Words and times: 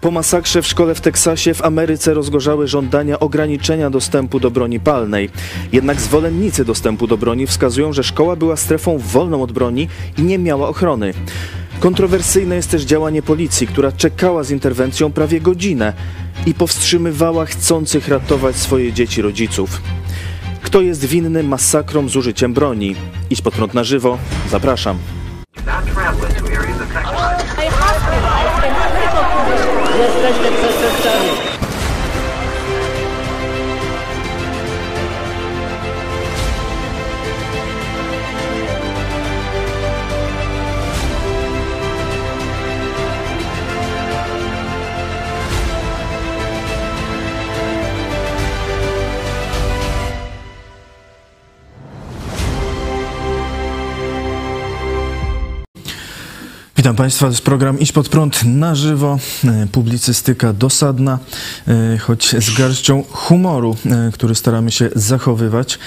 Po 0.00 0.10
masakrze 0.10 0.62
w 0.62 0.66
szkole 0.66 0.94
w 0.94 1.00
Teksasie 1.00 1.54
w 1.54 1.64
Ameryce 1.64 2.14
rozgorzały 2.14 2.68
żądania 2.68 3.20
ograniczenia 3.20 3.90
dostępu 3.90 4.40
do 4.40 4.50
broni 4.50 4.80
palnej. 4.80 5.30
Jednak 5.72 6.00
zwolennicy 6.00 6.64
dostępu 6.64 7.06
do 7.06 7.16
broni 7.16 7.46
wskazują, 7.46 7.92
że 7.92 8.04
szkoła 8.04 8.36
była 8.36 8.56
strefą 8.56 8.98
wolną 8.98 9.42
od 9.42 9.52
broni 9.52 9.88
i 10.18 10.22
nie 10.22 10.38
miała 10.38 10.68
ochrony. 10.68 11.14
Kontrowersyjne 11.80 12.56
jest 12.56 12.70
też 12.70 12.82
działanie 12.82 13.22
policji, 13.22 13.66
która 13.66 13.92
czekała 13.92 14.42
z 14.42 14.50
interwencją 14.50 15.12
prawie 15.12 15.40
godzinę 15.40 15.92
i 16.46 16.54
powstrzymywała 16.54 17.46
chcących 17.46 18.08
ratować 18.08 18.56
swoje 18.56 18.92
dzieci 18.92 19.22
rodziców. 19.22 19.82
Kto 20.62 20.82
jest 20.82 21.04
winny 21.04 21.42
masakrom 21.42 22.08
z 22.08 22.16
użyciem 22.16 22.54
broni? 22.54 22.96
Idź 23.30 23.42
pod 23.42 23.54
prąd 23.54 23.74
na 23.74 23.84
żywo. 23.84 24.18
Zapraszam. 24.50 24.98
Jesteście 30.04 30.52
przestępcami. 30.52 31.43
Witam 56.94 57.04
Państwa, 57.04 57.26
to 57.26 57.30
jest 57.30 57.42
program 57.42 57.80
Idź 57.80 57.92
Pod 57.92 58.08
Prąd 58.08 58.44
na 58.44 58.74
żywo, 58.74 59.18
e, 59.44 59.66
publicystyka 59.72 60.52
dosadna, 60.52 61.18
e, 61.68 61.98
choć 61.98 62.34
z 62.38 62.58
garścią 62.58 63.04
humoru, 63.10 63.76
e, 63.86 64.10
który 64.12 64.34
staramy 64.34 64.70
się 64.70 64.90
zachowywać. 64.94 65.78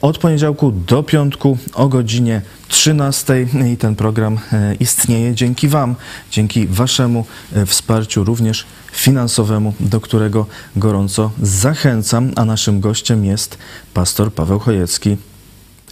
Od 0.00 0.18
poniedziałku 0.18 0.72
do 0.72 1.02
piątku 1.02 1.58
o 1.74 1.88
godzinie 1.88 2.42
13 2.68 3.46
i 3.72 3.76
ten 3.76 3.96
program 3.96 4.38
istnieje 4.80 5.34
dzięki 5.34 5.68
Wam, 5.68 5.94
dzięki 6.30 6.66
Waszemu 6.66 7.24
wsparciu 7.66 8.24
również 8.24 8.66
finansowemu, 8.92 9.74
do 9.80 10.00
którego 10.00 10.46
gorąco 10.76 11.30
zachęcam, 11.42 12.32
a 12.36 12.44
naszym 12.44 12.80
gościem 12.80 13.24
jest 13.24 13.58
pastor 13.94 14.32
Paweł 14.32 14.58
Chojecki, 14.58 15.16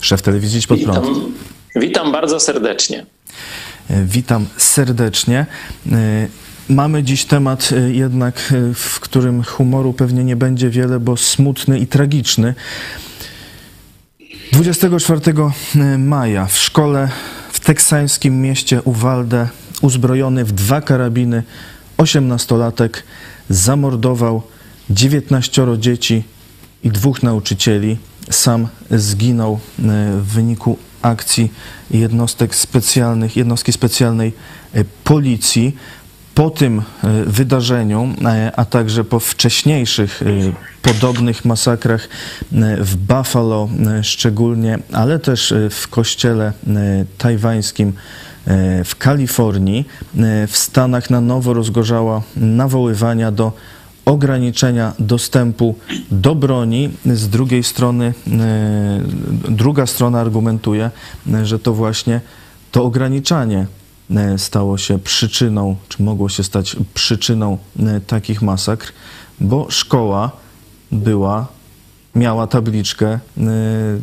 szef 0.01 0.23
telewizji 0.23 0.59
Idź 0.59 0.67
Pod 0.67 0.81
Prąd. 0.81 1.07
Witam, 1.07 1.33
witam 1.77 2.13
bardzo 2.13 2.41
serdecznie. 2.41 3.07
Witam 4.05 4.47
serdecznie. 4.57 5.47
Mamy 6.69 7.03
dziś 7.03 7.25
temat 7.25 7.71
jednak, 7.93 8.55
w 8.75 9.01
którym 9.01 9.43
humoru 9.43 9.93
pewnie 9.93 10.25
nie 10.25 10.37
będzie 10.37 10.71
wiele, 10.71 11.01
bo 11.01 11.17
smutny 11.17 11.79
i 11.79 11.87
tragiczny. 11.87 12.55
24 14.53 15.21
maja 15.99 16.47
w 16.47 16.59
szkole 16.59 17.09
w 17.53 17.61
teksańskim 17.61 18.43
mieście 18.43 18.83
Uvalde 18.83 19.49
uzbrojony 19.81 20.45
w 20.45 20.53
dwa 20.53 20.81
karabiny 20.81 21.43
18-latek 21.99 22.91
zamordował 23.49 24.43
19 24.91 25.67
dzieci 25.79 26.25
i 26.85 26.91
dwóch 26.91 27.23
nauczycieli. 27.23 27.97
Sam 28.31 28.69
zginął 28.91 29.61
w 29.79 30.33
wyniku 30.33 30.79
akcji 31.03 31.53
jednostek 31.91 32.55
specjalnych, 32.55 33.37
jednostki 33.37 33.73
specjalnej 33.73 34.33
e, 34.75 34.85
policji. 35.05 35.77
Po 36.35 36.51
tym 36.51 36.79
e, 36.79 36.83
wydarzeniu, 37.25 38.15
e, 38.25 38.53
a 38.57 38.65
także 38.65 39.05
po 39.05 39.21
wcześniejszych 39.21 40.23
podobnych 40.83 41.45
masakrach 41.45 42.09
w 42.79 42.97
Buffalo 42.97 43.69
szczególnie, 44.03 44.79
ale 44.93 45.19
też 45.19 45.55
w 45.71 45.89
kościele 45.89 46.53
tajwańskim 47.19 47.93
w 48.85 48.97
Kalifornii, 48.99 49.89
w 50.49 50.57
Stanach 50.57 51.11
na 51.11 51.21
nowo 51.21 51.55
rozgorzała 51.55 52.23
nawoływania 52.37 53.33
do 53.33 53.53
ograniczenia 54.05 54.93
dostępu 54.99 55.75
do 56.11 56.35
broni. 56.35 56.91
Z 57.07 57.29
drugiej 57.29 57.63
strony, 57.63 58.15
e, 58.27 59.01
druga 59.49 59.87
strona 59.87 60.21
argumentuje, 60.21 60.91
że 61.43 61.59
to 61.59 61.75
właśnie 61.75 62.21
to 62.73 62.85
ograniczanie 62.85 63.67
e, 64.11 64.39
stało 64.39 64.79
się 64.79 64.99
przyczyną, 64.99 65.77
czy 65.89 66.03
mogło 66.03 66.29
się 66.29 66.43
stać 66.45 66.77
przyczyną 66.95 67.59
e, 67.79 68.01
takich 68.01 68.43
masakr, 68.43 68.93
bo 69.41 69.67
szkoła 69.71 70.31
była 70.93 71.60
miała 72.15 72.47
tabliczkę, 72.47 73.19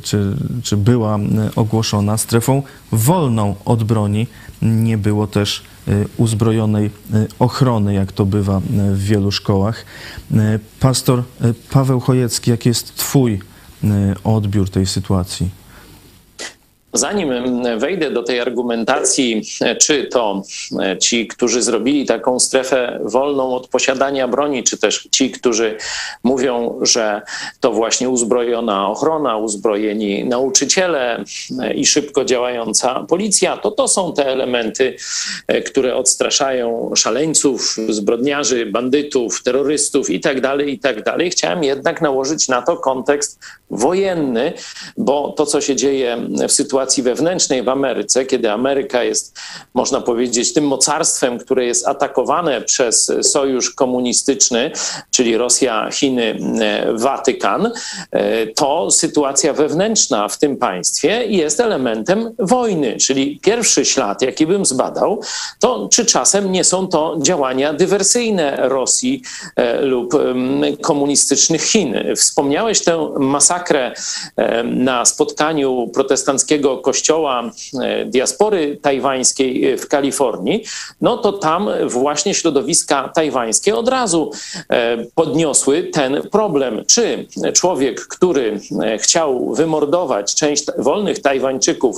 czy, 0.03 0.37
czy 0.63 0.77
była 0.77 1.19
ogłoszona 1.55 2.17
strefą 2.17 2.63
wolną 2.91 3.55
od 3.65 3.83
broni. 3.83 4.27
Nie 4.61 4.97
było 4.97 5.27
też 5.27 5.63
uzbrojonej 6.17 6.89
ochrony, 7.39 7.93
jak 7.93 8.11
to 8.11 8.25
bywa 8.25 8.61
w 8.69 8.99
wielu 8.99 9.31
szkołach. 9.31 9.85
Pastor 10.79 11.23
Paweł 11.71 11.99
Chojecki, 11.99 12.51
jaki 12.51 12.69
jest 12.69 12.95
Twój 12.95 13.39
odbiór 14.23 14.69
tej 14.69 14.85
sytuacji? 14.85 15.49
Zanim 16.93 17.29
wejdę 17.77 18.11
do 18.11 18.23
tej 18.23 18.39
argumentacji, 18.39 19.41
czy 19.79 20.03
to 20.03 20.41
ci, 20.99 21.27
którzy 21.27 21.61
zrobili 21.61 22.05
taką 22.05 22.39
strefę 22.39 22.99
wolną 23.03 23.55
od 23.55 23.67
posiadania 23.67 24.27
broni, 24.27 24.63
czy 24.63 24.77
też 24.77 25.07
ci, 25.11 25.31
którzy 25.31 25.77
mówią, 26.23 26.79
że 26.81 27.21
to 27.59 27.71
właśnie 27.71 28.09
uzbrojona 28.09 28.89
ochrona, 28.89 29.37
uzbrojeni 29.37 30.25
nauczyciele 30.25 31.23
i 31.75 31.85
szybko 31.85 32.25
działająca 32.25 33.05
policja, 33.09 33.57
to 33.57 33.71
to 33.71 33.87
są 33.87 34.13
te 34.13 34.25
elementy, 34.25 34.95
które 35.65 35.95
odstraszają 35.95 36.91
szaleńców, 36.95 37.75
zbrodniarzy, 37.89 38.65
bandytów, 38.65 39.43
terrorystów 39.43 40.09
itd., 40.09 40.41
tak 40.41 40.67
itd. 40.67 41.03
Tak 41.03 41.21
Chciałem 41.31 41.63
jednak 41.63 42.01
nałożyć 42.01 42.47
na 42.47 42.61
to 42.61 42.77
kontekst 42.77 43.39
wojenny, 43.69 44.53
bo 44.97 45.33
to, 45.37 45.45
co 45.45 45.61
się 45.61 45.75
dzieje 45.75 46.17
w 46.47 46.51
sytuacji 46.51 46.76
wewnętrznej 47.03 47.63
w 47.63 47.69
Ameryce, 47.69 48.25
kiedy 48.25 48.51
Ameryka 48.51 49.03
jest, 49.03 49.39
można 49.73 50.01
powiedzieć, 50.01 50.53
tym 50.53 50.67
mocarstwem, 50.67 51.39
które 51.39 51.65
jest 51.65 51.87
atakowane 51.87 52.61
przez 52.61 53.11
sojusz 53.21 53.71
komunistyczny, 53.71 54.71
czyli 55.11 55.37
Rosja, 55.37 55.89
Chiny, 55.91 56.39
Watykan, 56.93 57.71
to 58.55 58.91
sytuacja 58.91 59.53
wewnętrzna 59.53 60.27
w 60.27 60.37
tym 60.37 60.57
państwie 60.57 61.25
jest 61.25 61.59
elementem 61.59 62.35
wojny. 62.39 62.97
Czyli 62.97 63.39
pierwszy 63.39 63.85
ślad, 63.85 64.21
jaki 64.21 64.47
bym 64.47 64.65
zbadał, 64.65 65.21
to 65.59 65.89
czy 65.91 66.05
czasem 66.05 66.51
nie 66.51 66.63
są 66.63 66.87
to 66.87 67.17
działania 67.21 67.73
dywersyjne 67.73 68.57
Rosji 68.61 69.21
e, 69.55 69.81
lub 69.81 70.13
komunistycznych 70.81 71.61
Chin. 71.61 71.95
Wspomniałeś 72.15 72.83
tę 72.83 73.09
masakrę 73.19 73.93
na 74.63 75.05
spotkaniu 75.05 75.89
protestanckiego 75.93 76.66
kościoła 76.75 77.51
e, 77.81 78.05
diaspory 78.05 78.77
tajwańskiej 78.81 79.77
w 79.77 79.87
Kalifornii, 79.87 80.63
no 81.01 81.17
to 81.17 81.33
tam 81.33 81.69
właśnie 81.85 82.33
środowiska 82.33 83.09
tajwańskie 83.15 83.75
od 83.75 83.87
razu 83.87 84.31
e, 84.69 84.97
podniosły 85.15 85.83
ten 85.83 86.21
problem. 86.31 86.85
Czy 86.87 87.27
człowiek, 87.53 88.07
który 88.07 88.59
e, 88.83 88.97
chciał 88.97 89.53
wymordować 89.53 90.35
część 90.35 90.65
wolnych 90.77 91.21
Tajwańczyków 91.21 91.97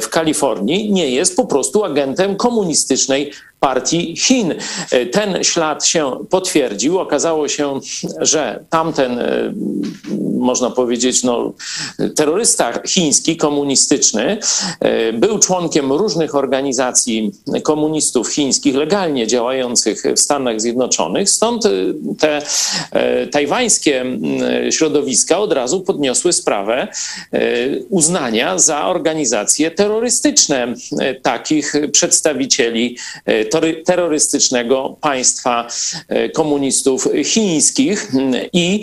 w 0.00 0.08
Kalifornii, 0.08 0.92
nie 0.92 1.10
jest 1.10 1.36
po 1.36 1.46
prostu 1.46 1.84
agentem 1.84 2.36
komunistycznej 2.36 3.32
partii 3.64 4.16
Chin. 4.16 4.54
E, 4.90 5.06
ten 5.06 5.44
ślad 5.44 5.86
się 5.86 6.26
potwierdził. 6.30 6.98
Okazało 6.98 7.48
się, 7.48 7.80
że 8.18 8.64
tamten, 8.70 9.18
e, 9.18 9.52
można 10.38 10.70
powiedzieć, 10.70 11.22
no, 11.22 11.52
terrorysta 12.16 12.72
chiński, 12.86 13.36
komunistyczny, 13.36 14.38
e, 14.80 15.12
był 15.12 15.38
członkiem 15.38 15.92
różnych 15.92 16.34
organizacji 16.34 17.32
komunistów 17.62 18.28
chińskich 18.28 18.74
legalnie 18.74 19.26
działających 19.26 20.02
w 20.16 20.20
Stanach 20.20 20.60
Zjednoczonych. 20.60 21.30
Stąd 21.30 21.62
te 22.18 22.42
tajwańskie 23.32 24.04
środowiska 24.70 25.38
od 25.38 25.52
razu 25.52 25.80
podniosły 25.80 26.32
sprawę 26.32 26.88
uznania 27.88 28.58
za 28.58 28.86
organizacje 28.86 29.70
terrorystyczne 29.70 30.74
takich 31.22 31.74
przedstawicieli 31.92 32.96
terrorystycznego 33.84 34.96
państwa 35.00 35.68
komunistów 36.34 37.08
chińskich 37.24 38.12
i 38.52 38.82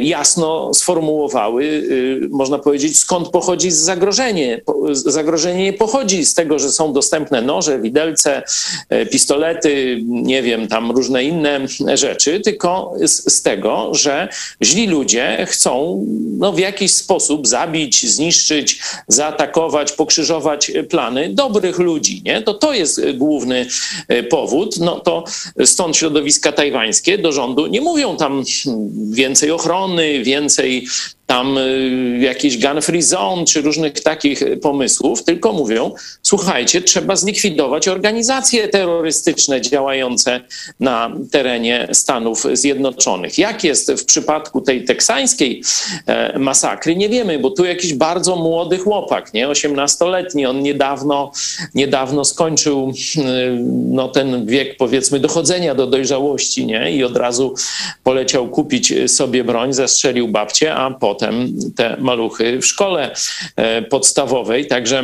jasno 0.00 0.74
sformułowały, 0.74 1.88
można 2.30 2.58
powiedzieć, 2.58 2.98
skąd 2.98 3.28
pochodzi 3.28 3.70
zagrożenie. 3.70 4.60
Zagrożenie 4.92 5.64
nie 5.64 5.72
pochodzi 5.72 6.24
z 6.24 6.34
tego, 6.34 6.58
że 6.58 6.72
są 6.72 6.92
dostępne 6.92 7.42
noże, 7.42 7.78
widelce, 7.78 8.42
pistolety, 9.10 10.00
nie 10.04 10.42
wiem, 10.42 10.68
tam 10.68 10.90
różne 10.90 11.24
inne 11.24 11.60
rzeczy, 11.94 12.40
tylko 12.40 12.94
z, 13.02 13.32
z 13.32 13.42
tego, 13.42 13.94
że 13.94 14.28
źli 14.62 14.86
ludzie 14.86 15.46
chcą 15.48 16.04
no, 16.38 16.52
w 16.52 16.58
jakiś 16.58 16.94
sposób 16.94 17.46
zabić, 17.46 18.06
zniszczyć, 18.06 18.80
zaatakować, 19.08 19.92
pokrzyżować 19.92 20.72
plany 20.90 21.28
dobrych 21.28 21.78
ludzi. 21.78 22.22
Nie? 22.24 22.42
To 22.42 22.54
to 22.54 22.74
jest 22.74 23.00
główny 23.14 23.56
e, 23.60 23.66
powód. 24.30 24.76
No 24.80 25.00
to 25.00 25.24
stąd 25.64 25.96
środowiska 25.96 26.52
tajwańskie 26.52 27.18
do 27.18 27.32
rządu 27.32 27.66
nie 27.66 27.80
mówią 27.80 28.16
tam 28.16 28.42
więcej 29.10 29.50
ochrony, 29.50 30.22
więcej 30.22 30.86
tam 31.26 31.58
y, 31.58 32.18
jakieś 32.20 32.58
gun 32.58 32.82
free 32.82 33.02
zone 33.02 33.44
czy 33.44 33.62
różnych 33.62 34.00
takich 34.00 34.42
pomysłów, 34.62 35.24
tylko 35.24 35.52
mówią, 35.52 35.94
słuchajcie, 36.22 36.82
trzeba 36.82 37.16
zlikwidować 37.16 37.88
organizacje 37.88 38.68
terrorystyczne 38.68 39.60
działające 39.60 40.40
na 40.80 41.10
terenie 41.30 41.88
Stanów 41.92 42.46
Zjednoczonych. 42.52 43.38
Jak 43.38 43.64
jest 43.64 43.92
w 43.92 44.04
przypadku 44.04 44.60
tej 44.60 44.84
teksańskiej 44.84 45.62
e, 46.06 46.38
masakry, 46.38 46.96
nie 46.96 47.08
wiemy, 47.08 47.38
bo 47.38 47.50
tu 47.50 47.64
jakiś 47.64 47.94
bardzo 47.94 48.36
młody 48.36 48.78
chłopak, 48.78 49.34
nie, 49.34 49.48
18-letni, 49.48 50.46
on 50.46 50.62
niedawno, 50.62 51.32
niedawno 51.74 52.24
skończył 52.24 52.92
y, 53.16 53.20
no, 53.90 54.08
ten 54.08 54.46
wiek 54.46 54.76
powiedzmy 54.76 55.20
dochodzenia 55.20 55.74
do 55.74 55.86
dojrzałości, 55.86 56.66
nie, 56.66 56.92
i 56.92 57.04
od 57.04 57.16
razu 57.16 57.54
poleciał 58.02 58.48
kupić 58.48 58.94
sobie 59.06 59.44
broń, 59.44 59.72
zastrzelił 59.72 60.28
babcię, 60.28 60.74
a 60.74 60.90
potem 60.90 61.13
potem 61.14 61.54
te 61.76 61.96
maluchy 62.00 62.58
w 62.58 62.66
szkole 62.66 63.14
e, 63.56 63.82
podstawowej. 63.82 64.66
Także 64.66 65.02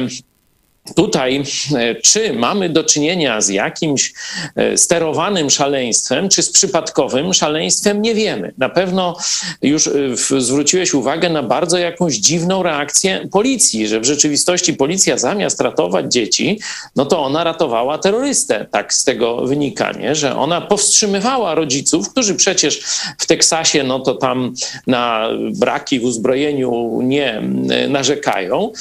Tutaj, 0.96 1.42
e, 1.76 1.94
czy 1.94 2.32
mamy 2.32 2.68
do 2.68 2.84
czynienia 2.84 3.40
z 3.40 3.48
jakimś 3.48 4.12
e, 4.56 4.76
sterowanym 4.78 5.50
szaleństwem, 5.50 6.28
czy 6.28 6.42
z 6.42 6.52
przypadkowym 6.52 7.34
szaleństwem, 7.34 8.02
nie 8.02 8.14
wiemy. 8.14 8.52
Na 8.58 8.68
pewno 8.68 9.16
już 9.62 9.86
e, 9.86 9.92
zwróciłeś 10.40 10.94
uwagę 10.94 11.28
na 11.28 11.42
bardzo 11.42 11.78
jakąś 11.78 12.14
dziwną 12.14 12.62
reakcję 12.62 13.28
policji, 13.32 13.88
że 13.88 14.00
w 14.00 14.04
rzeczywistości 14.04 14.74
policja 14.74 15.18
zamiast 15.18 15.60
ratować 15.60 16.12
dzieci, 16.12 16.60
no 16.96 17.06
to 17.06 17.22
ona 17.22 17.44
ratowała 17.44 17.98
terrorystę. 17.98 18.66
Tak 18.70 18.94
z 18.94 19.04
tego 19.04 19.46
wynika, 19.46 19.92
nie? 19.92 20.14
że 20.14 20.36
ona 20.36 20.60
powstrzymywała 20.60 21.54
rodziców, 21.54 22.10
którzy 22.10 22.34
przecież 22.34 22.80
w 23.18 23.26
Teksasie, 23.26 23.82
no 23.82 24.00
to 24.00 24.14
tam 24.14 24.54
na 24.86 25.28
braki 25.52 26.00
w 26.00 26.04
uzbrojeniu 26.04 27.00
nie 27.02 27.42
narzekają, 27.88 28.72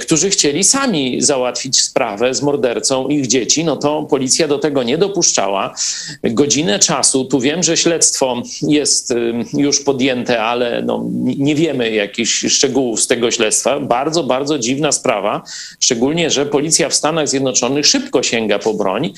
którzy 0.00 0.30
chcieli 0.30 0.64
sami 0.64 1.22
załatwić 1.22 1.47
załatwić 1.48 1.80
sprawę 1.80 2.34
z 2.34 2.42
mordercą 2.42 3.08
ich 3.08 3.26
dzieci, 3.26 3.64
no 3.64 3.76
to 3.76 4.02
policja 4.02 4.48
do 4.48 4.58
tego 4.58 4.82
nie 4.82 4.98
dopuszczała. 4.98 5.74
Godzinę 6.24 6.78
czasu, 6.78 7.24
tu 7.24 7.40
wiem, 7.40 7.62
że 7.62 7.76
śledztwo 7.76 8.42
jest 8.62 9.14
już 9.54 9.80
podjęte, 9.80 10.42
ale 10.42 10.82
no, 10.82 11.04
nie 11.38 11.54
wiemy 11.54 11.90
jakichś 11.90 12.46
szczegółów 12.46 13.00
z 13.00 13.06
tego 13.06 13.30
śledztwa. 13.30 13.80
Bardzo, 13.80 14.24
bardzo 14.24 14.58
dziwna 14.58 14.92
sprawa, 14.92 15.42
szczególnie, 15.80 16.30
że 16.30 16.46
policja 16.46 16.88
w 16.88 16.94
Stanach 16.94 17.28
Zjednoczonych 17.28 17.86
szybko 17.86 18.22
sięga 18.22 18.58
po 18.58 18.74
broń. 18.74 19.12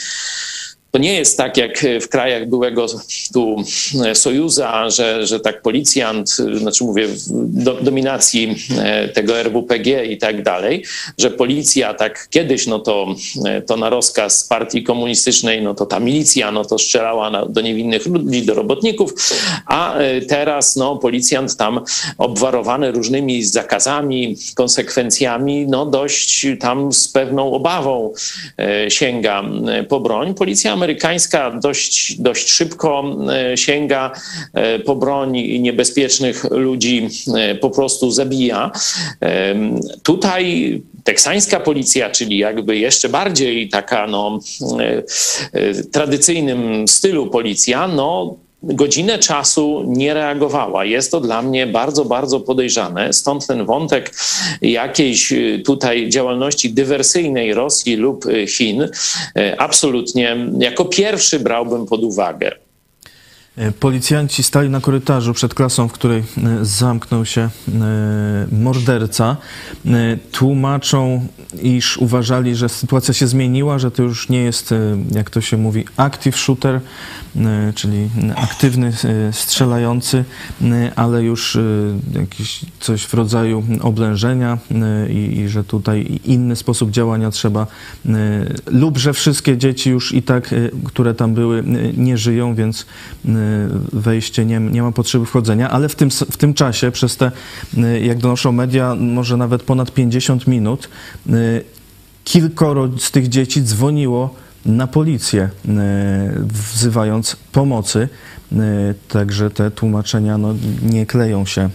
To 0.90 0.98
nie 0.98 1.14
jest 1.14 1.36
tak 1.36 1.56
jak 1.56 1.86
w 2.00 2.08
krajach 2.08 2.48
byłego 2.48 2.86
tu 3.32 3.56
Sojuza, 4.14 4.90
że, 4.90 5.26
że 5.26 5.40
tak 5.40 5.62
policjant, 5.62 6.30
znaczy 6.54 6.84
mówię, 6.84 7.08
do, 7.44 7.74
dominacji 7.74 8.56
e, 8.78 9.08
tego 9.08 9.40
RWPG 9.42 10.04
i 10.04 10.18
tak 10.18 10.42
dalej, 10.42 10.84
że 11.18 11.30
policja 11.30 11.94
tak 11.94 12.28
kiedyś, 12.30 12.66
no 12.66 12.78
to, 12.78 13.14
e, 13.46 13.62
to 13.62 13.76
na 13.76 13.90
rozkaz 13.90 14.44
partii 14.44 14.82
komunistycznej, 14.82 15.62
no 15.62 15.74
to 15.74 15.86
ta 15.86 16.00
milicja, 16.00 16.52
no 16.52 16.64
to 16.64 16.78
strzelała 16.78 17.30
na, 17.30 17.46
do 17.46 17.60
niewinnych 17.60 18.06
ludzi, 18.06 18.42
do 18.42 18.54
robotników, 18.54 19.14
a 19.66 19.94
e, 19.94 20.20
teraz, 20.20 20.76
no 20.76 20.96
policjant 20.96 21.56
tam 21.56 21.80
obwarowany 22.18 22.92
różnymi 22.92 23.42
zakazami, 23.44 24.36
konsekwencjami, 24.54 25.66
no 25.66 25.86
dość 25.86 26.46
tam 26.60 26.92
z 26.92 27.08
pewną 27.08 27.52
obawą 27.52 28.12
sięga 28.88 29.42
po 29.88 30.00
broń. 30.00 30.34
Policja 30.34 30.76
amerykańska 30.80 31.50
dość, 31.50 32.20
dość 32.20 32.50
szybko 32.50 33.16
e, 33.52 33.56
sięga 33.56 34.12
e, 34.54 34.78
po 34.78 34.96
broń 34.96 35.36
i 35.36 35.60
niebezpiecznych 35.60 36.44
ludzi 36.50 37.08
e, 37.36 37.54
po 37.54 37.70
prostu 37.70 38.10
zabija. 38.10 38.70
Tutaj 40.02 40.82
teksańska 41.04 41.60
policja, 41.60 42.10
czyli 42.10 42.38
jakby 42.38 42.78
jeszcze 42.78 43.08
bardziej 43.08 43.68
taka 43.68 44.06
no, 44.06 44.38
tradycyjnym 45.92 46.88
stylu 46.88 47.26
policja, 47.26 47.88
no 47.88 48.36
godzinę 48.62 49.18
czasu 49.18 49.84
nie 49.86 50.14
reagowała. 50.14 50.84
Jest 50.84 51.10
to 51.10 51.20
dla 51.20 51.42
mnie 51.42 51.66
bardzo, 51.66 52.04
bardzo 52.04 52.40
podejrzane. 52.40 53.12
Stąd 53.12 53.46
ten 53.46 53.66
wątek 53.66 54.14
jakiejś 54.62 55.32
y, 55.32 55.62
tutaj 55.66 56.08
działalności 56.08 56.70
dywersyjnej 56.70 57.54
Rosji 57.54 57.96
lub 57.96 58.26
y, 58.26 58.46
Chin 58.46 58.82
y, 58.82 58.88
absolutnie 59.58 60.36
jako 60.58 60.84
pierwszy 60.84 61.40
brałbym 61.40 61.86
pod 61.86 62.04
uwagę. 62.04 62.52
E, 63.60 63.72
policjanci 63.72 64.42
stali 64.42 64.70
na 64.70 64.80
korytarzu 64.80 65.34
przed 65.34 65.54
klasą, 65.54 65.88
w 65.88 65.92
której 65.92 66.18
e, 66.18 66.24
zamknął 66.62 67.24
się 67.24 67.40
e, 67.40 67.50
morderca. 68.52 69.36
Tłumaczą, 70.32 71.26
iż 71.62 71.98
uważali, 71.98 72.56
że 72.56 72.68
sytuacja 72.68 73.14
się 73.14 73.26
zmieniła, 73.26 73.78
że 73.78 73.90
to 73.90 74.02
już 74.02 74.28
nie 74.28 74.42
jest, 74.42 74.74
jak 75.10 75.30
to 75.30 75.40
się 75.40 75.56
mówi, 75.56 75.84
active 75.96 76.36
shooter, 76.36 76.80
czyli 77.74 78.08
aktywny 78.36 78.92
strzelający, 79.32 80.24
ale 80.96 81.22
już 81.22 81.58
jakiś 82.14 82.60
coś 82.80 83.02
w 83.02 83.14
rodzaju 83.14 83.64
oblężenia 83.80 84.58
i, 85.10 85.38
i 85.38 85.48
że 85.48 85.64
tutaj 85.64 86.20
inny 86.24 86.56
sposób 86.56 86.90
działania 86.90 87.30
trzeba, 87.30 87.66
lub 88.66 88.98
że 88.98 89.12
wszystkie 89.12 89.58
dzieci 89.58 89.90
już 89.90 90.14
i 90.14 90.22
tak, 90.22 90.54
które 90.84 91.14
tam 91.14 91.34
były, 91.34 91.64
nie 91.96 92.18
żyją, 92.18 92.54
więc 92.54 92.86
wejście, 93.92 94.44
nie, 94.44 94.60
nie 94.60 94.82
ma 94.82 94.92
potrzeby 94.92 95.26
wchodzenia, 95.26 95.70
ale 95.70 95.88
w 95.88 95.94
tym, 95.94 96.10
w 96.10 96.36
tym 96.36 96.54
czasie, 96.54 96.90
przez 96.90 97.16
te, 97.16 97.32
jak 98.02 98.18
donoszą 98.18 98.52
media, 98.52 98.94
może 98.94 99.36
nawet 99.36 99.62
ponad 99.62 99.92
50 99.92 100.46
minut, 100.46 100.88
kilkoro 102.24 102.88
z 102.98 103.10
tych 103.10 103.28
dzieci 103.28 103.62
dzwoniło 103.62 104.34
na 104.66 104.86
policję, 104.86 105.48
wzywając 106.74 107.36
pomocy. 107.52 108.08
Także 109.08 109.50
te 109.50 109.70
tłumaczenia 109.70 110.38
no, 110.38 110.54
nie 110.82 111.06
kleją 111.06 111.46
się. 111.46 111.70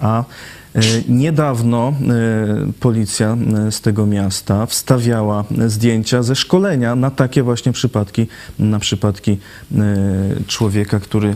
A 0.00 0.24
niedawno 1.08 1.88
e, 1.88 2.72
policja 2.80 3.36
e, 3.66 3.72
z 3.72 3.80
tego 3.80 4.06
miasta 4.06 4.66
wstawiała 4.66 5.44
zdjęcia 5.66 6.22
ze 6.22 6.36
szkolenia 6.36 6.96
na 6.96 7.10
takie 7.10 7.42
właśnie 7.42 7.72
przypadki, 7.72 8.26
na 8.58 8.78
przypadki 8.78 9.38
człowieka, 10.46 11.00
który 11.00 11.34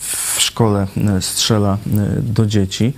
w 0.00 0.40
szkole 0.40 0.86
strzela 1.20 1.78
do 2.22 2.46
dzieci. 2.46 2.92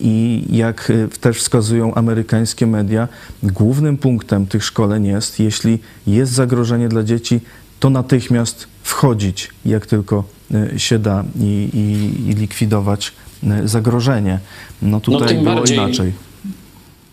I 0.00 0.44
jak 0.50 0.92
też 1.20 1.38
wskazują 1.38 1.94
amerykańskie 1.94 2.66
media, 2.66 3.08
głównym 3.42 3.96
punktem 3.96 4.46
tych 4.46 4.64
szkoleń 4.64 5.06
jest, 5.06 5.40
jeśli 5.40 5.78
jest 6.06 6.32
zagrożenie 6.32 6.88
dla 6.88 7.02
dzieci, 7.02 7.40
to 7.80 7.90
natychmiast 7.90 8.68
wchodzić, 8.82 9.50
jak 9.64 9.86
tylko 9.86 10.24
się 10.76 10.98
da 10.98 11.24
i, 11.40 11.70
i, 11.74 12.30
i 12.30 12.34
likwidować 12.34 13.12
E, 13.12 13.27
zagrożenie. 13.64 14.38
No 14.82 15.00
tutaj 15.00 15.36
no, 15.36 15.42
było 15.42 15.54
bardziej... 15.54 15.76
inaczej 15.76 16.12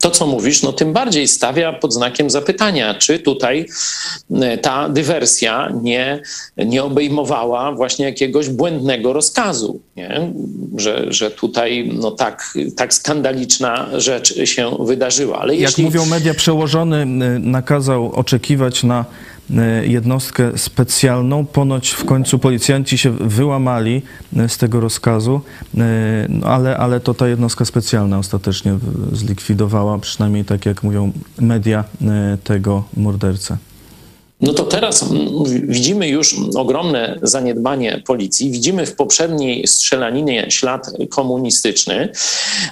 to, 0.05 0.11
co 0.11 0.27
mówisz, 0.27 0.63
no 0.63 0.73
tym 0.73 0.93
bardziej 0.93 1.27
stawia 1.27 1.73
pod 1.73 1.93
znakiem 1.93 2.29
zapytania, 2.29 2.93
czy 2.93 3.19
tutaj 3.19 3.65
e, 4.31 4.57
ta 4.57 4.89
dywersja 4.89 5.69
nie, 5.81 6.21
nie 6.57 6.83
obejmowała 6.83 7.71
właśnie 7.71 8.05
jakiegoś 8.05 8.49
błędnego 8.49 9.13
rozkazu, 9.13 9.79
nie? 9.95 10.31
Że, 10.77 11.05
że 11.09 11.31
tutaj 11.31 11.91
no 11.93 12.11
tak, 12.11 12.53
tak 12.75 12.93
skandaliczna 12.93 13.87
rzecz 13.97 14.47
się 14.47 14.71
wydarzyła. 14.79 15.39
Ale 15.39 15.55
Jak 15.55 15.61
jeśli... 15.61 15.83
mówią 15.83 16.05
media, 16.05 16.33
przełożony 16.33 16.97
e, 16.97 17.05
nakazał 17.39 18.11
oczekiwać 18.11 18.83
na 18.83 19.05
E, 19.05 19.34
jednostkę 19.83 20.57
specjalną. 20.57 21.45
Ponoć 21.45 21.89
w 21.89 22.05
końcu 22.05 22.39
policjanci 22.39 22.97
się 22.97 23.11
wyłamali 23.11 24.01
e, 24.37 24.49
z 24.49 24.57
tego 24.57 24.79
rozkazu, 24.79 25.41
e, 25.77 26.25
no 26.29 26.47
ale, 26.47 26.77
ale 26.77 26.99
to 26.99 27.13
ta 27.13 27.27
jednostka 27.27 27.65
specjalna 27.65 28.19
ostatecznie 28.19 28.77
zlikwidowała, 29.11 29.99
przynajmniej 29.99 30.45
tak 30.45 30.65
jak 30.65 30.83
mówią 30.83 31.11
media, 31.39 31.83
tego 32.43 32.83
mordercę. 32.97 33.57
No 34.41 34.53
to 34.53 34.63
teraz 34.63 35.05
widzimy 35.63 36.07
już 36.07 36.35
ogromne 36.55 37.19
zaniedbanie 37.21 38.01
policji, 38.05 38.51
widzimy 38.51 38.85
w 38.85 38.95
poprzedniej 38.95 39.67
strzelaninie 39.67 40.45
ślad 40.49 40.87
komunistyczny. 41.09 42.09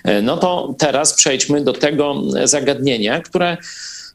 E, 0.04 0.22
no 0.22 0.38
to 0.38 0.76
teraz 0.78 1.14
przejdźmy 1.14 1.64
do 1.64 1.74
tego 1.74 2.16
zagadnienia, 2.44 3.22
które 3.22 3.58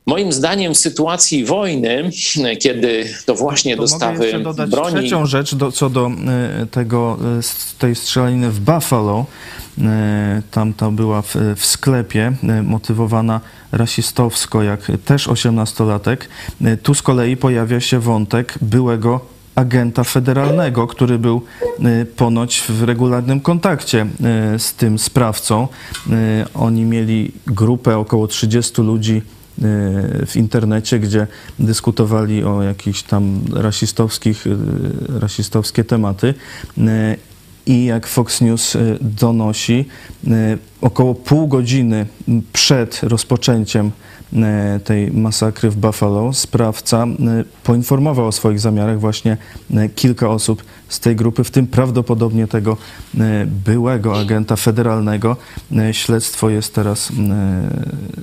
Moim 0.09 0.33
zdaniem 0.33 0.75
w 0.75 0.79
sytuacji 0.79 1.45
wojny, 1.45 2.11
kiedy 2.63 3.05
to 3.27 3.35
właśnie 3.35 3.77
to 3.77 3.83
dostawy 3.83 4.33
mogę 4.33 4.41
dodać 4.45 4.71
broni... 4.71 4.97
trzecią 4.97 5.27
rzecz 5.27 5.55
do, 5.55 5.73
co 5.73 5.91
do 5.91 6.11
e, 6.63 6.67
tego, 6.67 7.19
e, 7.39 7.79
tej 7.79 7.95
strzelaniny 7.95 8.51
w 8.51 8.61
Buffalo. 8.61 9.27
Tam 10.51 10.73
to 10.73 10.91
była 10.91 11.23
w, 11.23 11.37
w 11.57 11.67
sklepie, 11.67 12.33
motywowana 12.63 13.41
rasistowsko, 13.73 14.63
jak 14.63 14.81
też 15.05 15.29
osiemnastolatek. 15.29 16.29
Tu 16.83 16.95
z 16.95 17.03
kolei 17.03 17.37
pojawia 17.37 17.81
się 17.81 18.01
wątek 18.01 18.55
byłego 18.61 19.21
agenta 19.55 20.05
federalnego, 20.05 20.87
który 20.87 21.19
był 21.19 21.43
ponoć 22.17 22.63
w 22.69 22.83
regularnym 22.83 23.41
kontakcie 23.41 24.07
z 24.59 24.75
tym 24.75 24.99
sprawcą. 24.99 25.69
Oni 26.55 26.85
mieli 26.85 27.33
grupę 27.47 27.99
około 27.99 28.27
30 28.27 28.83
ludzi 28.83 29.23
w 30.27 30.33
internecie, 30.37 30.99
gdzie 30.99 31.27
dyskutowali 31.59 32.45
o 32.45 32.63
jakichś 32.63 33.03
tam 33.03 33.41
rasistowskich, 33.53 34.45
rasistowskie 35.09 35.85
tematy. 35.85 36.35
I 37.67 37.85
jak 37.85 38.07
Fox 38.07 38.41
News 38.41 38.77
donosi, 39.01 39.85
około 40.81 41.15
pół 41.15 41.49
godziny 41.49 42.07
przed 42.53 43.01
rozpoczęciem 43.03 43.91
tej 44.85 45.11
masakry 45.11 45.71
w 45.71 45.77
Buffalo 45.77 46.33
sprawca 46.33 47.07
poinformował 47.65 48.27
o 48.27 48.33
swoich 48.33 48.61
zamiarach 48.61 49.01
właśnie 49.01 49.37
kilka 49.95 50.29
osób 50.29 50.65
z 50.89 51.01
tej 51.01 51.17
grupy, 51.17 51.45
w 51.45 51.51
tym 51.51 51.67
prawdopodobnie 51.67 52.47
tego 52.47 52.77
byłego 53.65 54.21
agenta 54.21 54.57
federalnego. 54.57 55.37
Śledztwo 55.93 56.51
jest 56.51 56.75
teraz 56.75 57.13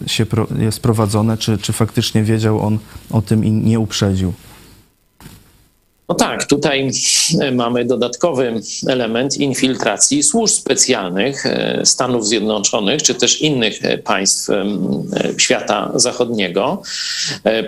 się, 0.08 0.26
jest 0.60 0.80
prowadzone, 0.80 1.38
czy, 1.38 1.58
czy 1.58 1.74
faktycznie 1.74 2.24
wiedział 2.24 2.62
on 2.62 2.80
o 3.12 3.22
tym 3.22 3.46
i 3.46 3.52
nie 3.52 3.80
uprzedził. 3.80 4.34
No 6.10 6.16
tak, 6.16 6.46
tutaj 6.46 6.92
e, 7.42 7.52
mamy 7.52 7.86
dodatkowy 7.86 8.54
element 8.88 9.38
infiltracji 9.38 10.24
służb 10.24 10.54
specjalnych 10.54 11.46
e, 11.46 11.82
Stanów 11.86 12.28
Zjednoczonych 12.28 13.04
czy 13.04 13.16
też 13.16 13.42
innych 13.42 13.86
e, 13.86 13.98
państw 13.98 14.50
świata 15.38 15.92
zachodniego 15.96 16.82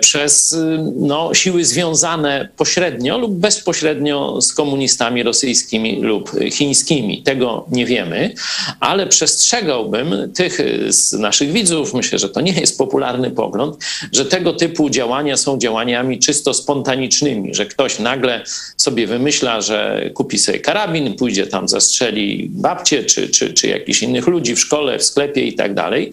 przez 0.00 0.56
no, 0.96 1.34
siły 1.34 1.64
związane 1.64 2.48
pośrednio 2.56 3.18
lub 3.18 3.34
bezpośrednio 3.34 4.42
z 4.42 4.52
komunistami 4.52 5.22
rosyjskimi 5.22 6.02
lub 6.02 6.30
chińskimi. 6.52 7.22
Tego 7.22 7.66
nie 7.72 7.86
wiemy, 7.86 8.34
ale 8.80 9.06
przestrzegałbym 9.06 10.32
tych 10.34 10.58
z 10.88 11.12
naszych 11.12 11.52
widzów, 11.52 11.94
myślę, 11.94 12.18
że 12.18 12.28
to 12.28 12.40
nie 12.40 12.52
jest 12.52 12.78
popularny 12.78 13.30
pogląd, 13.30 13.76
że 14.12 14.24
tego 14.24 14.52
typu 14.52 14.90
działania 14.90 15.36
są 15.36 15.58
działaniami 15.58 16.18
czysto 16.18 16.54
spontanicznymi, 16.54 17.54
że 17.54 17.66
ktoś 17.66 17.98
nagle 17.98 18.27
nagle 18.28 18.44
sobie 18.76 19.06
wymyśla, 19.06 19.60
że 19.60 20.10
kupi 20.14 20.38
sobie 20.38 20.58
karabin, 20.58 21.14
pójdzie 21.14 21.46
tam, 21.46 21.68
zastrzeli 21.68 22.48
babcię 22.50 23.04
czy, 23.04 23.28
czy, 23.28 23.52
czy 23.52 23.68
jakichś 23.68 24.02
innych 24.02 24.26
ludzi 24.26 24.54
w 24.54 24.60
szkole, 24.60 24.98
w 24.98 25.04
sklepie 25.04 25.42
i 25.42 25.54
tak 25.54 25.74
dalej. 25.74 26.12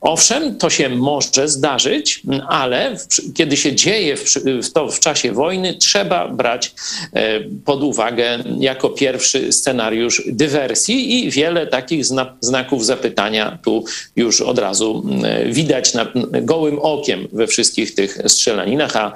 Owszem, 0.00 0.58
to 0.58 0.70
się 0.70 0.88
może 0.88 1.48
zdarzyć, 1.48 2.22
ale 2.48 2.96
w, 2.96 3.32
kiedy 3.34 3.56
się 3.56 3.74
dzieje 3.74 4.16
w, 4.16 4.24
w 4.62 4.72
to 4.72 4.88
w 4.88 5.00
czasie 5.00 5.32
wojny, 5.32 5.74
trzeba 5.74 6.28
brać 6.28 6.74
e, 7.12 7.40
pod 7.64 7.82
uwagę 7.82 8.38
jako 8.58 8.90
pierwszy 8.90 9.52
scenariusz 9.52 10.22
dywersji 10.26 11.26
i 11.26 11.30
wiele 11.30 11.66
takich 11.66 12.04
zna, 12.04 12.36
znaków 12.40 12.86
zapytania 12.86 13.58
tu 13.64 13.84
już 14.16 14.40
od 14.40 14.58
razu 14.58 15.04
widać 15.46 15.94
na, 15.94 16.06
gołym 16.42 16.78
okiem 16.78 17.28
we 17.32 17.46
wszystkich 17.46 17.94
tych 17.94 18.18
strzelaninach, 18.26 18.96
a 18.96 19.12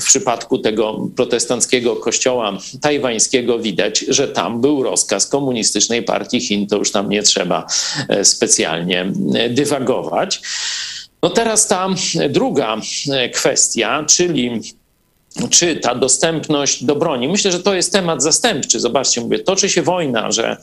w 0.00 0.04
przypadku 0.04 0.58
tego 0.58 1.08
protestanckiego 1.16 1.81
kościoła 1.96 2.58
tajwańskiego 2.80 3.58
widać, 3.58 3.98
że 4.08 4.28
tam 4.28 4.60
był 4.60 4.82
rozkaz 4.82 5.26
komunistycznej 5.26 6.02
partii 6.02 6.40
Chin, 6.40 6.66
to 6.66 6.76
już 6.76 6.92
tam 6.92 7.08
nie 7.08 7.22
trzeba 7.22 7.66
e, 8.08 8.24
specjalnie 8.24 9.12
e, 9.34 9.50
dywagować. 9.50 10.40
No 11.22 11.30
teraz 11.30 11.66
ta 11.66 11.88
druga 12.28 12.76
e, 13.10 13.28
kwestia, 13.28 14.04
czyli 14.08 14.60
czy 15.50 15.76
ta 15.76 15.94
dostępność 15.94 16.84
do 16.84 16.96
broni. 16.96 17.28
Myślę, 17.28 17.52
że 17.52 17.60
to 17.60 17.74
jest 17.74 17.92
temat 17.92 18.22
zastępczy. 18.22 18.80
Zobaczcie, 18.80 19.20
mówię, 19.20 19.38
toczy 19.38 19.68
się 19.68 19.82
wojna, 19.82 20.32
że 20.32 20.56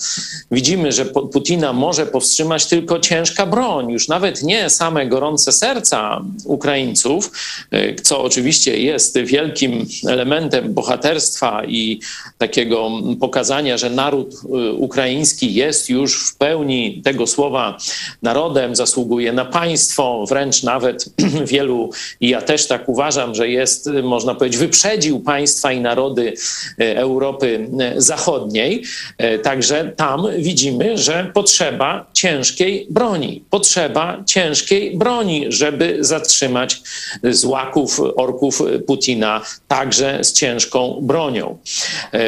widzimy, 0.51 0.91
że 0.91 1.05
Putina 1.05 1.73
może 1.73 2.05
powstrzymać 2.05 2.65
tylko 2.65 2.99
ciężka 2.99 3.45
broń, 3.45 3.91
już 3.91 4.07
nawet 4.07 4.43
nie 4.43 4.69
same 4.69 5.07
gorące 5.07 5.51
serca 5.51 6.21
Ukraińców, 6.45 7.31
y, 7.73 7.95
co 8.03 8.21
oczywiście 8.21 8.79
jest 8.79 9.17
wielkim 9.17 9.85
elementem 10.07 10.73
bohaterstwa 10.73 11.65
i 11.65 11.99
takiego 12.37 12.91
pokazania, 13.19 13.77
że 13.77 13.89
naród 13.89 14.33
y, 14.33 14.71
ukraiński 14.73 15.53
jest 15.53 15.89
już 15.89 16.29
w 16.29 16.35
pełni 16.35 17.01
tego 17.03 17.27
słowa 17.27 17.77
narodem, 18.21 18.75
zasługuje 18.75 19.33
na 19.33 19.45
państwo, 19.45 20.25
wręcz 20.29 20.63
nawet 20.63 21.05
wielu, 21.53 21.89
i 22.21 22.29
ja 22.29 22.41
też 22.41 22.67
tak 22.67 22.89
uważam, 22.89 23.35
że 23.35 23.49
jest, 23.49 23.89
można 24.03 24.35
powiedzieć, 24.35 24.58
wyprzedził 24.59 25.19
państwa 25.19 25.71
i 25.71 25.81
narody 25.81 26.33
e, 26.79 26.97
Europy 26.97 27.69
e, 27.79 28.01
Zachodniej. 28.01 28.83
E, 29.17 29.39
także 29.39 29.93
tam 29.95 30.27
widzimy, 30.37 30.97
że 30.97 31.31
potrzeba 31.33 32.05
ciężkiej 32.13 32.87
broni. 32.89 33.43
Potrzeba 33.49 34.23
ciężkiej 34.25 34.97
broni, 34.97 35.45
żeby 35.49 35.97
zatrzymać 35.99 36.81
złaków, 37.23 37.99
orków 38.15 38.61
Putina 38.87 39.41
także 39.67 40.23
z 40.23 40.33
ciężką 40.33 40.99
bronią. 41.01 41.57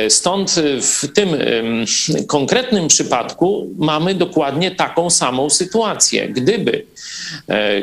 Stąd 0.10 0.56
w 0.82 1.14
tym 1.14 1.30
konkretnym 2.28 2.88
przypadku 2.88 3.70
mamy 3.78 4.16
dokładnie 4.16 4.72
taką 4.72 5.10
samą 5.10 5.50
sytuację. 5.50 6.30
Gdyby, 6.30 6.86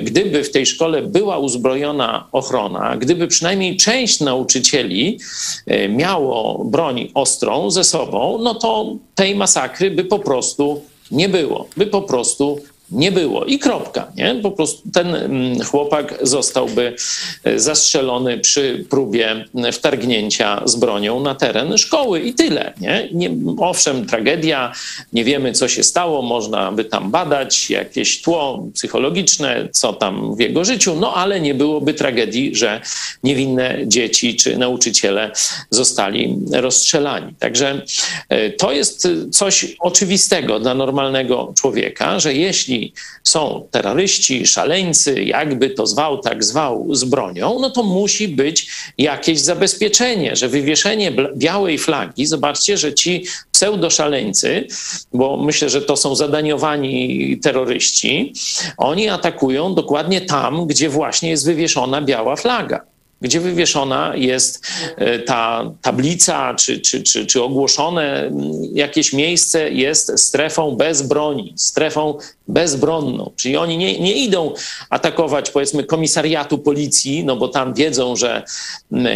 gdyby 0.03 0.45
w 0.45 0.51
tej 0.51 0.67
szkole 0.67 1.03
była 1.03 1.39
uzbrojona 1.39 2.29
ochrona, 2.33 2.97
gdyby 2.97 3.27
przynajmniej 3.27 3.77
część 3.77 4.21
nauczycieli 4.21 4.38
nauczycieli 4.39 5.19
e, 5.67 5.89
miało 5.89 6.65
broń 6.65 7.11
ostrą 7.15 7.71
ze 7.71 7.85
sobą, 7.85 8.39
no 8.43 8.55
to 8.55 8.97
tej 9.15 9.35
masakry 9.35 9.91
by 9.91 10.05
po 10.05 10.19
prostu 10.19 10.83
nie 11.11 11.29
było, 11.29 11.69
by 11.77 11.87
po 11.87 12.03
prostu 12.03 12.61
nie 12.91 13.13
było 13.13 13.45
i 13.45 13.59
kropka, 13.59 14.13
nie? 14.17 14.35
Po 14.43 14.51
prostu 14.51 14.91
ten 14.93 15.15
mm, 15.15 15.61
chłopak 15.61 16.15
zostałby 16.23 16.97
e, 17.45 17.59
zastrzelony 17.59 18.39
przy 18.39 18.85
próbie 18.91 19.45
wtargnięcia 19.73 20.63
z 20.65 20.77
bronią 20.77 21.21
na 21.21 21.35
teren 21.35 21.79
szkoły 21.79 22.21
i 22.21 22.35
tyle, 22.35 22.73
nie? 22.81 23.09
nie? 23.13 23.31
Owszem, 23.59 24.07
tragedia, 24.07 24.73
nie 25.13 25.25
wiemy 25.25 25.53
co 25.53 25.69
się 25.69 25.83
stało, 25.83 26.23
można 26.23 26.73
by 26.73 26.85
tam 26.85 27.11
badać 27.11 27.71
jakieś 27.71 28.23
tło 28.23 28.67
psychologiczne, 28.75 29.69
co 29.73 29.93
tam 29.93 30.37
w 30.37 30.41
jego 30.41 30.65
życiu, 30.65 30.97
no 31.01 31.15
ale 31.15 31.41
nie 31.41 31.55
byłoby 31.55 31.95
tragedii, 31.95 32.55
że 32.55 32.81
niewinne 33.23 33.79
dzieci 33.87 34.37
czy 34.37 34.57
nauczyciele 34.57 35.31
zostali 35.71 36.37
rozstrzelani. 36.53 37.35
Także 37.39 37.83
e, 38.29 38.51
to 38.51 38.73
jest 38.73 39.09
coś 39.33 39.77
oczywistego 39.81 40.61
dla 40.61 40.75
normalnego 40.75 41.53
człowieka, 41.57 42.21
że 42.21 42.35
jeśli 42.35 42.78
są 43.25 43.69
terroryści, 43.71 44.47
szaleńcy, 44.47 45.25
jakby 45.25 45.71
to 45.71 45.87
zwał, 45.87 46.19
tak 46.19 46.45
zwał, 46.45 46.95
z 46.95 47.05
bronią, 47.05 47.59
no 47.61 47.71
to 47.71 47.83
musi 47.83 48.29
być 48.29 48.71
jakieś 48.99 49.41
zabezpieczenie, 49.41 50.37
że 50.37 50.49
wywieszenie 50.49 51.13
białej 51.37 51.79
flagi, 51.79 52.27
zobaczcie, 52.27 52.79
że 52.79 52.95
ci 52.95 53.25
pseudoszaleńcy, 53.53 54.67
bo 55.13 55.37
myślę, 55.37 55.69
że 55.69 55.83
to 55.83 55.97
są 55.97 56.15
zadaniowani 56.15 57.39
terroryści, 57.43 58.33
oni 58.77 59.09
atakują 59.09 59.75
dokładnie 59.75 60.21
tam, 60.21 60.67
gdzie 60.67 60.89
właśnie 60.89 61.31
jest 61.31 61.47
wywieszona 61.47 62.03
biała 62.03 62.37
flaga 62.37 62.98
gdzie 63.21 63.41
wywieszona 63.41 64.13
jest 64.17 64.67
e, 64.97 65.19
ta 65.19 65.71
tablica, 65.83 66.55
czy, 66.55 66.81
czy, 66.81 67.03
czy, 67.03 67.27
czy 67.27 67.43
ogłoszone 67.43 68.31
jakieś 68.73 69.13
miejsce 69.13 69.71
jest 69.71 70.21
strefą 70.21 70.77
bez 70.77 71.03
broni, 71.03 71.53
strefą 71.57 72.19
bezbronną. 72.49 73.31
Czyli 73.37 73.57
oni 73.57 73.79
nie, 73.79 74.01
nie 74.01 74.13
idą 74.13 74.55
atakować, 74.91 75.51
powiedzmy, 75.51 75.85
komisariatu 75.85 76.59
policji, 76.59 77.25
no 77.25 77.37
bo 77.37 77.49
tam 77.49 77.75
wiedzą, 77.75 78.17
że 78.17 78.43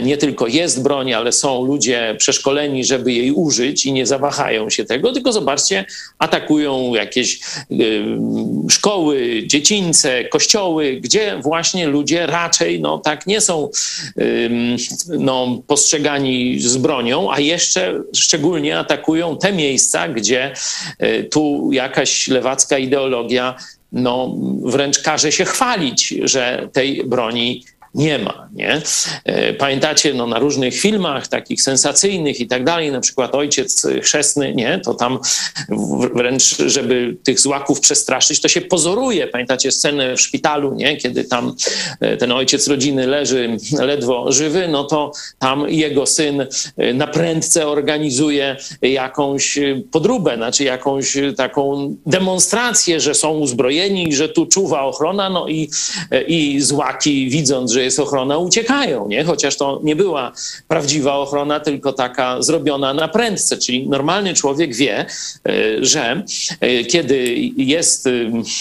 nie 0.03 0.17
tylko 0.17 0.47
jest 0.47 0.83
broń, 0.83 1.13
ale 1.13 1.33
są 1.33 1.65
ludzie 1.65 2.17
przeszkoleni, 2.19 2.85
żeby 2.85 3.13
jej 3.13 3.33
użyć 3.33 3.87
i 3.87 3.93
nie 3.93 4.07
zawahają 4.07 4.71
się 4.71 4.85
tego, 4.85 5.13
tylko 5.13 5.33
zobaczcie, 5.33 5.85
atakują 6.19 6.95
jakieś 6.95 7.41
y, 7.71 8.05
szkoły, 8.71 9.43
dziecince, 9.47 10.25
kościoły, 10.25 10.99
gdzie 11.01 11.39
właśnie 11.43 11.87
ludzie 11.87 12.27
raczej 12.27 12.81
no, 12.81 12.99
tak 12.99 13.27
nie 13.27 13.41
są 13.41 13.69
no, 15.09 15.63
postrzegani 15.67 16.61
z 16.61 16.77
bronią, 16.77 17.33
a 17.33 17.41
jeszcze 17.41 18.03
szczególnie 18.15 18.79
atakują 18.79 19.39
te 19.39 19.53
miejsca, 19.53 20.09
gdzie 20.09 20.53
y, 21.03 21.25
tu 21.25 21.71
jakaś 21.73 22.29
lewacka 22.29 22.79
ideologia 22.79 23.55
no, 23.93 24.35
wręcz 24.65 24.99
każe 24.99 25.33
się 25.33 25.45
chwalić, 25.45 26.15
że 26.25 26.69
tej 26.73 27.05
broni 27.05 27.65
nie 27.95 28.19
ma. 28.19 28.49
Nie? 28.53 28.83
E, 29.25 29.53
pamiętacie, 29.53 30.15
no, 30.15 30.27
na 30.27 30.39
różnych 30.39 30.75
filmach 30.75 31.29
takich 31.29 31.63
sensacyjnych 31.63 32.41
i 32.41 32.47
tak 32.47 32.65
dalej, 32.65 32.93
na 32.93 33.01
przykład 33.01 33.35
Ojciec 33.35 33.87
Chrzestny, 34.03 34.55
nie? 34.55 34.81
to 34.85 34.95
tam 34.95 35.19
wręcz, 36.15 36.57
żeby 36.57 37.17
tych 37.25 37.41
złaków 37.41 37.81
przestraszyć, 37.81 38.41
to 38.41 38.49
się 38.49 38.61
pozoruje. 38.61 39.27
Pamiętacie 39.27 39.73
scenę 39.73 40.17
w 40.17 40.21
szpitalu, 40.21 40.75
nie? 40.75 40.97
kiedy 40.97 41.25
tam 41.25 41.57
e, 42.01 42.17
ten 42.17 42.33
ojciec 42.33 42.69
rodziny 42.69 43.07
leży 43.07 43.57
ledwo 43.79 44.33
żywy, 44.33 44.69
no 44.69 44.85
to 44.85 45.13
tam 45.39 45.69
jego 45.69 46.07
syn 46.07 46.47
e, 46.77 46.95
na 46.95 47.07
prędce 47.07 47.69
organizuje 47.69 48.57
jakąś 48.83 49.59
podróbę, 49.91 50.37
znaczy 50.37 50.65
jakąś 50.65 51.17
taką 51.37 51.97
demonstrację, 52.07 53.01
że 53.01 53.15
są 53.15 53.31
uzbrojeni, 53.31 54.15
że 54.15 54.29
tu 54.29 54.47
czuwa 54.47 54.83
ochrona, 54.83 55.31
no 55.31 55.49
i, 55.49 55.71
i 56.27 56.61
złaki 56.61 57.29
widząc, 57.31 57.73
że 57.73 57.82
jest 57.83 58.01
ochrona, 58.01 58.39
uciekają, 58.39 59.09
nie? 59.09 59.25
Chociaż 59.25 59.57
to 59.57 59.81
nie 59.83 59.97
była 59.97 60.33
prawdziwa 60.69 61.15
ochrona, 61.15 61.61
tylko 61.61 61.93
taka 61.93 62.43
zrobiona 62.43 62.95
na 62.95 63.09
prędce. 63.09 63.59
Czyli 63.59 63.89
normalny 63.89 64.35
człowiek 64.35 64.75
wie, 64.75 64.99
e, 64.99 65.05
że 65.81 66.23
e, 66.61 66.85
kiedy 66.85 67.35
jest 67.57 68.07
e, 68.07 68.11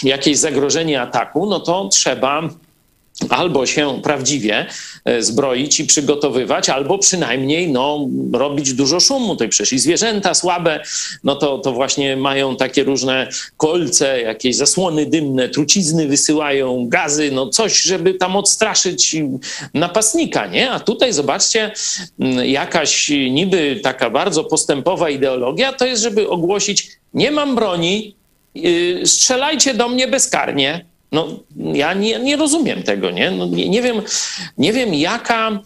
jakieś 0.03 0.37
zagrożenie 0.37 1.01
ataku, 1.01 1.45
no 1.45 1.59
to 1.59 1.89
trzeba 1.91 2.49
albo 3.29 3.65
się 3.65 4.01
prawdziwie 4.03 4.65
e, 5.05 5.21
zbroić 5.21 5.79
i 5.79 5.85
przygotowywać, 5.85 6.69
albo 6.69 6.97
przynajmniej 6.97 7.71
no, 7.71 8.07
robić 8.33 8.73
dużo 8.73 8.99
szumu. 8.99 9.35
To 9.35 9.47
przecież 9.47 9.73
i 9.73 9.79
zwierzęta 9.79 10.33
słabe, 10.33 10.83
no 11.23 11.35
to, 11.35 11.57
to 11.57 11.71
właśnie 11.71 12.17
mają 12.17 12.55
takie 12.55 12.83
różne 12.83 13.27
kolce, 13.57 14.21
jakieś 14.21 14.55
zasłony 14.55 15.05
dymne, 15.05 15.49
trucizny 15.49 16.07
wysyłają, 16.07 16.87
gazy, 16.89 17.31
no 17.31 17.49
coś, 17.49 17.81
żeby 17.81 18.13
tam 18.13 18.35
odstraszyć 18.35 19.15
napastnika, 19.73 20.47
nie? 20.47 20.71
A 20.71 20.79
tutaj 20.79 21.13
zobaczcie, 21.13 21.71
jakaś 22.43 23.09
niby 23.09 23.79
taka 23.83 24.09
bardzo 24.09 24.43
postępowa 24.43 25.09
ideologia 25.09 25.73
to 25.73 25.85
jest, 25.85 26.03
żeby 26.03 26.29
ogłosić, 26.29 26.91
nie 27.13 27.31
mam 27.31 27.55
broni, 27.55 28.15
yy, 28.55 29.07
strzelajcie 29.07 29.73
do 29.73 29.89
mnie 29.89 30.07
bezkarnie. 30.07 30.90
No, 31.11 31.27
ja 31.55 31.93
nie, 31.93 32.19
nie 32.19 32.37
rozumiem 32.37 32.83
tego, 32.83 33.11
nie? 33.11 33.31
No, 33.31 33.45
nie, 33.45 33.69
nie, 33.69 33.81
wiem, 33.81 34.01
nie 34.57 34.73
wiem, 34.73 34.93
jaka. 34.93 35.59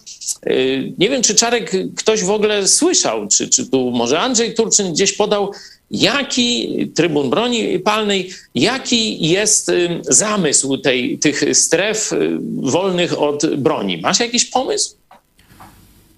Yy, 0.46 0.92
nie 0.98 1.08
wiem, 1.08 1.22
czy 1.22 1.34
Czarek 1.34 1.72
ktoś 1.96 2.24
w 2.24 2.30
ogóle 2.30 2.68
słyszał, 2.68 3.28
czy, 3.28 3.48
czy 3.48 3.66
tu 3.66 3.90
może 3.90 4.20
Andrzej 4.20 4.54
Turczyn 4.54 4.92
gdzieś 4.92 5.12
podał, 5.12 5.52
jaki 5.90 6.76
Trybun 6.94 7.30
Broni 7.30 7.78
Palnej, 7.78 8.30
jaki 8.54 9.28
jest 9.28 9.68
yy, 9.68 10.00
zamysł 10.02 10.78
tej, 10.78 11.18
tych 11.18 11.44
stref 11.52 12.10
yy, 12.12 12.38
wolnych 12.70 13.20
od 13.22 13.56
broni. 13.56 13.98
Masz 13.98 14.20
jakiś 14.20 14.44
pomysł? 14.44 14.94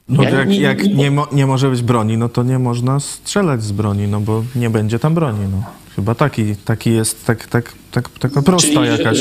No 0.08 0.22
ja, 0.22 0.30
jak, 0.30 0.48
nie, 0.48 0.60
jak 0.60 0.84
nie, 0.84 1.10
mo, 1.10 1.26
nie 1.32 1.46
może 1.46 1.70
być 1.70 1.82
broni, 1.82 2.16
no 2.16 2.28
to 2.28 2.42
nie 2.42 2.58
można 2.58 3.00
strzelać 3.00 3.62
z 3.62 3.72
broni, 3.72 4.08
no 4.08 4.20
bo 4.20 4.44
nie 4.56 4.70
będzie 4.70 4.98
tam 4.98 5.14
broni. 5.14 5.46
No. 5.52 5.62
Chyba 5.98 6.14
taki, 6.14 6.56
taki 6.56 6.92
jest, 6.92 7.26
tak, 7.26 7.46
tak, 7.46 7.72
tak, 7.92 8.08
taka 8.18 8.42
prosta 8.42 8.68
Czyli, 8.68 8.98
jakaś. 8.98 9.18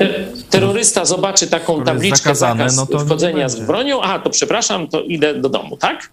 Terrorysta 0.50 1.04
zobaczy 1.04 1.46
taką 1.46 1.84
tabliczkę 1.84 2.18
zakazane, 2.18 2.70
zakaz 2.70 2.76
no 2.76 2.98
to 2.98 3.04
wchodzenia 3.04 3.48
z 3.48 3.60
bronią, 3.60 4.02
a 4.02 4.18
to 4.18 4.30
przepraszam, 4.30 4.88
to 4.88 5.02
idę 5.02 5.34
do 5.34 5.48
domu, 5.48 5.76
tak? 5.76 6.10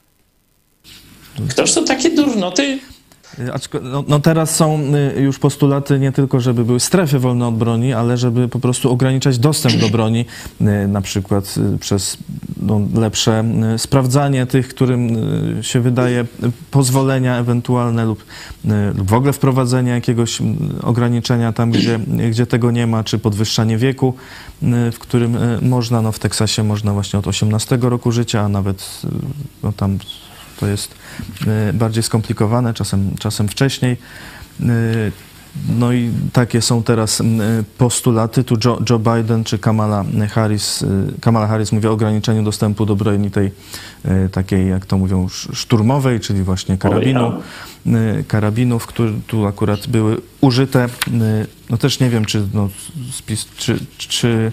Ktoś 1.50 1.74
to 1.74 1.84
takie 1.84 2.10
durnoty 2.10 2.80
no, 3.82 4.04
no, 4.08 4.20
teraz 4.20 4.56
są 4.56 4.80
y, 5.18 5.22
już 5.22 5.40
postulaty 5.40 6.00
nie 6.00 6.12
tylko, 6.12 6.40
żeby 6.40 6.66
były 6.66 6.80
strefy 6.80 7.20
wolne 7.20 7.48
od 7.48 7.56
broni, 7.56 7.94
ale 7.94 8.18
żeby 8.18 8.48
po 8.48 8.60
prostu 8.60 8.92
ograniczać 8.92 9.40
dostęp 9.40 9.76
do 9.76 9.90
broni, 9.90 10.26
y, 10.62 10.88
na 10.88 11.02
przykład 11.02 11.56
przez 11.80 12.18
no, 12.62 12.82
lepsze 12.96 13.44
sprawdzanie 13.78 14.46
tych, 14.46 14.68
którym 14.68 15.10
się 15.62 15.80
wydaje 15.80 16.26
pozwolenia 16.72 17.38
ewentualne 17.38 18.06
lub, 18.06 18.26
lub 18.96 19.10
w 19.10 19.14
ogóle 19.14 19.34
wprowadzenie 19.34 19.92
jakiegoś 19.92 20.40
ograniczenia 20.82 21.54
tam, 21.54 21.72
gdzie, 21.72 22.00
gdzie 22.30 22.46
tego 22.46 22.72
nie 22.72 22.88
ma, 22.88 23.04
czy 23.04 23.20
podwyższanie 23.20 23.78
wieku, 23.78 24.14
w 24.92 25.00
którym 25.00 25.38
można, 25.62 26.02
no 26.02 26.12
w 26.12 26.20
Teksasie 26.20 26.64
można 26.64 26.94
właśnie 26.94 27.20
od 27.20 27.28
18 27.28 27.78
roku 27.82 28.12
życia, 28.12 28.42
a 28.42 28.50
nawet 28.50 29.02
no, 29.64 29.72
tam 29.72 29.98
to 30.64 30.68
jest 30.68 30.96
e, 31.48 31.74
bardziej 31.74 32.04
skomplikowane, 32.04 32.74
czasem, 32.74 33.12
czasem 33.20 33.48
wcześniej. 33.48 33.98
E, 34.62 34.66
no 35.70 35.94
i 35.94 36.12
takie 36.34 36.62
są 36.62 36.84
teraz 36.84 37.22
e, 37.22 37.24
postulaty. 37.78 38.44
Tu 38.44 38.56
Joe, 38.66 38.82
Joe, 38.90 39.00
Biden 39.00 39.44
czy 39.44 39.60
Kamala 39.60 40.06
Harris, 40.32 40.86
Kamala 41.22 41.48
Harris 41.48 41.72
mówi 41.72 41.88
o 41.88 41.92
ograniczeniu 41.92 42.44
dostępu 42.44 42.86
do 42.86 42.96
broni 42.96 43.32
tej 43.32 43.52
takiej, 44.32 44.70
jak 44.70 44.86
to 44.86 44.98
mówią, 44.98 45.30
szturmowej, 45.54 46.20
czyli 46.20 46.44
właśnie 46.44 46.78
karabinu, 46.78 47.32
karabinów, 48.28 48.86
które 48.86 49.12
tu 49.28 49.48
akurat 49.48 49.88
były 49.88 50.18
użyte. 50.42 50.90
No 51.70 51.78
też 51.78 52.00
nie 52.00 52.10
wiem, 52.10 52.26
czy, 52.26 52.48
no, 52.54 52.70
czy, 53.58 53.80
czy 53.98 54.52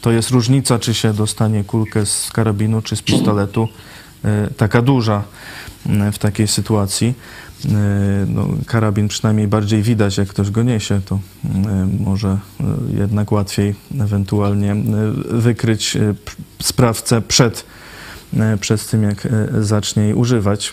to 0.00 0.10
jest 0.10 0.30
różnica, 0.30 0.78
czy 0.78 0.94
się 0.94 1.12
dostanie 1.12 1.64
kulkę 1.64 2.06
z 2.06 2.30
karabinu, 2.32 2.82
czy 2.82 2.96
z 2.96 3.02
pistoletu. 3.02 3.68
E, 4.24 4.48
taka 4.56 4.82
duża 4.82 5.24
e, 5.86 6.12
w 6.12 6.18
takiej 6.18 6.48
sytuacji. 6.48 7.14
E, 7.64 7.68
no, 8.28 8.48
karabin 8.66 9.08
przynajmniej 9.08 9.48
bardziej 9.48 9.82
widać, 9.82 10.18
jak 10.18 10.28
ktoś 10.28 10.50
go 10.50 10.62
niesie, 10.62 11.00
to 11.06 11.18
może 12.00 12.38
jednak 12.98 13.32
łatwiej 13.32 13.74
ewentualnie 14.00 14.76
wykryć 15.30 15.96
sprawcę 16.62 17.22
przed, 17.22 17.64
przed 18.60 18.90
tym, 18.90 19.02
jak 19.02 19.28
zacznie 19.60 20.02
jej 20.02 20.14
używać. 20.14 20.72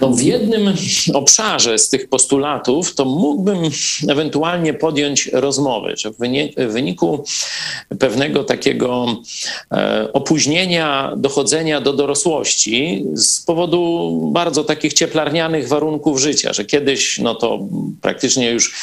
No 0.00 0.10
w 0.10 0.22
jednym 0.22 0.74
obszarze 1.14 1.78
z 1.78 1.88
tych 1.88 2.08
postulatów 2.08 2.94
to 2.94 3.04
mógłbym 3.04 3.58
ewentualnie 4.08 4.74
podjąć 4.74 5.26
rozmowę, 5.26 5.96
że 5.96 6.10
w 6.10 6.16
wyniku 6.72 7.24
pewnego 7.98 8.44
takiego 8.44 9.06
e, 9.72 10.08
opóźnienia 10.12 11.12
dochodzenia 11.16 11.80
do 11.80 11.92
dorosłości 11.92 13.04
z 13.14 13.40
powodu 13.40 14.10
bardzo 14.32 14.64
takich 14.64 14.92
cieplarnianych 14.92 15.68
warunków 15.68 16.20
życia, 16.20 16.52
że 16.52 16.64
kiedyś 16.64 17.18
no 17.18 17.34
to 17.34 17.58
praktycznie 18.00 18.50
już 18.50 18.74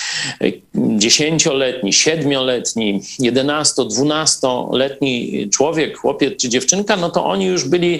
dziesięcioletni, 0.76 1.93
siedmioletni, 1.93 3.02
jedenasto, 3.19 3.86
dwunastoletni 3.86 5.49
człowiek, 5.49 5.97
chłopiec 5.97 6.41
czy 6.41 6.49
dziewczynka, 6.49 6.95
no 6.95 7.10
to 7.10 7.26
oni 7.26 7.45
już 7.45 7.67
byli 7.69 7.99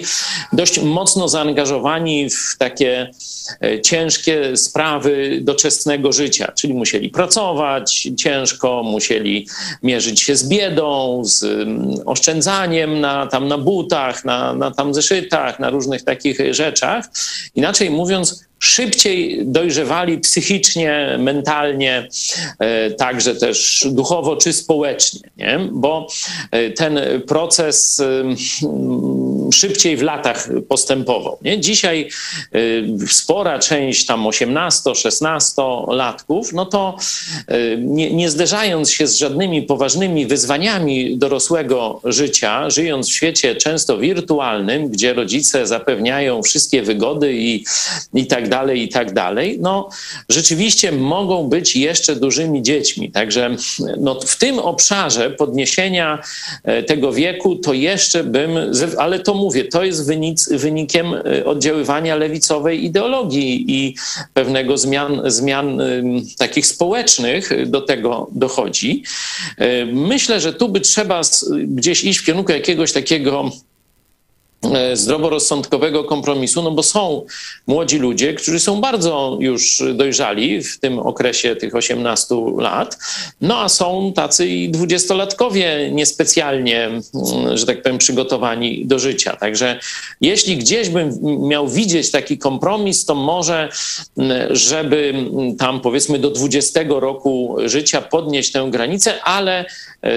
dość 0.52 0.80
mocno 0.80 1.28
zaangażowani 1.28 2.30
w 2.30 2.56
takie 2.58 3.03
E, 3.60 3.80
ciężkie 3.80 4.56
sprawy 4.56 5.38
doczesnego 5.42 6.12
życia, 6.12 6.52
czyli 6.52 6.74
musieli 6.74 7.10
pracować 7.10 8.08
ciężko, 8.16 8.82
musieli 8.82 9.46
mierzyć 9.82 10.22
się 10.22 10.36
z 10.36 10.48
biedą, 10.48 11.22
z 11.24 11.44
mm, 11.44 11.94
oszczędzaniem 12.06 13.00
na, 13.00 13.26
tam 13.26 13.48
na 13.48 13.58
butach, 13.58 14.24
na, 14.24 14.54
na 14.54 14.70
tam 14.70 14.94
zeszytach, 14.94 15.60
na 15.60 15.70
różnych 15.70 16.02
takich 16.04 16.54
rzeczach. 16.54 17.06
Inaczej 17.54 17.90
mówiąc, 17.90 18.44
szybciej 18.64 19.40
dojrzewali 19.44 20.18
psychicznie, 20.18 21.16
mentalnie, 21.18 22.08
e, 22.58 22.90
także 22.90 23.34
też 23.34 23.86
duchowo 23.90 24.36
czy 24.36 24.52
społecznie, 24.52 25.30
nie? 25.36 25.68
bo 25.72 26.06
e, 26.50 26.70
ten 26.70 27.00
proces 27.26 28.02
szybciej 29.52 29.96
w 29.96 30.02
latach 30.02 30.48
postępował. 30.68 31.38
Nie? 31.42 31.60
Dzisiaj 31.60 32.08
y, 32.54 32.84
spora 33.08 33.58
część 33.58 34.06
tam 34.06 34.24
18-16 34.24 35.92
latków, 35.92 36.52
no 36.52 36.66
to 36.66 36.96
nie, 37.78 38.10
nie 38.10 38.30
zderzając 38.30 38.90
się 38.90 39.06
z 39.06 39.16
żadnymi 39.16 39.62
poważnymi 39.62 40.26
wyzwaniami 40.26 41.18
dorosłego 41.18 42.00
życia, 42.04 42.70
żyjąc 42.70 43.08
w 43.08 43.12
świecie 43.12 43.54
często 43.54 43.98
wirtualnym, 43.98 44.88
gdzie 44.88 45.14
rodzice 45.14 45.66
zapewniają 45.66 46.42
wszystkie 46.42 46.82
wygody 46.82 47.34
i, 47.34 47.64
i 48.14 48.26
tak 48.26 48.48
dalej, 48.48 48.53
i 48.62 48.88
tak 48.88 49.12
dalej, 49.12 49.58
no 49.60 49.88
rzeczywiście 50.28 50.92
mogą 50.92 51.48
być 51.48 51.76
jeszcze 51.76 52.16
dużymi 52.16 52.62
dziećmi. 52.62 53.10
Także 53.10 53.56
no, 53.98 54.20
w 54.20 54.36
tym 54.36 54.58
obszarze 54.58 55.30
podniesienia 55.30 56.18
e, 56.64 56.82
tego 56.82 57.12
wieku 57.12 57.56
to 57.56 57.72
jeszcze 57.72 58.24
bym, 58.24 58.50
ale 58.98 59.18
to 59.18 59.34
mówię, 59.34 59.64
to 59.64 59.84
jest 59.84 60.06
wynik, 60.06 60.38
wynikiem 60.50 61.14
oddziaływania 61.44 62.16
lewicowej 62.16 62.84
ideologii 62.84 63.64
i 63.68 63.96
pewnego 64.34 64.78
zmian, 64.78 65.22
zmian 65.26 65.82
takich 66.38 66.66
społecznych 66.66 67.70
do 67.70 67.80
tego 67.80 68.28
dochodzi. 68.32 69.02
Myślę, 69.92 70.40
że 70.40 70.52
tu 70.52 70.68
by 70.68 70.80
trzeba 70.80 71.20
gdzieś 71.66 72.04
iść 72.04 72.18
w 72.18 72.24
kierunku 72.24 72.52
jakiegoś 72.52 72.92
takiego 72.92 73.24
E, 73.34 73.73
zdroworozsądkowego 74.92 76.04
kompromisu, 76.04 76.62
no 76.62 76.70
bo 76.70 76.82
są 76.82 77.26
młodzi 77.66 77.98
ludzie, 77.98 78.34
którzy 78.34 78.60
są 78.60 78.80
bardzo 78.80 79.36
już 79.40 79.82
dojrzali 79.94 80.62
w 80.62 80.80
tym 80.80 80.98
okresie 80.98 81.56
tych 81.56 81.74
18 81.74 82.34
lat, 82.58 82.98
no 83.40 83.58
a 83.58 83.68
są 83.68 84.12
tacy 84.16 84.46
i 84.46 84.68
dwudziestolatkowie 84.68 85.90
niespecjalnie, 85.92 86.84
mm, 86.86 87.02
że 87.54 87.66
tak 87.66 87.82
powiem, 87.82 87.98
przygotowani 87.98 88.86
do 88.86 88.98
życia. 88.98 89.36
Także 89.36 89.80
jeśli 90.20 90.56
gdzieś 90.56 90.88
bym 90.88 91.18
miał 91.48 91.68
widzieć 91.68 92.10
taki 92.10 92.38
kompromis, 92.38 93.04
to 93.04 93.14
może, 93.14 93.68
mm, 94.18 94.56
żeby 94.56 95.14
tam 95.58 95.80
powiedzmy 95.80 96.18
do 96.18 96.30
20 96.30 97.00
roku 97.00 97.56
życia 97.64 98.02
podnieść 98.02 98.52
tę 98.52 98.68
granicę, 98.70 99.22
ale 99.22 99.60
e, 99.60 99.64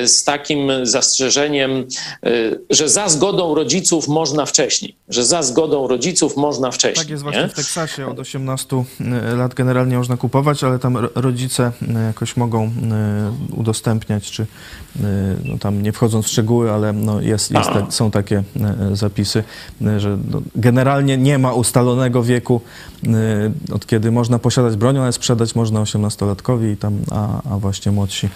z 0.05 0.23
takim 0.23 0.71
zastrzeżeniem, 0.83 1.71
e, 1.71 2.29
że 2.69 2.89
za 2.89 3.09
zgodą 3.09 3.55
rodziców 3.55 4.07
można 4.07 4.45
wcześniej, 4.45 4.95
że 5.09 5.25
za 5.25 5.43
zgodą 5.43 5.87
rodziców 5.87 6.37
można 6.37 6.71
wcześniej. 6.71 7.05
Tak 7.05 7.09
jest 7.09 7.23
właśnie 7.23 7.41
nie? 7.41 7.49
w 7.49 7.53
Teksasie 7.53 8.07
od 8.07 8.19
18 8.19 8.83
e, 9.31 9.35
lat 9.35 9.53
generalnie 9.53 9.97
można 9.97 10.17
kupować, 10.17 10.63
ale 10.63 10.79
tam 10.79 10.97
rodzice 11.15 11.71
e, 11.95 12.03
jakoś 12.03 12.37
mogą 12.37 12.63
e, 12.63 12.69
udostępniać, 13.55 14.31
czy 14.31 14.45
no 15.43 15.57
tam 15.57 15.83
nie 15.83 15.91
wchodząc 15.91 16.25
w 16.25 16.29
szczegóły, 16.29 16.71
ale 16.71 16.93
no 16.93 17.21
jest, 17.21 17.51
jest 17.51 17.69
te, 17.69 17.85
są 17.89 18.11
takie 18.11 18.43
zapisy, 18.93 19.43
że 19.97 20.17
no 20.31 20.41
generalnie 20.55 21.17
nie 21.17 21.37
ma 21.37 21.53
ustalonego 21.53 22.23
wieku, 22.23 22.61
od 23.73 23.85
kiedy 23.85 24.11
można 24.11 24.39
posiadać 24.39 24.75
broń, 24.75 24.97
ale 24.97 25.13
sprzedać 25.13 25.55
można 25.55 25.81
18-latkowi, 25.81 26.73
i 26.73 26.77
tam, 26.77 26.99
a, 27.11 27.41
a 27.51 27.57
właśnie 27.57 27.91
młodsi 27.91 28.29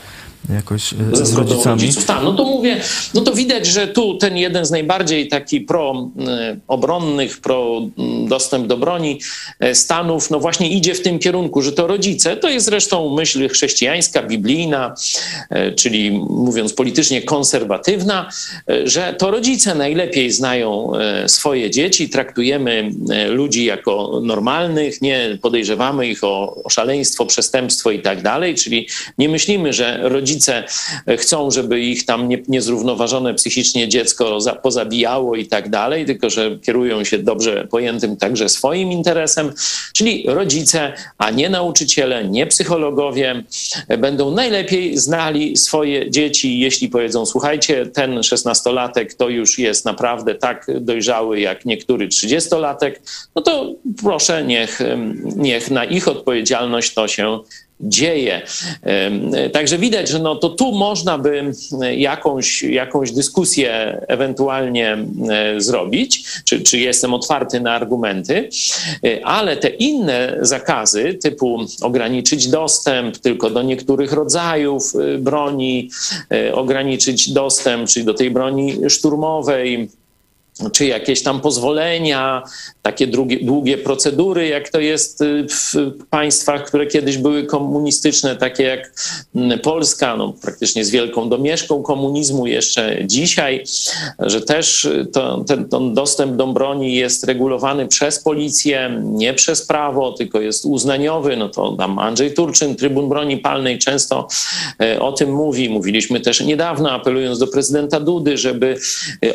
jakoś 0.50 0.94
e, 0.94 0.98
Ze 1.14 1.26
z 1.26 1.34
rodzicami. 1.34 1.82
Rodziców. 1.82 2.06
Tak, 2.06 2.24
no 2.24 2.34
to 2.34 2.44
mówię, 2.44 2.82
no 3.14 3.22
to 3.22 3.34
widać, 3.34 3.66
że 3.66 3.88
tu 3.88 4.18
ten 4.18 4.38
jeden 4.38 4.66
z 4.66 4.72
najbardziej 4.72 5.28
taki 5.28 5.62
pro-obronnych, 5.62 7.38
e, 7.38 7.42
pro 7.42 7.82
dostęp 8.28 8.68
do 8.68 8.78
broni 8.78 9.20
e, 9.60 9.76
Stanów, 9.76 10.30
no 10.30 10.40
właśnie 10.40 10.70
idzie 10.70 10.94
w 10.94 11.02
tym 11.02 11.20
kierunku, 11.20 11.62
że 11.62 11.72
to 11.72 11.88
rodzice, 11.88 12.38
to 12.38 12.50
jest 12.50 12.66
zresztą 12.66 13.16
myśl 13.16 13.50
chrześcijańska, 13.50 14.24
biblijna, 14.24 14.96
czyli 15.76 16.12
mówiąc 16.30 16.74
politycznie 16.74 17.22
konserwatywna, 17.22 18.30
że 18.84 19.16
to 19.18 19.32
rodzice 19.32 19.76
najlepiej 19.76 20.32
znają 20.32 20.92
swoje 21.28 21.70
dzieci, 21.70 22.10
traktujemy 22.10 22.92
ludzi 23.30 23.66
jako 23.66 24.20
normalnych, 24.24 25.02
nie 25.02 25.38
podejrzewamy 25.42 26.08
ich 26.08 26.24
o, 26.24 26.64
o 26.64 26.70
szaleństwo, 26.70 27.26
przestępstwo 27.26 27.92
i 27.92 28.00
tak 28.00 28.22
dalej, 28.22 28.56
czyli 28.56 28.88
nie 29.18 29.30
myślimy, 29.30 29.74
że 29.74 30.00
rodzice 30.04 30.31
rodzice 30.32 30.64
chcą, 31.18 31.52
żeby 31.52 31.80
ich 31.80 32.06
tam 32.06 32.30
nie, 32.30 32.44
niezrównoważone 32.48 33.34
psychicznie 33.34 33.88
dziecko 33.88 34.42
za, 34.42 34.56
pozabijało 34.56 35.36
i 35.36 35.46
tak 35.46 35.70
dalej, 35.70 36.06
tylko 36.06 36.30
że 36.30 36.60
kierują 36.60 37.04
się 37.04 37.18
dobrze 37.18 37.68
pojętym 37.72 38.18
także 38.18 38.50
swoim 38.50 38.92
interesem, 38.92 39.54
czyli 39.94 40.24
rodzice, 40.28 40.94
a 41.18 41.32
nie 41.32 41.50
nauczyciele, 41.50 42.30
nie 42.30 42.48
psychologowie 42.48 43.44
będą 43.98 44.32
najlepiej 44.32 44.98
znali 44.98 45.58
swoje 45.58 46.12
dzieci, 46.12 46.60
jeśli 46.60 46.90
powiedzą, 46.90 47.26
słuchajcie, 47.26 47.86
ten 47.86 48.24
szesnastolatek 48.24 49.14
to 49.14 49.30
już 49.30 49.60
jest 49.60 49.86
naprawdę 49.86 50.36
tak 50.36 50.68
dojrzały 50.82 51.40
jak 51.40 51.66
niektóry 51.66 52.08
trzydziestolatek, 52.08 53.02
no 53.36 53.42
to 53.42 53.74
proszę, 54.02 54.44
niech, 54.44 54.80
niech 55.36 55.72
na 55.72 55.86
ich 55.86 56.08
odpowiedzialność 56.08 56.94
to 56.94 57.08
się 57.08 57.40
dzieje. 57.84 58.42
Także 59.54 59.78
widać, 59.78 60.10
że 60.10 60.20
no 60.20 60.36
to 60.36 60.50
tu 60.50 60.72
można 60.72 61.18
by 61.18 61.52
jakąś, 61.98 62.64
jakąś 62.64 63.12
dyskusję 63.12 64.02
ewentualnie 64.08 64.98
zrobić, 65.58 66.24
czy, 66.46 66.62
czy 66.62 66.80
jestem 66.80 67.14
otwarty 67.14 67.60
na 67.60 67.74
argumenty, 67.74 68.50
ale 69.24 69.58
te 69.58 69.70
inne 69.70 70.38
zakazy, 70.42 71.14
typu 71.14 71.60
ograniczyć 71.82 72.48
dostęp 72.48 73.18
tylko 73.18 73.50
do 73.50 73.62
niektórych 73.62 74.12
rodzajów 74.12 74.96
y, 74.96 75.18
broni, 75.18 75.90
y, 76.34 76.56
ograniczyć 76.56 77.32
dostęp, 77.32 77.90
czyli 77.90 78.06
do 78.06 78.14
tej 78.14 78.32
broni 78.32 78.78
szturmowej, 78.90 79.90
czy 80.70 80.86
jakieś 80.86 81.24
tam 81.24 81.42
pozwolenia, 81.42 82.44
takie 82.82 83.08
długie, 83.08 83.46
długie, 83.46 83.78
procedury, 83.78 84.48
jak 84.48 84.70
to 84.70 84.80
jest 84.80 85.22
y, 85.22 85.46
w 85.50 85.92
państwach, 86.10 86.66
które 86.66 86.88
kiedyś 86.88 87.18
były 87.18 87.46
komunistyczne, 87.46 88.36
takie 88.36 88.64
jak 88.64 88.94
mm, 89.36 89.60
Polska, 89.60 90.18
no, 90.18 90.34
praktycznie 90.42 90.86
z 90.86 90.90
wielką 90.90 91.30
domieszką 91.30 91.84
komunizmu 91.84 92.48
jeszcze 92.48 92.98
dzisiaj, 93.06 93.64
że 94.20 94.42
też 94.42 94.88
to, 95.14 95.44
ten, 95.48 95.70
ten 95.70 95.94
dostęp 95.94 96.36
do 96.36 96.48
broni 96.48 96.96
jest 96.96 97.24
regulowany 97.24 97.88
przez 97.88 98.20
policję, 98.20 99.02
nie 99.04 99.34
przez 99.34 99.66
prawo, 99.66 100.12
tylko 100.12 100.42
jest 100.42 100.66
uznaniowy. 100.66 101.38
No 101.38 101.50
to 101.50 101.72
tam 101.72 102.00
Andrzej 102.00 102.34
Turczyn, 102.34 102.76
trybun 102.76 103.10
broni 103.10 103.38
palnej, 103.38 103.80
często 103.80 104.28
e, 104.82 105.00
o 105.00 105.12
tym 105.12 105.32
mówi. 105.34 105.70
Mówiliśmy 105.70 106.20
też 106.20 106.42
niedawno, 106.42 106.92
apelując 106.92 107.40
do 107.40 107.48
prezydenta 107.48 108.00
Dudy, 108.00 108.38
żeby 108.38 108.78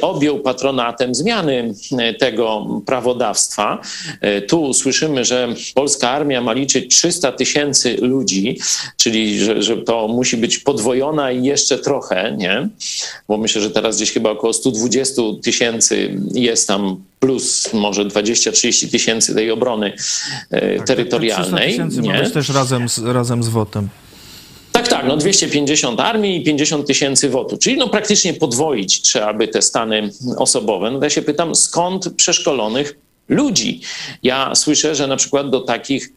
objął 0.01 0.41
patronatem 0.41 1.15
zmiany 1.17 1.75
e, 1.99 2.15
tego 2.15 2.67
prawodawstwa. 2.87 3.81
E, 4.21 4.43
tu 4.43 4.75
słyszymy, 4.75 5.25
że 5.25 5.49
polska 5.75 6.11
armia 6.11 6.41
ma 6.41 6.53
liczyć 6.53 6.97
300 6.97 7.33
tysięcy 7.33 7.97
ludzi, 8.01 8.59
czyli 8.97 9.39
że, 9.39 9.63
że 9.63 9.77
to 9.77 10.09
musi 10.09 10.37
być 10.37 10.59
podwojona 10.59 11.33
i 11.33 11.45
jeszcze 11.45 11.79
trochę, 11.79 12.37
nie? 12.37 12.69
Bo 13.29 13.37
myślę, 13.37 13.63
że 13.63 13.71
teraz 13.71 13.97
gdzieś 13.97 14.13
chyba 14.13 14.31
około 14.31 14.53
120 14.53 15.23
tysięcy 15.43 16.21
jest 16.35 16.69
tam 16.69 16.97
plus 17.21 17.73
może 17.73 18.05
20-30 18.05 18.91
tysięcy 18.91 19.35
tej 19.35 19.51
obrony 19.51 19.93
e, 20.51 20.77
tak, 20.77 20.87
terytorialnej. 20.87 21.77
Tak, 21.77 21.93
nie? 21.93 22.13
ma 22.13 22.21
być 22.21 22.33
też 22.33 22.49
razem 22.49 22.89
z, 22.89 22.99
razem 22.99 23.43
z 23.43 23.49
WOT-em. 23.49 23.89
Tak, 24.89 24.99
tak, 24.99 25.09
no 25.09 25.17
250 25.17 26.01
armii 26.01 26.37
i 26.37 26.45
50 26.45 26.87
tysięcy 26.87 27.29
wotu, 27.29 27.59
czyli 27.59 27.77
no 27.77 27.89
praktycznie 27.89 28.35
podwoić 28.35 29.03
trzeba 29.03 29.35
by 29.35 29.49
te 29.49 29.63
stany 29.63 30.11
osobowe. 30.37 30.91
No 30.91 30.99
ja 31.03 31.11
się 31.11 31.23
pytam, 31.23 31.55
skąd 31.55 32.15
przeszkolonych 32.17 32.99
ludzi? 33.29 33.81
Ja 34.23 34.55
słyszę, 34.55 34.95
że 34.95 35.07
na 35.07 35.17
przykład 35.17 35.51
do 35.51 35.61
takich 35.61 36.13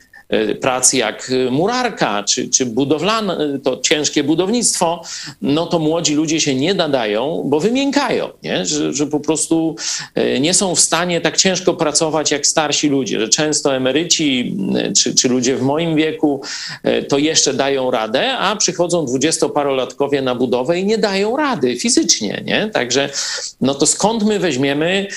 prac 0.61 0.93
jak 0.93 1.31
murarka 1.51 2.23
czy, 2.23 2.49
czy 2.49 2.65
budowlane, 2.65 3.59
to 3.63 3.77
ciężkie 3.77 4.23
budownictwo, 4.23 5.01
no 5.41 5.65
to 5.65 5.79
młodzi 5.79 6.15
ludzie 6.15 6.41
się 6.41 6.55
nie 6.55 6.73
nadają, 6.73 7.43
bo 7.45 7.59
wymiękają, 7.59 8.29
nie? 8.43 8.65
Że, 8.65 8.93
że 8.93 9.07
po 9.07 9.19
prostu 9.19 9.75
e, 10.15 10.39
nie 10.39 10.53
są 10.53 10.75
w 10.75 10.79
stanie 10.79 11.21
tak 11.21 11.37
ciężko 11.37 11.73
pracować 11.73 12.31
jak 12.31 12.47
starsi 12.47 12.89
ludzie, 12.89 13.19
że 13.19 13.29
często 13.29 13.75
emeryci 13.75 14.57
e, 14.75 14.93
czy, 14.93 15.15
czy 15.15 15.29
ludzie 15.29 15.55
w 15.55 15.61
moim 15.61 15.95
wieku 15.95 16.41
to 17.07 17.17
jeszcze 17.17 17.53
dają 17.53 17.91
radę, 17.91 18.37
a 18.37 18.55
przychodzą 18.55 19.05
dwudziestoparolatkowie 19.05 20.21
na 20.21 20.35
budowę 20.35 20.79
i 20.79 20.85
nie 20.85 20.97
dają 20.97 21.37
rady 21.37 21.75
fizycznie, 21.75 22.43
nie? 22.45 22.69
Także 22.73 23.09
no 23.61 23.75
to 23.75 23.85
skąd 23.85 24.23
my 24.23 24.39
weźmiemy 24.39 25.07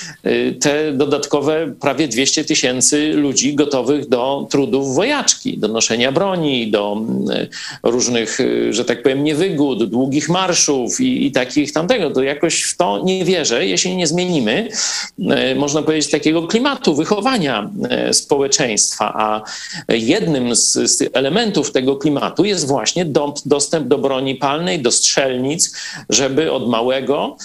te 0.61 0.91
dodatkowe 0.91 1.73
prawie 1.79 2.07
200 2.07 2.45
tysięcy 2.45 3.13
ludzi 3.13 3.55
gotowych 3.55 4.09
do 4.09 4.47
trudów 4.49 4.95
wojaczki, 5.03 5.57
do 5.57 5.67
noszenia 5.67 6.11
broni, 6.11 6.71
do 6.71 6.97
mm, 6.97 7.47
różnych, 7.83 8.39
y, 8.39 8.73
że 8.73 8.85
tak 8.85 9.03
powiem, 9.03 9.23
niewygód, 9.23 9.89
długich 9.89 10.29
marszów 10.29 11.01
i, 11.01 11.25
i 11.25 11.31
takich 11.31 11.73
tamtego. 11.73 12.11
To 12.11 12.23
jakoś 12.23 12.63
w 12.63 12.77
to 12.77 13.01
nie 13.03 13.25
wierzę, 13.25 13.67
jeśli 13.67 13.95
nie 13.95 14.07
zmienimy, 14.07 14.69
y, 15.19 15.55
można 15.55 15.81
powiedzieć, 15.81 16.11
takiego 16.11 16.47
klimatu 16.47 16.95
wychowania 16.95 17.69
społeczeństwa. 18.11 19.13
A 19.15 19.41
jednym 19.93 20.55
z, 20.55 20.73
z 20.73 21.09
elementów 21.13 21.71
tego 21.71 21.95
klimatu 21.95 22.45
jest 22.45 22.67
właśnie 22.67 23.05
do, 23.05 23.33
dostęp 23.45 23.87
do 23.87 23.97
broni 23.97 24.35
palnej, 24.35 24.81
do 24.81 24.91
strzelnic, 24.91 25.75
żeby 26.09 26.51
od 26.51 26.69
małego 26.69 27.37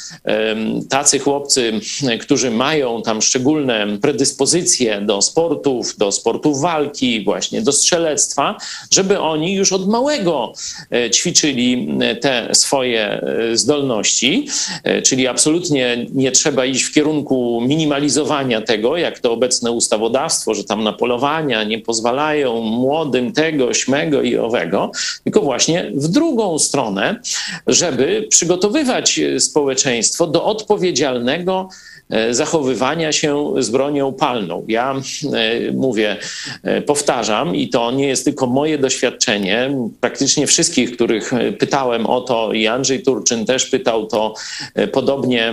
tacy 0.88 1.18
chłopcy, 1.18 1.73
którzy 2.21 2.51
mają 2.51 3.03
tam 3.03 3.23
szczególne 3.23 3.87
predyspozycje 4.03 5.01
do 5.01 5.23
sportów, 5.23 5.97
do 5.97 6.12
sportów 6.12 6.61
walki, 6.61 7.25
właśnie 7.25 7.47
właśnie 7.48 7.62
do 7.62 7.72
strzelectwa, 7.72 8.56
żeby 8.90 9.20
oni 9.20 9.54
już 9.54 9.72
od 9.72 9.88
małego 9.88 10.52
e, 10.90 11.11
ćwiczyli 11.11 11.98
e, 12.00 12.16
te 12.16 12.48
swoje 12.52 13.00
e, 13.00 13.56
zdolności, 13.56 14.48
czyli 15.04 15.26
absolutnie 15.26 16.06
nie 16.12 16.32
trzeba 16.32 16.66
iść 16.66 16.84
w 16.84 16.92
kierunku 16.92 17.61
minimalizowania 17.66 18.61
tego, 18.61 18.96
jak 18.96 19.18
to 19.18 19.32
obecne 19.32 19.72
ustawodawstwo, 19.72 20.54
że 20.54 20.64
tam 20.64 20.84
na 20.84 20.92
polowania 20.92 21.64
nie 21.64 21.78
pozwalają 21.78 22.61
młodym 22.61 23.32
tego, 23.32 23.74
śmego 23.74 24.22
i 24.22 24.37
owego, 24.37 24.90
tylko 25.24 25.40
właśnie 25.40 25.90
w 25.94 26.08
drugą 26.08 26.58
stronę, 26.58 27.20
żeby 27.66 28.26
przygotowywać 28.30 29.20
społeczeństwo 29.38 30.26
do 30.26 30.44
odpowiedzialnego 30.44 31.68
zachowywania 32.31 33.12
się 33.12 33.55
z 33.59 33.71
bronią 33.71 34.12
palną. 34.12 34.64
Ja 34.68 34.94
e, 35.33 35.73
mówię, 35.73 36.16
powtarzam, 36.87 37.57
i 37.57 37.68
to 37.68 37.90
nie 37.90 38.09
jest 38.09 38.25
tylko 38.25 38.47
moje 38.47 38.79
doświadczenie. 38.79 39.71
Praktycznie 40.01 40.47
wszystkich, 40.47 40.92
których 40.92 41.31
pytałem 41.59 42.07
o 42.07 42.21
to, 42.21 42.53
i 42.53 42.66
Andrzej 42.66 43.03
Turczyn 43.03 43.47
też 43.47 43.66
pytał 43.66 44.07
to 44.07 44.35
podobnie 44.92 45.53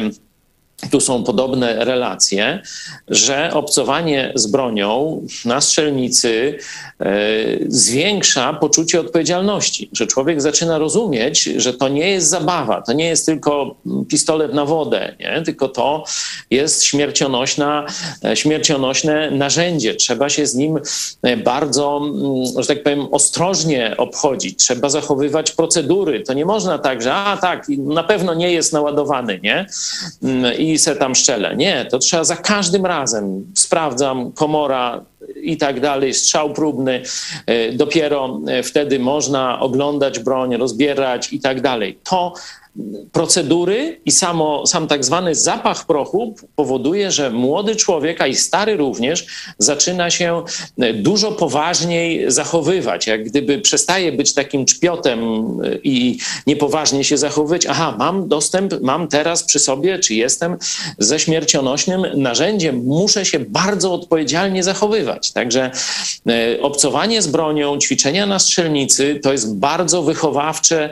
tu 0.92 1.00
są 1.00 1.24
podobne 1.24 1.86
relacje, 1.86 2.62
że 3.08 3.54
obcowanie 3.54 4.32
z 4.36 4.48
bronią 4.48 5.22
na 5.46 5.62
strzelnicy 5.62 6.58
e, 7.00 7.06
zwiększa 7.68 8.54
poczucie 8.54 9.00
odpowiedzialności, 9.00 9.90
że 9.94 10.08
człowiek 10.08 10.42
zaczyna 10.42 10.78
rozumieć, 10.78 11.44
że 11.44 11.74
to 11.74 11.88
nie 11.88 12.10
jest 12.10 12.28
zabawa, 12.28 12.82
to 12.82 12.94
nie 12.94 13.06
jest 13.06 13.26
tylko 13.26 13.76
pistolet 14.10 14.54
na 14.54 14.66
wodę, 14.66 15.16
nie? 15.20 15.42
tylko 15.42 15.70
to 15.70 16.04
jest 16.52 16.84
śmiercionośna, 16.84 17.86
e, 18.26 18.36
śmiercionośne 18.36 19.32
narzędzie. 19.32 19.96
Trzeba 19.96 20.30
się 20.30 20.48
z 20.48 20.56
nim 20.56 20.80
e, 21.24 21.38
bardzo, 21.38 22.02
mm, 22.04 22.64
że 22.64 22.68
tak 22.68 22.84
powiem, 22.84 23.08
ostrożnie 23.12 23.98
obchodzić, 23.98 24.60
trzeba 24.60 24.90
zachowywać 24.90 25.52
procedury. 25.52 26.22
To 26.22 26.34
nie 26.34 26.46
można 26.46 26.80
tak, 26.80 27.02
że 27.02 27.14
a 27.14 27.38
tak, 27.38 27.66
na 27.70 28.04
pewno 28.04 28.34
nie 28.34 28.52
jest 28.52 28.74
naładowany, 28.74 29.40
nie? 29.44 29.66
Mm, 30.24 30.54
I 30.76 30.80
se 30.80 30.96
tam 30.96 31.16
szczelę. 31.16 31.56
Nie, 31.56 31.86
to 31.86 32.00
trzeba 32.00 32.24
za 32.24 32.36
każdym 32.36 32.86
razem. 32.86 33.52
Sprawdzam, 33.56 34.32
komora 34.32 35.06
i 35.42 35.58
tak 35.58 35.80
dalej, 35.80 36.14
strzał 36.14 36.54
próbny. 36.54 37.02
E, 37.46 37.72
dopiero 37.72 38.40
e, 38.48 38.64
wtedy 38.64 39.00
można 39.00 39.60
oglądać 39.60 40.20
broń, 40.20 40.56
rozbierać 40.58 41.34
i 41.34 41.40
tak 41.40 41.62
dalej. 41.62 42.00
To 42.04 42.34
procedury 43.12 44.02
i 44.06 44.12
samo, 44.12 44.68
sam 44.68 44.88
tak 44.88 45.06
zwany 45.06 45.36
zapach 45.36 45.86
prochu 45.86 46.36
powoduje, 46.56 47.12
że 47.12 47.30
młody 47.30 47.76
człowiek, 47.76 48.22
a 48.22 48.28
i 48.28 48.36
stary 48.36 48.78
również, 48.78 49.26
zaczyna 49.60 50.10
się 50.10 50.44
e, 50.80 50.94
dużo 50.94 51.32
poważniej 51.32 52.32
zachowywać. 52.32 53.08
Jak 53.08 53.24
gdyby 53.26 53.60
przestaje 53.60 54.12
być 54.12 54.34
takim 54.34 54.66
czpiotem 54.66 55.20
e, 55.20 55.76
i 55.84 56.20
niepoważnie 56.48 57.04
się 57.04 57.18
zachowywać. 57.18 57.66
Aha, 57.66 57.96
mam 58.00 58.28
dostęp, 58.28 58.74
mam 58.82 59.08
teraz 59.08 59.44
przy 59.44 59.60
sobie, 59.60 60.00
czy 60.00 60.16
jestem 60.16 60.58
ze 61.00 61.20
śmiercionośnym 61.20 62.06
narzędziem, 62.16 62.84
muszę 62.86 63.26
się 63.26 63.40
bardzo 63.40 63.94
odpowiedzialnie 63.94 64.64
zachowywać. 64.64 65.32
Także 65.32 65.72
e, 66.28 66.62
obcowanie 66.62 67.22
z 67.22 67.28
bronią, 67.28 67.78
ćwiczenia 67.78 68.26
na 68.26 68.40
strzelnicy 68.40 69.20
to 69.24 69.32
jest 69.32 69.56
bardzo 69.56 70.02
wychowawcze 70.02 70.90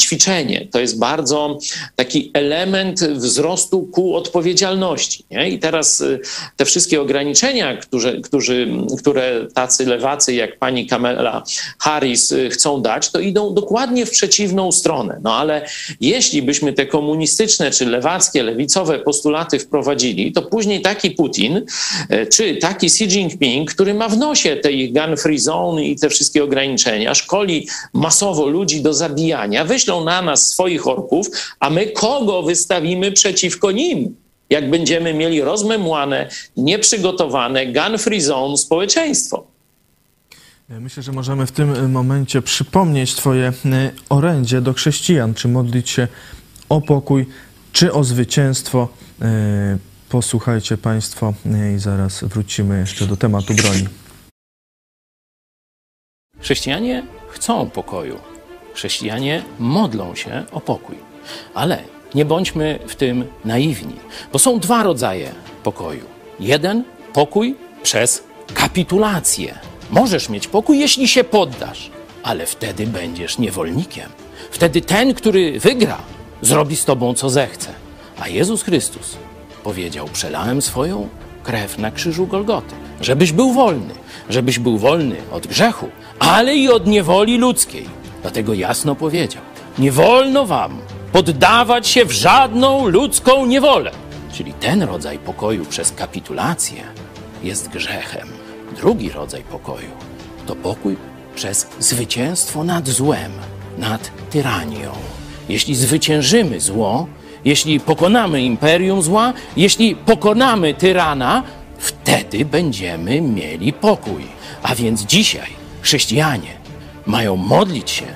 ćwiczenie. 0.00 0.66
To 0.70 0.80
jest 0.80 0.91
jest 0.92 0.98
bardzo 0.98 1.58
taki 1.96 2.30
element 2.34 3.00
wzrostu 3.00 3.82
ku 3.82 4.16
odpowiedzialności. 4.16 5.24
Nie? 5.30 5.50
I 5.50 5.58
teraz 5.58 6.00
y, 6.00 6.20
te 6.56 6.64
wszystkie 6.64 7.00
ograniczenia, 7.00 7.76
którzy, 7.76 8.20
którzy, 8.20 8.68
które 8.98 9.46
tacy 9.54 9.86
lewacy 9.86 10.34
jak 10.34 10.58
pani 10.58 10.86
Kamela 10.86 11.42
Harris 11.78 12.32
y, 12.32 12.50
chcą 12.50 12.82
dać, 12.82 13.10
to 13.10 13.20
idą 13.20 13.54
dokładnie 13.54 14.06
w 14.06 14.10
przeciwną 14.10 14.72
stronę. 14.72 15.20
No 15.22 15.34
ale 15.34 15.66
jeśli 16.00 16.42
byśmy 16.42 16.72
te 16.72 16.86
komunistyczne 16.86 17.70
czy 17.70 17.86
lewackie, 17.86 18.42
lewicowe 18.42 18.98
postulaty 18.98 19.58
wprowadzili, 19.58 20.32
to 20.32 20.42
później 20.42 20.82
taki 20.82 21.10
Putin 21.10 21.56
y, 21.56 22.26
czy 22.26 22.56
taki 22.56 22.86
Xi 22.86 23.04
Jinping, 23.04 23.74
który 23.74 23.94
ma 23.94 24.08
w 24.08 24.18
nosie 24.18 24.56
te 24.56 24.72
ich 24.72 24.92
gun 24.92 25.16
free 25.16 25.38
zone 25.38 25.84
i 25.84 25.96
te 25.96 26.08
wszystkie 26.08 26.44
ograniczenia, 26.44 27.14
szkoli 27.14 27.68
masowo 27.92 28.46
ludzi 28.46 28.82
do 28.82 28.94
zabijania, 28.94 29.64
wyślą 29.64 30.04
na 30.04 30.22
nas 30.22 30.48
swoich 30.48 30.81
chorków, 30.82 31.26
a 31.60 31.70
my 31.70 31.86
kogo 31.86 32.42
wystawimy 32.42 33.12
przeciwko 33.12 33.72
nim? 33.72 34.16
Jak 34.50 34.70
będziemy 34.70 35.14
mieli 35.14 35.40
rozmemłane, 35.40 36.28
nieprzygotowane, 36.56 37.66
gun-free 37.66 38.20
zone 38.20 38.56
społeczeństwo. 38.56 39.52
Myślę, 40.68 41.02
że 41.02 41.12
możemy 41.12 41.46
w 41.46 41.52
tym 41.52 41.90
momencie 41.90 42.42
przypomnieć 42.42 43.14
Twoje 43.14 43.52
e, 43.64 43.90
orędzie 44.08 44.60
do 44.60 44.72
chrześcijan, 44.72 45.34
czy 45.34 45.48
modlić 45.48 45.90
się 45.90 46.08
o 46.68 46.80
pokój, 46.80 47.26
czy 47.72 47.92
o 47.92 48.04
zwycięstwo. 48.04 48.88
E, 49.22 49.78
posłuchajcie 50.08 50.78
Państwo 50.78 51.34
e, 51.46 51.74
i 51.74 51.78
zaraz 51.78 52.24
wrócimy 52.24 52.78
jeszcze 52.80 53.06
do 53.06 53.16
tematu 53.16 53.54
broni. 53.54 53.88
Chrześcijanie 56.40 57.06
chcą 57.28 57.70
pokoju. 57.70 58.31
Chrześcijanie 58.74 59.42
modlą 59.58 60.14
się 60.14 60.44
o 60.52 60.60
pokój. 60.60 60.96
Ale 61.54 61.78
nie 62.14 62.24
bądźmy 62.24 62.78
w 62.86 62.96
tym 62.96 63.24
naiwni, 63.44 63.96
bo 64.32 64.38
są 64.38 64.58
dwa 64.58 64.82
rodzaje 64.82 65.32
pokoju. 65.62 66.04
Jeden 66.40 66.84
pokój 67.12 67.54
przez 67.82 68.22
kapitulację. 68.54 69.58
Możesz 69.90 70.28
mieć 70.28 70.48
pokój, 70.48 70.78
jeśli 70.78 71.08
się 71.08 71.24
poddasz, 71.24 71.90
ale 72.22 72.46
wtedy 72.46 72.86
będziesz 72.86 73.38
niewolnikiem. 73.38 74.10
Wtedy 74.50 74.80
ten, 74.80 75.14
który 75.14 75.60
wygra, 75.60 75.98
zrobi 76.42 76.76
z 76.76 76.84
tobą 76.84 77.14
co 77.14 77.30
zechce. 77.30 77.68
A 78.20 78.28
Jezus 78.28 78.62
Chrystus 78.62 79.16
powiedział: 79.64 80.08
Przelałem 80.12 80.62
swoją 80.62 81.08
krew 81.42 81.78
na 81.78 81.90
krzyżu 81.90 82.26
Golgoty, 82.26 82.74
żebyś 83.00 83.32
był 83.32 83.52
wolny, 83.52 83.94
żebyś 84.28 84.58
był 84.58 84.78
wolny 84.78 85.16
od 85.32 85.46
grzechu, 85.46 85.88
ale 86.18 86.56
i 86.56 86.68
od 86.68 86.86
niewoli 86.86 87.38
ludzkiej 87.38 88.01
Dlatego 88.22 88.54
jasno 88.54 88.94
powiedział: 88.94 89.42
Nie 89.78 89.92
wolno 89.92 90.46
wam 90.46 90.78
poddawać 91.12 91.88
się 91.88 92.04
w 92.04 92.12
żadną 92.12 92.88
ludzką 92.88 93.46
niewolę. 93.46 93.90
Czyli 94.32 94.52
ten 94.52 94.82
rodzaj 94.82 95.18
pokoju 95.18 95.64
przez 95.64 95.92
kapitulację 95.92 96.82
jest 97.42 97.68
grzechem. 97.68 98.28
Drugi 98.76 99.10
rodzaj 99.10 99.42
pokoju 99.42 99.90
to 100.46 100.56
pokój 100.56 100.96
przez 101.34 101.66
zwycięstwo 101.78 102.64
nad 102.64 102.88
złem, 102.88 103.32
nad 103.78 104.10
tyranią. 104.30 104.92
Jeśli 105.48 105.74
zwyciężymy 105.74 106.60
zło, 106.60 107.06
jeśli 107.44 107.80
pokonamy 107.80 108.42
imperium 108.42 109.02
zła, 109.02 109.32
jeśli 109.56 109.96
pokonamy 109.96 110.74
tyrana, 110.74 111.42
wtedy 111.78 112.44
będziemy 112.44 113.20
mieli 113.20 113.72
pokój. 113.72 114.24
A 114.62 114.74
więc 114.74 115.02
dzisiaj 115.02 115.50
chrześcijanie 115.82 116.61
mają 117.06 117.36
modlić 117.36 117.90
się 117.90 118.06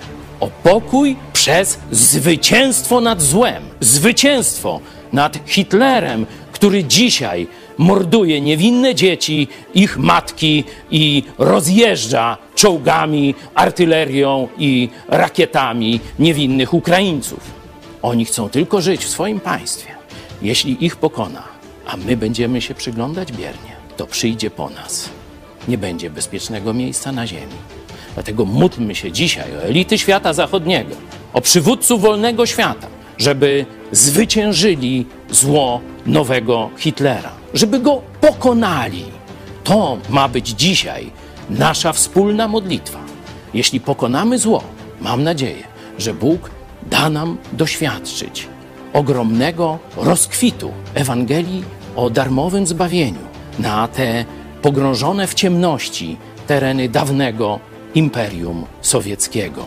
o 0.41 0.51
pokój 0.63 1.17
przez 1.33 1.79
zwycięstwo 1.91 3.01
nad 3.01 3.23
złem, 3.23 3.63
zwycięstwo 3.81 4.81
nad 5.13 5.39
Hitlerem, 5.47 6.27
który 6.53 6.85
dzisiaj 6.85 7.47
morduje 7.79 8.41
niewinne 8.41 8.95
dzieci, 8.95 9.49
ich 9.75 9.99
matki 9.99 10.65
i 10.91 11.23
rozjeżdża 11.39 12.39
czołgami, 12.55 13.35
artylerią 13.55 14.49
i 14.59 14.89
rakietami 15.09 16.01
niewinnych 16.19 16.75
Ukraińców. 16.75 17.41
Oni 18.03 18.25
chcą 18.25 18.49
tylko 18.49 18.81
żyć 18.81 19.05
w 19.05 19.09
swoim 19.09 19.41
państwie. 19.41 19.91
Jeśli 20.43 20.85
ich 20.85 20.97
pokona, 20.97 21.43
a 21.87 21.97
my 21.97 22.17
będziemy 22.17 22.61
się 22.61 22.75
przyglądać 22.75 23.33
biernie, 23.33 23.77
to 23.97 24.07
przyjdzie 24.07 24.51
po 24.51 24.71
nas. 24.71 25.09
Nie 25.69 25.79
będzie 25.79 26.11
bezpiecznego 26.11 26.75
miejsca 26.75 27.13
na 27.13 27.27
ziemi. 27.27 27.76
Dlatego 28.17 28.45
módlmy 28.45 28.95
się 28.95 29.13
dzisiaj 29.13 29.57
o 29.57 29.63
elity 29.63 29.99
świata 29.99 30.33
zachodniego, 30.33 30.95
o 31.33 31.41
przywódców 31.41 32.01
wolnego 32.01 32.47
świata, 32.47 32.87
żeby 33.19 33.67
zwyciężyli 33.93 35.07
zło 35.31 35.81
nowego 36.07 36.71
Hitlera, 36.77 37.33
żeby 37.55 37.81
go 37.81 38.03
pokonali. 38.21 39.05
To 39.65 39.99
ma 40.11 40.29
być 40.29 40.49
dzisiaj 40.49 41.11
nasza 41.51 41.93
wspólna 41.93 42.49
modlitwa. 42.49 42.99
Jeśli 43.55 43.81
pokonamy 43.81 44.39
zło, 44.39 44.63
mam 45.01 45.23
nadzieję, 45.23 45.63
że 45.99 46.15
Bóg 46.15 46.51
da 46.91 47.11
nam 47.11 47.39
doświadczyć 47.53 48.49
ogromnego 48.93 49.79
rozkwitu 49.97 50.73
Ewangelii 50.95 51.65
o 51.97 52.11
darmowym 52.11 52.67
zbawieniu 52.67 53.27
na 53.59 53.89
te 53.89 54.25
pogrążone 54.63 55.27
w 55.27 55.35
ciemności 55.35 56.17
tereny 56.47 56.89
dawnego 56.89 57.61
Imperium 57.97 58.67
Sowieckiego. 58.81 59.67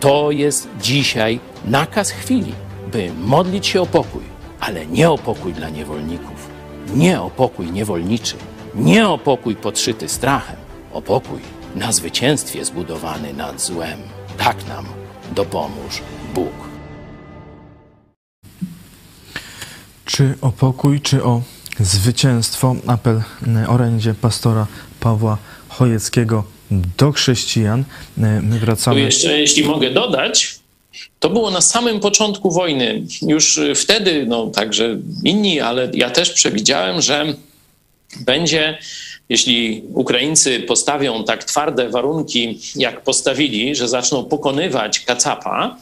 To 0.00 0.30
jest 0.30 0.68
dzisiaj 0.80 1.40
nakaz 1.64 2.10
chwili, 2.10 2.52
by 2.92 3.12
modlić 3.12 3.66
się 3.66 3.80
o 3.80 3.86
pokój, 3.86 4.22
ale 4.60 4.86
nie 4.86 5.10
o 5.10 5.18
pokój 5.18 5.52
dla 5.52 5.68
niewolników, 5.68 6.48
nie 6.94 7.20
o 7.20 7.30
pokój 7.30 7.70
niewolniczy, 7.70 8.36
nie 8.74 9.08
o 9.08 9.18
pokój 9.18 9.56
podszyty 9.56 10.08
strachem, 10.08 10.56
o 10.92 11.02
pokój 11.02 11.40
na 11.76 11.92
zwycięstwie 11.92 12.64
zbudowany 12.64 13.32
nad 13.32 13.60
złem. 13.60 13.98
Tak 14.38 14.68
nam 14.68 14.86
dopomóż 15.34 16.02
Bóg. 16.34 16.52
Czy 20.04 20.34
o 20.40 20.52
pokój, 20.52 21.00
czy 21.00 21.24
o 21.24 21.42
zwycięstwo? 21.80 22.76
Apel 22.86 23.22
orędzie 23.68 24.14
pastora 24.14 24.66
Pawła 25.00 25.38
Chojeckiego 25.68 26.53
do 26.98 27.12
chrześcijan. 27.12 27.84
E, 28.18 28.40
my 28.42 28.58
wracamy. 28.58 28.96
Tu 28.96 29.04
jeszcze, 29.04 29.40
jeśli 29.40 29.64
mogę 29.64 29.90
dodać, 29.90 30.58
To 31.20 31.30
było 31.30 31.50
na 31.50 31.60
samym 31.60 32.00
początku 32.00 32.50
wojny. 32.50 33.02
Już 33.22 33.60
wtedy, 33.74 34.26
no 34.26 34.46
także 34.46 34.96
inni, 35.24 35.60
ale 35.60 35.90
ja 35.94 36.10
też 36.10 36.30
przewidziałem, 36.30 37.00
że 37.00 37.34
będzie, 38.20 38.78
jeśli 39.28 39.82
Ukraińcy 39.94 40.60
postawią 40.60 41.24
tak 41.24 41.44
twarde 41.44 41.88
warunki, 41.88 42.58
jak 42.76 43.00
postawili, 43.00 43.74
że 43.74 43.88
zaczną 43.88 44.24
pokonywać 44.24 45.00
Kacapa, 45.00 45.76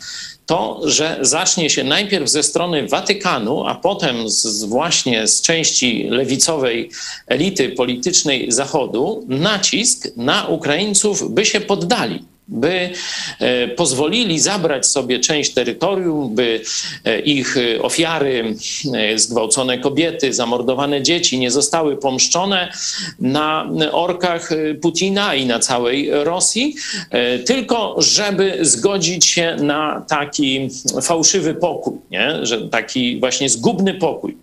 to, 0.46 0.81
że 0.85 1.18
zacznie 1.20 1.70
się 1.70 1.85
najpierw 1.85 2.28
ze 2.28 2.42
strony 2.42 2.88
Watykanu, 2.88 3.66
a 3.66 3.74
potem 3.74 4.28
z, 4.28 4.64
właśnie 4.64 5.26
z 5.26 5.42
części 5.42 6.07
lewicowej 6.11 6.90
elity 7.26 7.68
politycznej 7.68 8.52
Zachodu 8.52 9.24
nacisk 9.28 10.09
na 10.16 10.46
Ukraińców, 10.46 11.35
by 11.35 11.46
się 11.46 11.61
poddali 11.61 12.32
by 12.48 12.90
e, 13.38 13.68
pozwolili 13.68 14.40
zabrać 14.40 14.87
sobie 14.87 15.20
część 15.20 15.55
terytorium, 15.55 16.35
by 16.35 16.61
e, 17.05 17.20
ich 17.20 17.57
ofiary, 17.83 18.55
e, 18.94 19.18
zgwałcone 19.18 19.78
kobiety, 19.78 20.33
zamordowane 20.33 21.02
dzieci 21.02 21.38
nie 21.38 21.50
zostały 21.50 21.96
pomszczone 21.96 22.72
na 23.20 23.68
orkach 23.92 24.50
Putina 24.83 25.35
i 25.35 25.46
na 25.46 25.59
całej 25.59 26.11
Rosji, 26.12 26.74
tylko 27.46 27.96
żeby 27.98 28.59
zgodzić 28.61 29.26
się 29.26 29.57
na 29.61 30.05
taki 30.09 30.68
fałszywy 31.02 31.55
pokój, 31.55 31.98
nie? 32.11 32.46
że 32.46 32.68
taki 32.68 33.20
właśnie 33.20 33.48
zgubny 33.48 33.94
pokój. 33.94 34.41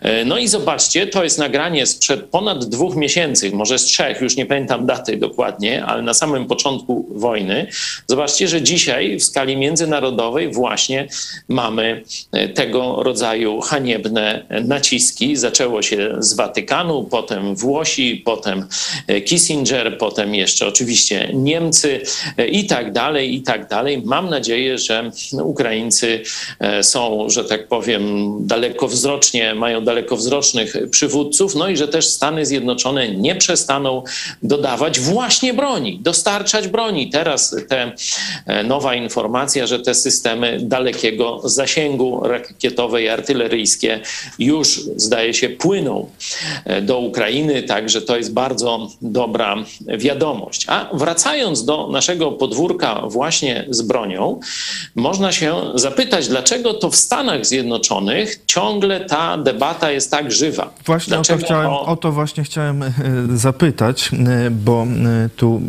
E, 0.00 0.24
no 0.24 0.38
i 0.38 0.48
zobaczcie, 0.48 1.06
to 1.06 1.24
jest 1.24 1.38
nagranie 1.38 1.86
sprzed 1.86 2.24
ponad 2.24 2.64
dwóch 2.64 2.96
miesięcy, 2.96 3.50
może 3.50 3.78
z 3.78 3.84
trzech, 3.84 4.20
już 4.20 4.36
nie 4.36 4.46
pamiętam 4.46 4.86
daty 4.86 5.16
dokładnie, 5.16 5.84
ale 5.84 6.02
na 6.02 6.14
samym 6.14 6.46
początku 6.46 7.06
wojny. 7.10 7.66
Zobaczcie, 8.06 8.48
że 8.48 8.62
dzisiaj 8.62 9.16
w 9.18 9.24
skali 9.24 9.56
międzynarodowej 9.56 10.52
właśnie 10.52 11.08
mamy 11.48 12.02
e, 12.32 12.48
tego 12.48 13.02
rodzaju 13.02 13.60
haniebne 13.60 14.46
naciski. 14.64 15.36
Zaczęło 15.36 15.82
się 15.82 16.16
z 16.18 16.34
Watykanu, 16.34 17.04
potem 17.04 17.54
Włosi, 17.56 18.22
potem 18.24 18.68
e, 19.06 19.20
Kissinger, 19.20 19.98
potem 19.98 20.34
jeszcze 20.34 20.66
oczywiście 20.66 21.30
Niemcy 21.34 22.00
i 22.52 22.66
tak 22.66 22.92
dalej, 22.92 23.34
i 23.34 23.42
tak 23.42 23.68
dalej. 23.68 24.02
Mam 24.04 24.30
nadzieję, 24.30 24.78
że 24.78 25.10
Ukraińcy 25.42 26.22
są, 26.82 27.30
że 27.30 27.44
tak 27.44 27.68
powiem, 27.68 28.02
daleko 28.46 28.88
wzrostowi 28.88 29.09
dalekowzrocznie, 29.10 29.54
mają 29.54 29.84
dalekowzrocznych 29.84 30.76
przywódców, 30.90 31.54
no 31.54 31.68
i 31.68 31.76
że 31.76 31.88
też 31.88 32.06
Stany 32.06 32.46
Zjednoczone 32.46 33.08
nie 33.08 33.34
przestaną 33.34 34.02
dodawać 34.42 35.00
właśnie 35.00 35.54
broni, 35.54 35.98
dostarczać 35.98 36.68
broni. 36.68 37.10
Teraz 37.10 37.56
te 37.68 37.92
e, 38.46 38.62
nowa 38.62 38.94
informacja, 38.94 39.66
że 39.66 39.78
te 39.78 39.94
systemy 39.94 40.58
dalekiego 40.62 41.40
zasięgu 41.44 42.20
rakietowe 42.24 43.02
i 43.02 43.08
artyleryjskie 43.08 44.00
już 44.38 44.80
zdaje 44.96 45.34
się 45.34 45.48
płyną 45.48 46.10
e, 46.64 46.82
do 46.82 46.98
Ukrainy, 46.98 47.62
także 47.62 48.02
to 48.02 48.16
jest 48.16 48.32
bardzo 48.32 48.88
dobra 49.02 49.56
wiadomość. 49.86 50.64
A 50.68 50.88
wracając 50.92 51.64
do 51.64 51.88
naszego 51.88 52.32
podwórka 52.32 53.02
właśnie 53.06 53.64
z 53.70 53.82
bronią, 53.82 54.40
można 54.94 55.32
się 55.32 55.54
zapytać, 55.74 56.28
dlaczego 56.28 56.74
to 56.74 56.90
w 56.90 56.96
Stanach 56.96 57.46
Zjednoczonych 57.46 58.40
ciągle 58.46 58.99
ta 59.00 59.38
debata 59.38 59.90
jest 59.90 60.10
tak 60.10 60.32
żywa. 60.32 60.74
Właśnie 60.86 61.18
o 61.18 61.22
to, 61.22 61.36
chciałem, 61.36 61.70
o 61.70 61.96
to 61.96 62.12
właśnie 62.12 62.44
chciałem 62.44 62.82
e, 62.82 62.92
zapytać, 63.34 64.10
e, 64.12 64.50
bo 64.50 64.86
e, 65.24 65.28
tu 65.36 65.60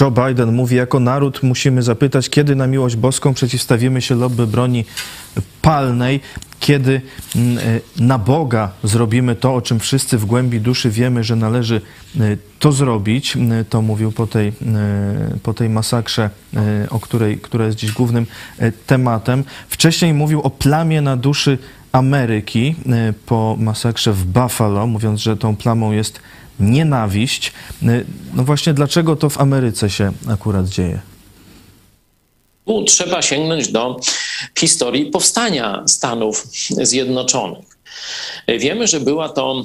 Joe 0.00 0.10
Biden 0.10 0.52
mówi, 0.52 0.76
jako 0.76 1.00
naród 1.00 1.42
musimy 1.42 1.82
zapytać, 1.82 2.30
kiedy 2.30 2.56
na 2.56 2.66
miłość 2.66 2.96
boską 2.96 3.34
przeciwstawimy 3.34 4.02
się 4.02 4.14
lobby 4.14 4.46
broni 4.46 4.84
palnej, 5.62 6.20
kiedy 6.60 7.00
na 7.96 8.18
Boga 8.18 8.70
zrobimy 8.84 9.34
to, 9.34 9.54
o 9.54 9.62
czym 9.62 9.80
wszyscy 9.80 10.18
w 10.18 10.24
głębi 10.24 10.60
duszy 10.60 10.90
wiemy, 10.90 11.24
że 11.24 11.36
należy 11.36 11.80
to 12.58 12.72
zrobić. 12.72 13.36
To 13.70 13.82
mówił 13.82 14.12
po 14.12 14.26
tej, 14.26 14.52
po 15.42 15.54
tej 15.54 15.68
masakrze, 15.68 16.30
o 16.90 17.00
której, 17.00 17.38
która 17.38 17.66
jest 17.66 17.78
dziś 17.78 17.92
głównym 17.92 18.26
tematem. 18.86 19.44
Wcześniej 19.68 20.14
mówił 20.14 20.40
o 20.40 20.50
plamie 20.50 21.00
na 21.00 21.16
duszy 21.16 21.58
Ameryki 21.92 22.74
y, 23.10 23.12
po 23.26 23.56
masakrze 23.58 24.12
w 24.12 24.24
Buffalo, 24.24 24.86
mówiąc, 24.86 25.20
że 25.20 25.36
tą 25.36 25.56
plamą 25.56 25.92
jest 25.92 26.20
nienawiść. 26.60 27.52
Y, 27.82 28.06
no 28.34 28.44
właśnie, 28.44 28.74
dlaczego 28.74 29.16
to 29.16 29.30
w 29.30 29.40
Ameryce 29.40 29.90
się 29.90 30.12
akurat 30.28 30.68
dzieje? 30.68 31.00
Tu 32.66 32.84
trzeba 32.84 33.22
sięgnąć 33.22 33.68
do 33.68 34.00
historii 34.58 35.06
powstania 35.06 35.82
Stanów 35.86 36.46
Zjednoczonych. 36.82 37.75
Wiemy, 38.48 38.86
że 38.86 39.00
była 39.00 39.28
to 39.28 39.62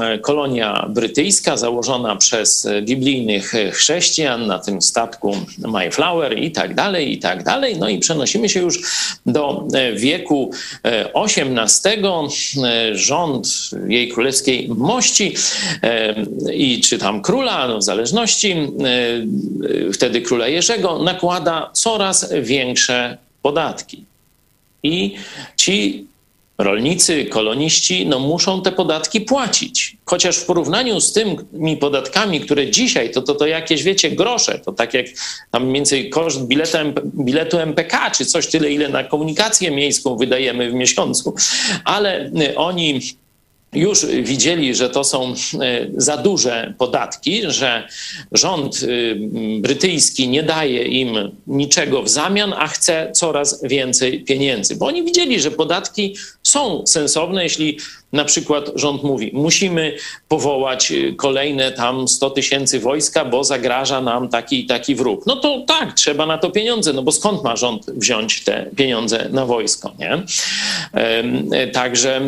e, 0.00 0.18
kolonia 0.18 0.86
brytyjska 0.88 1.56
założona 1.56 2.16
przez 2.16 2.68
biblijnych 2.82 3.52
chrześcijan 3.72 4.46
na 4.46 4.58
tym 4.58 4.82
statku 4.82 5.36
Mayflower 5.58 6.38
i 6.38 6.50
tak 6.52 6.74
dalej, 6.74 7.12
i 7.12 7.18
tak 7.18 7.42
dalej. 7.42 7.78
No 7.78 7.88
i 7.88 7.98
przenosimy 7.98 8.48
się 8.48 8.60
już 8.60 8.80
do 9.26 9.66
e, 9.74 9.92
wieku 9.92 10.50
XVIII. 11.14 11.98
E, 12.64 12.94
rząd 12.94 13.48
jej 13.88 14.08
królewskiej 14.08 14.68
mości 14.68 15.34
i 16.52 16.80
czy 16.80 16.98
tam 16.98 17.22
króla, 17.22 17.68
no 17.68 17.78
w 17.78 17.82
zależności, 17.82 18.56
wtedy 19.92 20.20
króla 20.20 20.48
Jerzego, 20.48 20.98
nakłada 20.98 21.70
coraz 21.72 22.32
większe 22.42 23.18
podatki. 23.42 24.04
I 24.82 25.14
ci 25.56 26.06
rolnicy, 26.58 27.24
koloniści 27.24 28.06
no, 28.06 28.18
muszą 28.18 28.62
te 28.62 28.72
podatki 28.72 29.20
płacić. 29.20 29.96
Chociaż 30.04 30.36
w 30.36 30.46
porównaniu 30.46 31.00
z 31.00 31.12
tymi 31.12 31.76
podatkami, 31.76 32.40
które 32.40 32.70
dzisiaj, 32.70 33.10
to, 33.10 33.22
to, 33.22 33.34
to 33.34 33.46
jakieś, 33.46 33.82
wiecie, 33.82 34.10
grosze, 34.10 34.58
to 34.58 34.72
tak 34.72 34.94
jak 34.94 35.06
tam 35.50 35.72
więcej 35.72 36.10
koszt 36.10 36.46
biletu, 36.46 36.78
biletu 37.04 37.58
MPK, 37.58 38.10
czy 38.10 38.26
coś 38.26 38.46
tyle, 38.46 38.70
ile 38.70 38.88
na 38.88 39.04
komunikację 39.04 39.70
miejską 39.70 40.16
wydajemy 40.16 40.70
w 40.70 40.74
miesiącu. 40.74 41.34
Ale 41.84 42.26
y, 42.26 42.56
oni 42.56 43.00
już 43.72 44.06
widzieli, 44.06 44.74
że 44.74 44.90
to 44.90 45.04
są 45.04 45.32
e, 45.32 45.34
za 45.96 46.16
duże 46.16 46.74
podatki, 46.78 47.42
że 47.46 47.88
rząd 48.32 48.82
y, 48.82 49.16
brytyjski 49.60 50.28
nie 50.28 50.42
daje 50.42 50.82
im 50.82 51.38
niczego 51.46 52.02
w 52.02 52.08
zamian, 52.08 52.54
a 52.56 52.66
chce 52.66 53.12
coraz 53.14 53.62
więcej 53.62 54.24
pieniędzy. 54.24 54.76
Bo 54.76 54.86
oni 54.86 55.04
widzieli, 55.04 55.40
że 55.40 55.50
podatki 55.50 56.16
są 56.42 56.86
sensowne, 56.86 57.42
jeśli 57.42 57.78
na 58.12 58.24
przykład 58.24 58.70
rząd 58.74 59.02
mówi, 59.02 59.30
musimy 59.34 59.96
powołać 60.28 60.92
y, 60.92 61.14
kolejne 61.16 61.72
tam 61.72 62.08
100 62.08 62.30
tysięcy 62.30 62.80
wojska, 62.80 63.24
bo 63.24 63.44
zagraża 63.44 64.00
nam 64.00 64.28
taki 64.28 64.60
i 64.60 64.66
taki 64.66 64.94
wróg. 64.94 65.26
No 65.26 65.36
to 65.36 65.64
tak, 65.66 65.92
trzeba 65.92 66.26
na 66.26 66.38
to 66.38 66.50
pieniądze, 66.50 66.92
no 66.92 67.02
bo 67.02 67.12
skąd 67.12 67.44
ma 67.44 67.56
rząd 67.56 67.90
wziąć 67.90 68.44
te 68.44 68.66
pieniądze 68.76 69.28
na 69.30 69.46
wojsko, 69.46 69.92
nie? 69.98 70.22
Także 71.72 72.20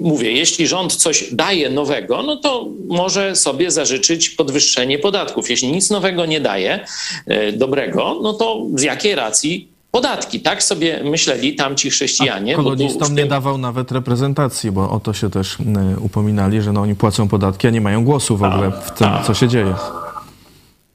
mówię, 0.00 0.32
jeśli 0.32 0.66
rząd 0.66 0.96
coś 0.96 1.34
daje 1.34 1.70
nowego, 1.70 2.22
no 2.22 2.36
to 2.36 2.68
może 2.88 3.36
sobie 3.36 3.70
zażyczyć 3.70 4.30
podwyższenie 4.30 4.98
podatków. 4.98 5.50
Jeśli 5.50 5.72
nic 5.72 5.90
nowego 5.90 6.26
nie 6.26 6.40
daje, 6.40 6.84
e, 7.26 7.52
dobrego, 7.52 8.20
no 8.22 8.32
to 8.32 8.66
z 8.74 8.82
jakiej 8.82 9.14
racji 9.14 9.77
podatki. 9.90 10.40
Tak 10.40 10.62
sobie 10.62 11.04
myśleli 11.04 11.54
tamci 11.54 11.90
chrześcijanie. 11.90 12.52
A 12.52 12.56
kolonistom 12.56 13.14
nie 13.14 13.26
dawał 13.26 13.58
nawet 13.58 13.92
reprezentacji, 13.92 14.70
bo 14.70 14.90
o 14.90 15.00
to 15.00 15.12
się 15.12 15.30
też 15.30 15.56
upominali, 16.00 16.62
że 16.62 16.72
no 16.72 16.80
oni 16.80 16.94
płacą 16.94 17.28
podatki, 17.28 17.66
a 17.66 17.70
nie 17.70 17.80
mają 17.80 18.04
głosu 18.04 18.36
w 18.36 18.42
ogóle 18.42 18.72
w 18.86 18.90
tym, 18.90 19.08
co 19.26 19.34
się 19.34 19.48
dzieje. 19.48 19.74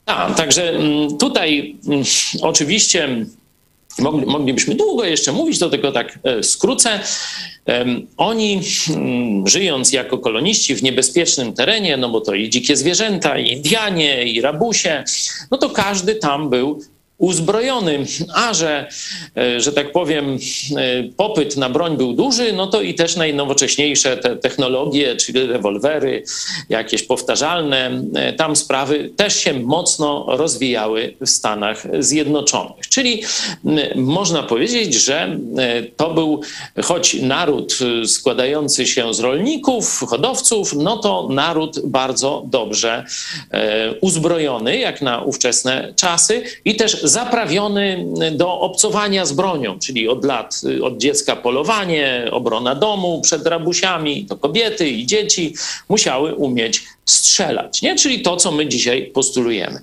Tak, 0.04 0.36
także 0.36 0.78
tutaj 1.18 1.76
oczywiście 2.42 3.26
moglibyśmy 4.26 4.74
długo 4.74 5.04
jeszcze 5.04 5.32
mówić, 5.32 5.58
to 5.58 5.70
tylko 5.70 5.92
tak 5.92 6.18
e, 6.24 6.42
skrócę. 6.42 7.00
Oni, 8.16 8.60
żyjąc 9.46 9.92
jako 9.92 10.18
koloniści 10.18 10.74
w 10.74 10.82
niebezpiecznym 10.82 11.52
terenie, 11.52 11.96
no 11.96 12.08
bo 12.08 12.20
to 12.20 12.34
i 12.34 12.50
dzikie 12.50 12.76
zwierzęta, 12.76 13.38
i 13.38 13.52
Indianie, 13.52 14.24
i 14.24 14.40
rabusie, 14.40 15.04
no 15.50 15.58
to 15.58 15.70
każdy 15.70 16.14
tam 16.14 16.50
był 16.50 16.80
uzbrojony, 17.18 18.06
a 18.34 18.54
że, 18.54 18.88
e, 19.36 19.60
że 19.60 19.72
tak 19.72 19.92
powiem, 19.92 20.38
e, 20.76 21.02
popyt 21.16 21.56
na 21.56 21.70
broń 21.70 21.96
był 21.96 22.12
duży, 22.12 22.52
no 22.52 22.66
to 22.66 22.82
i 22.82 22.94
też 22.94 23.16
najnowocześniejsze 23.16 24.16
te 24.16 24.36
technologie, 24.36 25.16
czyli 25.16 25.46
rewolwery, 25.46 26.22
jakieś 26.68 27.02
powtarzalne, 27.02 28.02
e, 28.14 28.32
tam 28.32 28.56
sprawy 28.56 29.10
też 29.16 29.36
się 29.36 29.54
mocno 29.54 30.26
rozwijały 30.28 31.14
w 31.20 31.28
Stanach 31.28 31.86
Zjednoczonych. 31.98 32.88
Czyli 32.88 33.22
można 33.94 34.42
powiedzieć, 34.42 34.94
że 34.94 35.38
to 35.96 36.14
był 36.14 36.40
choć 36.82 37.14
naród 37.14 37.78
składający 38.06 38.86
się 38.86 39.14
z 39.14 39.20
rolników, 39.20 40.04
hodowców, 40.08 40.72
no 40.72 40.96
to 40.96 41.28
naród 41.30 41.86
bardzo 41.86 42.42
dobrze 42.46 43.04
uzbrojony, 44.00 44.78
jak 44.78 45.02
na 45.02 45.20
ówczesne 45.20 45.92
czasy 45.96 46.42
i 46.64 46.76
też 46.76 47.03
zaprawiony 47.04 48.06
do 48.32 48.60
obcowania 48.60 49.26
z 49.26 49.32
bronią, 49.32 49.78
czyli 49.78 50.08
od 50.08 50.24
lat, 50.24 50.60
od 50.82 50.98
dziecka 50.98 51.36
polowanie, 51.36 52.28
obrona 52.30 52.74
domu 52.74 53.20
przed 53.20 53.46
rabusiami, 53.46 54.26
to 54.26 54.36
kobiety 54.36 54.88
i 54.88 55.06
dzieci 55.06 55.54
musiały 55.88 56.34
umieć 56.34 56.82
strzelać, 57.04 57.82
nie? 57.82 57.96
czyli 57.96 58.22
to, 58.22 58.36
co 58.36 58.52
my 58.52 58.66
dzisiaj 58.66 59.06
postulujemy. 59.06 59.82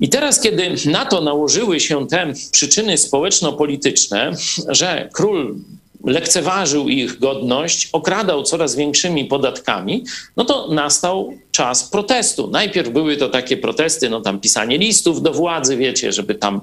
I 0.00 0.08
teraz, 0.08 0.40
kiedy 0.40 0.74
na 0.86 1.04
to 1.04 1.20
nałożyły 1.20 1.80
się 1.80 2.08
te 2.08 2.32
przyczyny 2.52 2.98
społeczno-polityczne, 2.98 4.32
że 4.68 5.08
król 5.12 5.56
lekceważył 6.04 6.88
ich 6.88 7.18
godność, 7.18 7.88
okradał 7.92 8.42
coraz 8.42 8.76
większymi 8.76 9.24
podatkami, 9.24 10.04
no 10.36 10.44
to 10.44 10.68
nastał 10.68 11.34
czas 11.52 11.84
protestu. 11.84 12.46
Najpierw 12.46 12.88
były 12.88 13.16
to 13.16 13.28
takie 13.28 13.56
protesty, 13.56 14.10
no 14.10 14.20
tam 14.20 14.40
pisanie 14.40 14.78
listów 14.78 15.22
do 15.22 15.32
władzy, 15.32 15.76
wiecie, 15.76 16.12
żeby 16.12 16.34
tam 16.34 16.60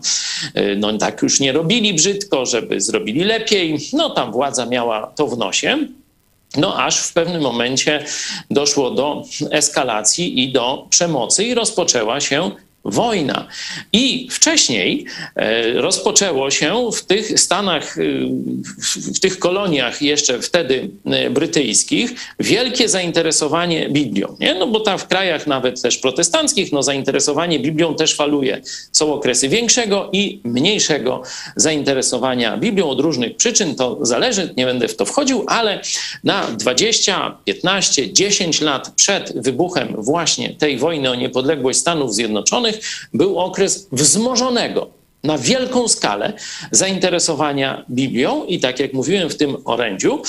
y, 0.58 0.76
no 0.78 0.98
tak 0.98 1.22
już 1.22 1.40
nie 1.40 1.52
robili 1.52 1.94
brzydko, 1.94 2.46
żeby 2.46 2.82
zrobili 2.82 3.24
lepiej. 3.24 3.78
No 3.94 4.10
tam 4.10 4.32
władza 4.32 4.66
miała 4.66 5.08
to 5.08 5.28
w 5.28 5.38
nosie. 5.38 5.78
No, 6.58 6.84
aż 6.84 7.00
w 7.00 7.14
pewnym 7.14 7.42
momencie 7.42 8.06
doszło 8.52 8.92
do 8.92 9.24
eskalacji 9.52 10.44
i 10.44 10.52
do 10.52 10.88
przemocy, 10.90 11.44
i 11.44 11.54
rozpoczęła 11.54 12.22
się 12.22 12.52
wojna. 12.86 13.48
I 13.94 14.28
wcześniej 14.32 15.06
e, 15.36 15.74
rozpoczęło 15.74 16.52
się 16.52 16.90
w 16.94 17.06
tych 17.06 17.40
Stanach, 17.40 17.98
e, 17.98 18.02
w 19.14 19.20
tych 19.20 19.40
koloniach 19.40 20.02
jeszcze 20.02 20.42
wtedy 20.42 20.90
e, 21.06 21.30
brytyjskich 21.30 22.14
wielkie 22.40 22.90
zainteresowanie 22.90 23.90
Biblią. 23.90 24.36
Nie? 24.40 24.56
No 24.56 24.68
bo 24.68 24.80
tam 24.80 25.00
w 25.00 25.08
krajach 25.08 25.48
nawet 25.48 25.82
też 25.82 25.98
protestanckich 25.98 26.72
no 26.72 26.84
zainteresowanie 26.84 27.60
Biblią 27.60 27.96
też 27.96 28.16
faluje. 28.16 28.62
Są 28.92 29.14
okresy 29.14 29.50
większego 29.50 30.10
i 30.14 30.42
mniejszego 30.44 31.24
zainteresowania 31.56 32.58
Biblią 32.58 32.90
od 32.90 33.00
różnych 33.00 33.36
przyczyn. 33.36 33.76
To 33.76 33.98
zależy, 34.02 34.54
nie 34.58 34.66
będę 34.66 34.88
w 34.88 34.96
to 34.96 35.06
wchodził, 35.06 35.44
ale 35.48 35.82
na 36.24 36.44
20, 36.52 37.38
15, 37.46 38.14
10 38.14 38.62
lat 38.62 38.92
przed 38.96 39.42
wybuchem 39.42 39.96
właśnie 39.98 40.56
tej 40.56 40.78
wojny 40.78 41.10
o 41.10 41.16
niepodległość 41.16 41.80
Stanów 41.80 42.14
Zjednoczonych 42.14 42.69
był 43.14 43.40
okres 43.40 43.88
wzmożonego 43.92 44.99
na 45.24 45.38
wielką 45.38 45.88
skalę 45.88 46.34
zainteresowania 46.72 47.86
Biblią 47.90 48.46
i 48.46 48.60
tak 48.60 48.80
jak 48.80 48.94
mówiłem 48.94 49.30
w 49.30 49.38
tym 49.38 49.58
orędziu, 49.66 50.22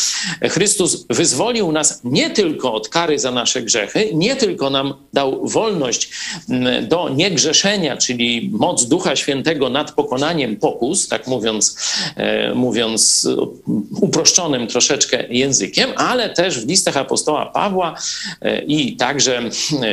Chrystus 0.43 1.07
wyzwolił 1.11 1.73
nas 1.73 2.01
nie 2.05 2.31
tylko 2.31 2.75
od 2.75 2.89
kary 2.89 3.19
za 3.19 3.31
nasze 3.31 3.63
grzechy, 3.63 4.11
nie 4.15 4.37
tylko 4.37 4.71
nam 4.71 4.95
dał 5.13 5.49
wolność 5.49 6.11
mm, 6.49 6.89
do 6.89 7.09
niegrzeszenia, 7.09 7.97
czyli 7.97 8.51
moc 8.53 8.85
Ducha 8.85 9.17
Świętego 9.17 9.69
nad 9.69 9.93
pokonaniem 9.93 10.57
pokus, 10.57 11.09
tak 11.09 11.27
mówiąc, 11.27 11.77
e, 12.17 12.55
mówiąc 12.55 13.29
uproszczonym 14.01 14.67
troszeczkę 14.67 15.29
językiem, 15.29 15.91
ale 15.97 16.31
też 16.31 16.61
w 16.61 16.69
listach 16.69 16.97
apostoła 16.97 17.47
Pawła 17.47 17.95
e, 18.43 18.63
i 18.63 18.97
także 18.97 19.43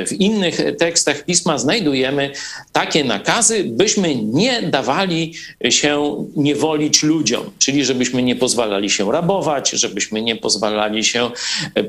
w 0.08 0.12
innych 0.12 0.62
tekstach 0.80 1.26
Pisma 1.26 1.58
znajdujemy 1.58 2.32
takie 2.72 3.04
nakazy, 3.04 3.64
byśmy 3.64 4.16
nie 4.16 4.62
dawali 4.62 4.87
dawali 4.88 5.34
się 5.70 6.26
niewolić 6.36 7.04
ludziom, 7.04 7.52
czyli 7.60 7.86
żebyśmy 7.86 8.24
nie 8.24 8.36
pozwalali 8.36 8.90
się 8.90 9.12
rabować, 9.12 9.70
żebyśmy 9.70 10.22
nie 10.22 10.36
pozwalali 10.36 11.04
się 11.04 11.32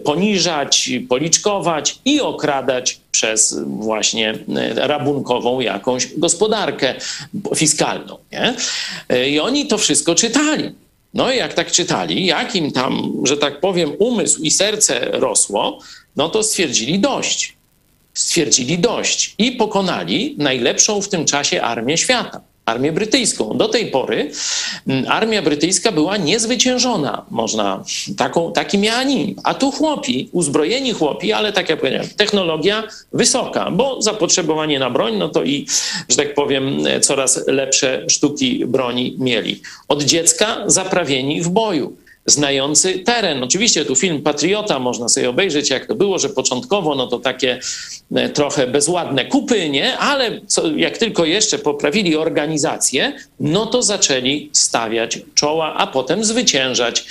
poniżać, 0.05 0.91
policzkować 1.09 1.99
i 2.05 2.21
okradać 2.21 3.01
przez 3.11 3.59
właśnie 3.67 4.39
rabunkową 4.77 5.61
jakąś 5.61 6.09
gospodarkę 6.17 6.95
fiskalną. 7.57 8.19
Nie? 8.33 8.55
I 9.27 9.41
oni 9.41 9.67
to 9.67 9.79
wszystko 9.79 10.15
czytali. 10.15 10.73
No 11.15 11.33
i 11.33 11.37
jak 11.37 11.55
tak 11.55 11.71
czytali, 11.71 12.27
jak 12.27 12.57
im 12.57 12.73
tam, 12.73 13.13
że 13.25 13.37
tak 13.37 13.61
powiem, 13.61 13.93
umysł 13.99 14.43
i 14.43 14.51
serce 14.51 15.01
rosło, 15.13 15.79
no 16.17 16.29
to 16.29 16.43
stwierdzili 16.43 16.99
dość. 16.99 17.57
Stwierdzili 18.15 18.79
dość 18.79 19.35
i 19.39 19.53
pokonali 19.53 20.35
najlepszą 20.39 21.03
w 21.03 21.09
tym 21.09 21.25
czasie 21.25 21.63
armię 21.63 21.99
świata 21.99 22.48
armię 22.69 22.93
brytyjską. 22.93 23.57
Do 23.57 23.69
tej 23.69 23.87
pory 23.87 24.31
mm, 24.87 25.05
armia 25.09 25.43
brytyjska 25.43 25.93
była 25.93 26.17
niezwyciężona, 26.17 27.27
można, 27.31 27.85
taką, 28.17 28.53
taki 28.53 28.79
miała 28.79 29.03
nim. 29.03 29.37
A 29.45 29.55
tu 29.55 29.71
chłopi, 29.71 30.29
uzbrojeni 30.33 30.93
chłopi, 30.93 31.33
ale 31.33 31.53
tak 31.53 31.69
jak 31.69 31.81
powiedziałem, 31.81 32.09
technologia 32.17 32.83
wysoka, 33.13 33.71
bo 33.71 34.03
zapotrzebowanie 34.03 34.79
na 34.79 34.91
broń, 34.91 35.17
no 35.17 35.29
to 35.29 35.45
i, 35.45 35.67
że 36.09 36.17
tak 36.17 36.35
powiem, 36.35 36.85
coraz 37.01 37.47
lepsze 37.47 38.05
sztuki 38.09 38.67
broni 38.67 39.17
mieli. 39.19 39.61
Od 39.89 40.03
dziecka 40.03 40.57
zaprawieni 40.67 41.43
w 41.43 41.49
boju 41.49 41.97
znający 42.29 42.99
teren. 42.99 43.43
Oczywiście 43.43 43.85
tu 43.85 43.97
film 43.97 44.23
Patriota 44.23 44.79
można 44.79 45.09
sobie 45.09 45.31
obejrzeć, 45.31 45.71
jak 45.71 45.87
to 45.87 45.95
było, 45.95 46.19
że 46.19 46.29
początkowo 46.29 46.95
no 46.95 47.07
to 47.07 47.19
takie 47.19 47.61
e, 48.15 48.29
trochę 48.29 48.67
bezładne 48.67 49.25
kupy, 49.25 49.71
nie? 49.71 49.99
Ale 49.99 50.41
co, 50.47 50.71
jak 50.71 50.99
tylko 50.99 51.25
jeszcze 51.25 51.59
poprawili 51.59 52.17
organizację, 52.17 53.13
no 53.41 53.67
to 53.67 53.83
zaczęli 53.83 54.51
stawiać 54.53 55.19
czoła, 55.35 55.75
a 55.75 55.87
potem 55.87 56.25
zwyciężać 56.25 57.05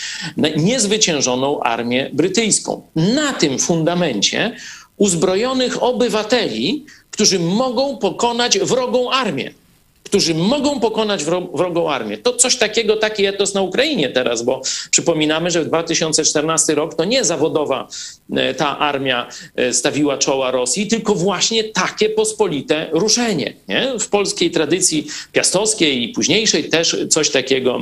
niezwyciężoną 0.57 1.59
armię 1.59 2.09
brytyjską. 2.13 2.81
Na 2.95 3.33
tym 3.33 3.59
fundamencie 3.59 4.51
uzbrojonych 4.97 5.83
obywateli, 5.83 6.85
którzy 7.11 7.39
mogą 7.39 7.97
pokonać 7.97 8.59
wrogą 8.59 9.11
armię 9.11 9.53
którzy 10.07 10.33
mogą 10.33 10.79
pokonać 10.79 11.23
wrogą 11.53 11.89
armię. 11.89 12.17
To 12.17 12.33
coś 12.33 12.55
takiego, 12.55 12.97
taki 12.97 13.25
etos 13.25 13.53
na 13.53 13.61
Ukrainie 13.61 14.09
teraz, 14.09 14.43
bo 14.43 14.61
przypominamy, 14.91 15.51
że 15.51 15.63
w 15.63 15.67
2014 15.67 16.75
rok 16.75 16.95
to 16.95 17.05
nie 17.05 17.23
zawodowa 17.23 17.87
e, 18.35 18.53
ta 18.53 18.79
armia 18.79 19.27
e, 19.55 19.73
stawiła 19.73 20.17
czoła 20.17 20.51
Rosji, 20.51 20.87
tylko 20.87 21.15
właśnie 21.15 21.63
takie 21.63 22.09
pospolite 22.09 22.87
ruszenie. 22.91 23.53
Nie? 23.67 23.99
W 23.99 24.07
polskiej 24.09 24.51
tradycji 24.51 25.07
piastowskiej 25.31 26.03
i 26.03 26.09
późniejszej 26.09 26.69
też 26.69 26.97
coś 27.09 27.29
takiego 27.29 27.79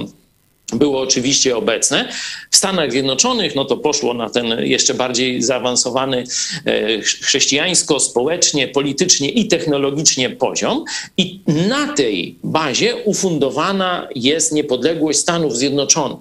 było 0.74 1.01
oczywiście 1.01 1.57
obecne. 1.57 2.09
W 2.51 2.55
Stanach 2.55 2.91
Zjednoczonych 2.91 3.55
no 3.55 3.66
to 3.66 3.78
poszło 3.78 4.13
na 4.13 4.30
ten 4.30 4.45
jeszcze 4.59 4.93
bardziej 4.93 5.41
zaawansowany 5.41 6.24
e, 6.66 7.01
chrześcijańsko, 7.01 7.99
społecznie, 7.99 8.68
politycznie 8.68 9.30
i 9.30 9.47
technologicznie 9.47 10.30
poziom. 10.30 10.84
I 11.18 11.39
na 11.47 11.93
tej 11.93 12.36
bazie 12.43 12.95
ufundowana 12.95 14.07
jest 14.16 14.51
niepodległość 14.51 15.20
Stanów 15.20 15.57
Zjednoczonych. 15.57 16.20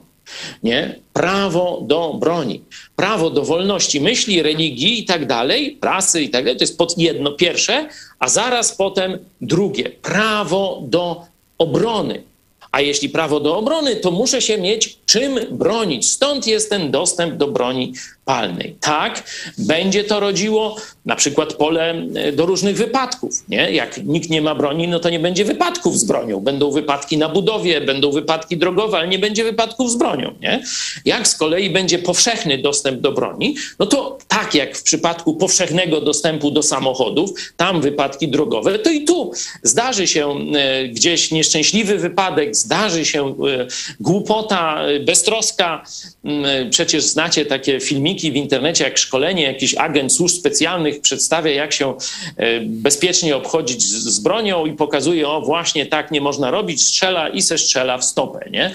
Nie? 0.62 0.98
Prawo 1.12 1.80
do 1.86 2.14
broni, 2.20 2.62
prawo 2.96 3.30
do 3.30 3.44
wolności 3.44 4.00
myśli, 4.00 4.42
religii 4.42 5.00
i 5.00 5.04
tak 5.04 5.26
dalej, 5.26 5.76
prasy 5.80 6.22
i 6.22 6.28
tak 6.28 6.44
dalej. 6.44 6.58
To 6.58 6.64
jest 6.64 6.78
pod 6.78 6.98
jedno 6.98 7.32
pierwsze, 7.32 7.88
a 8.18 8.28
zaraz 8.28 8.76
potem 8.76 9.18
drugie. 9.40 9.90
Prawo 10.02 10.82
do 10.84 11.22
obrony 11.58 12.22
a 12.74 12.80
jeśli 12.80 13.08
prawo 13.08 13.40
do 13.40 13.56
obrony, 13.56 13.96
to 13.96 14.10
muszę 14.10 14.42
się 14.42 14.58
mieć 14.58 14.98
czym 15.06 15.40
bronić. 15.50 16.10
Stąd 16.10 16.46
jest 16.46 16.70
ten 16.70 16.90
dostęp 16.90 17.34
do 17.34 17.48
broni 17.48 17.92
palnej. 18.24 18.76
Tak, 18.80 19.22
będzie 19.58 20.04
to 20.04 20.20
rodziło 20.20 20.76
na 21.04 21.16
przykład 21.16 21.54
pole 21.54 21.94
e, 22.14 22.32
do 22.32 22.46
różnych 22.46 22.76
wypadków. 22.76 23.48
Nie? 23.48 23.72
Jak 23.72 24.04
nikt 24.04 24.30
nie 24.30 24.42
ma 24.42 24.54
broni, 24.54 24.88
no 24.88 25.00
to 25.00 25.10
nie 25.10 25.18
będzie 25.18 25.44
wypadków 25.44 25.98
z 25.98 26.04
bronią. 26.04 26.40
Będą 26.40 26.70
wypadki 26.70 27.18
na 27.18 27.28
budowie, 27.28 27.80
będą 27.80 28.12
wypadki 28.12 28.56
drogowe, 28.56 28.98
ale 28.98 29.08
nie 29.08 29.18
będzie 29.18 29.44
wypadków 29.44 29.90
z 29.90 29.96
bronią. 29.96 30.34
Nie? 30.40 30.62
Jak 31.04 31.28
z 31.28 31.36
kolei 31.36 31.70
będzie 31.70 31.98
powszechny 31.98 32.58
dostęp 32.58 33.00
do 33.00 33.12
broni, 33.12 33.56
no 33.78 33.86
to 33.86 34.18
tak 34.28 34.54
jak 34.54 34.78
w 34.78 34.82
przypadku 34.82 35.34
powszechnego 35.34 36.00
dostępu 36.00 36.50
do 36.50 36.62
samochodów, 36.62 37.30
tam 37.56 37.80
wypadki 37.80 38.28
drogowe, 38.28 38.78
to 38.78 38.90
i 38.90 39.04
tu 39.04 39.32
zdarzy 39.62 40.06
się 40.06 40.36
e, 40.54 40.88
gdzieś 40.88 41.30
nieszczęśliwy 41.30 41.98
wypadek, 41.98 42.56
zdarzy 42.64 43.04
się 43.04 43.28
e, 43.28 43.32
głupota, 44.00 44.80
beztroska. 45.00 45.84
Mm, 46.24 46.70
przecież 46.70 47.04
znacie 47.04 47.46
takie 47.46 47.80
filmiki 47.80 48.32
w 48.32 48.36
internecie, 48.36 48.84
jak 48.84 48.98
szkolenie, 48.98 49.42
jakiś 49.42 49.74
agent 49.74 50.12
służb 50.12 50.36
specjalnych 50.36 51.00
przedstawia, 51.00 51.50
jak 51.50 51.72
się 51.72 51.94
bezpiecznie 52.62 53.36
obchodzić 53.36 53.82
z 53.86 54.18
bronią 54.18 54.66
i 54.66 54.72
pokazuje, 54.72 55.28
o 55.28 55.40
właśnie 55.40 55.86
tak 55.86 56.10
nie 56.10 56.20
można 56.20 56.50
robić, 56.50 56.82
strzela 56.82 57.28
i 57.28 57.42
se 57.42 57.58
strzela 57.58 57.98
w 57.98 58.04
stopę, 58.04 58.50
nie? 58.50 58.74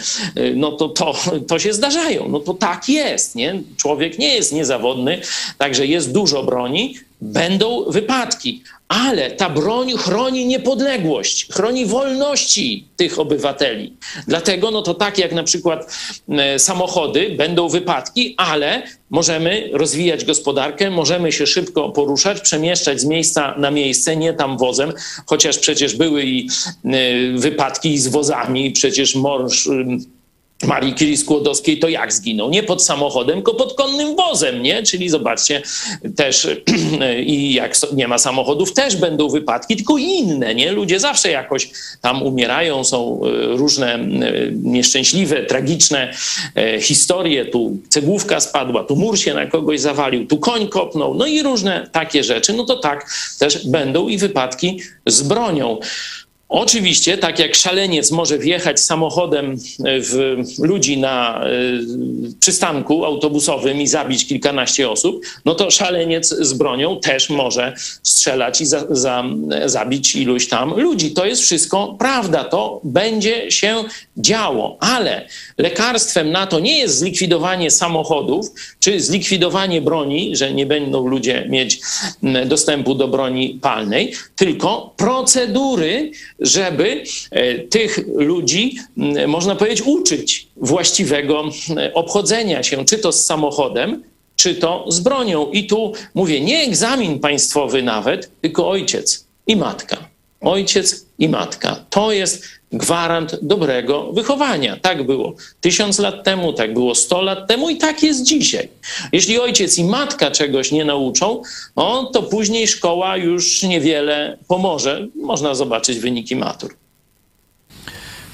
No 0.56 0.72
to, 0.72 0.90
to, 0.90 1.16
to 1.48 1.60
się 1.60 1.74
zdarzają, 1.74 2.30
no 2.30 2.40
to 2.40 2.54
tak 2.54 2.90
jest, 2.90 3.36
nie? 3.36 3.62
Człowiek 3.78 4.20
nie 4.20 4.36
jest 4.36 4.54
niezawodny, 4.54 5.22
także 5.58 5.86
jest 5.86 6.12
dużo 6.12 6.44
broni, 6.44 6.96
będą 7.22 7.92
wypadki, 7.92 8.64
ale 8.88 9.32
ta 9.32 9.50
broń 9.50 9.92
chroni 9.98 10.46
niepodległość, 10.46 11.48
chroni 11.52 11.86
wolności 11.86 12.88
tych 12.96 13.20
obywateli. 13.20 13.94
Dlatego, 14.28 14.72
no 14.72 14.82
to 14.82 14.94
tak 14.94 15.18
jak 15.18 15.32
na 15.32 15.44
przykład 15.44 15.98
e, 16.30 16.60
samochody, 16.60 17.30
będą 17.30 17.70
wypadki, 17.70 18.34
ale 18.38 18.84
możemy 19.10 19.70
rozwijać 19.74 20.26
gospodarkę, 20.26 20.90
możemy 20.90 21.32
się 21.32 21.48
szybko 21.48 21.90
poruszać, 21.90 22.42
przemieszczać 22.42 23.02
z 23.02 23.06
miejsca 23.06 23.56
na 23.58 23.72
miejsce, 23.72 24.16
nie 24.16 24.34
tam 24.34 24.58
wozem, 24.58 24.94
chociaż 25.26 25.58
przecież 25.58 25.96
były 25.96 26.24
i 26.24 26.48
e, 26.86 26.90
wypadki 27.38 27.98
z 27.98 28.08
wozami, 28.08 28.72
przecież 28.72 29.16
mąż 29.16 29.70
Marii 30.64 30.96
Curie 30.96 31.18
Skłodowskiej 31.18 31.80
to 31.80 31.90
jak 31.90 32.14
zginął? 32.14 32.50
Nie 32.50 32.64
pod 32.64 32.84
samochodem, 32.84 33.36
tylko 33.36 33.54
pod 33.54 33.74
konnym 33.74 34.16
wozem, 34.16 34.64
nie? 34.64 34.84
Czyli 34.84 35.10
zobaczcie, 35.10 35.62
też 36.16 36.48
i 37.26 37.54
jak 37.54 37.76
nie 37.94 38.08
ma 38.08 38.18
samochodów, 38.18 38.74
też 38.74 38.96
będą 38.96 39.30
wypadki, 39.30 39.76
tylko 39.76 39.98
inne, 39.98 40.56
nie? 40.56 40.72
Ludzie 40.72 41.00
zawsze 41.00 41.32
jakoś 41.32 41.70
tam 42.02 42.24
umierają, 42.24 42.84
są 42.84 43.22
e, 43.24 43.58
różne 43.58 43.94
e, 43.96 44.02
nieszczęśliwe, 44.52 45.44
tragiczne 45.44 46.14
e, 46.56 46.82
historie. 46.82 47.46
Tu 47.46 47.78
cegłówka 47.90 48.40
spadła, 48.40 48.84
tu 48.84 48.96
mur 48.96 49.20
się 49.20 49.34
na 49.34 49.46
kogoś 49.46 49.80
zawalił, 49.80 50.28
tu 50.28 50.38
koń 50.38 50.68
kopnął, 50.68 51.16
no 51.16 51.26
i 51.26 51.44
różne 51.44 51.90
takie 51.92 52.24
rzeczy. 52.24 52.54
No 52.54 52.66
to 52.66 52.76
tak 52.76 53.10
też 53.40 53.68
będą 53.68 54.08
i 54.08 54.18
wypadki 54.18 54.82
z 55.06 55.22
bronią. 55.22 55.80
Oczywiście, 56.50 57.18
tak 57.18 57.40
jak 57.40 57.56
szaleniec 57.56 58.12
może 58.12 58.38
wjechać 58.38 58.80
samochodem 58.80 59.58
w 59.80 60.36
ludzi 60.60 60.98
na 60.98 61.48
y, 61.48 62.40
przystanku 62.40 63.06
autobusowym 63.06 63.82
i 63.82 63.88
zabić 63.88 64.28
kilkanaście 64.28 64.90
osób, 64.90 65.26
no 65.46 65.56
to 65.56 65.72
szaleniec 65.72 66.30
z 66.30 66.54
bronią 66.54 67.00
też 67.00 67.30
może 67.30 67.74
strzelać 68.04 68.62
i 68.62 68.66
za, 68.66 68.86
za, 68.90 69.24
zabić 69.66 70.16
iluś 70.16 70.48
tam 70.48 70.80
ludzi. 70.80 71.12
To 71.12 71.26
jest 71.26 71.42
wszystko 71.42 71.96
prawda, 72.00 72.44
to 72.44 72.82
będzie 72.84 73.52
się 73.52 73.84
działo, 74.18 74.78
ale 74.80 75.28
lekarstwem 75.58 76.32
na 76.32 76.48
to 76.48 76.60
nie 76.60 76.78
jest 76.78 76.98
zlikwidowanie 76.98 77.72
samochodów 77.72 78.52
czy 78.80 79.00
zlikwidowanie 79.00 79.82
broni, 79.82 80.36
że 80.36 80.54
nie 80.54 80.66
będą 80.66 81.08
ludzie 81.08 81.46
mieć 81.50 81.82
dostępu 82.46 82.96
do 82.96 83.08
broni 83.08 83.60
palnej, 83.62 84.14
tylko 84.36 84.94
procedury, 84.98 86.12
żeby 86.42 87.04
e, 87.32 87.60
tych 87.60 88.00
ludzi, 88.16 88.78
można 89.28 89.56
powiedzieć, 89.56 89.82
uczyć 89.86 90.48
właściwego 90.58 91.44
obchodzenia 91.94 92.64
się, 92.64 92.86
czy 92.86 92.98
to 92.98 93.12
z 93.12 93.26
samochodem, 93.26 94.04
czy 94.36 94.56
to 94.56 94.86
z 94.88 95.00
bronią. 95.00 95.52
I 95.52 95.68
tu 95.68 95.94
mówię, 96.14 96.42
nie 96.42 96.62
egzamin 96.62 97.20
państwowy 97.20 97.84
nawet, 97.84 98.32
tylko 98.42 98.70
ojciec 98.70 99.26
i 99.48 99.56
matka. 99.56 99.98
Ojciec 100.42 101.06
i 101.20 101.30
matka. 101.30 101.86
To 101.90 102.12
jest 102.12 102.59
gwarant 102.72 103.36
dobrego 103.42 104.12
wychowania. 104.14 104.78
Tak 104.78 105.06
było 105.06 105.34
tysiąc 105.62 106.00
lat 106.00 106.24
temu, 106.24 106.54
tak 106.54 106.74
było 106.74 106.96
sto 106.96 107.22
lat 107.22 107.48
temu 107.48 107.70
i 107.70 107.78
tak 107.78 108.04
jest 108.04 108.24
dzisiaj. 108.24 108.70
Jeśli 109.12 109.40
ojciec 109.40 109.78
i 109.78 109.84
matka 109.84 110.32
czegoś 110.32 110.72
nie 110.72 110.86
nauczą, 110.86 111.42
no, 111.76 112.06
to 112.14 112.24
później 112.24 112.68
szkoła 112.68 113.18
już 113.18 113.64
niewiele 113.64 114.38
pomoże. 114.48 115.08
Można 115.16 115.56
zobaczyć 115.56 116.00
wyniki 116.00 116.36
matur. 116.36 116.76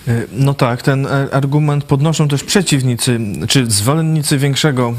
E, 0.07 0.25
no 0.31 0.53
tak, 0.53 0.81
ten 0.81 1.05
e, 1.05 1.27
argument 1.31 1.83
podnoszą 1.83 2.27
też 2.27 2.43
przeciwnicy, 2.43 3.19
czy 3.47 3.71
zwolennicy 3.71 4.37
większego 4.37 4.93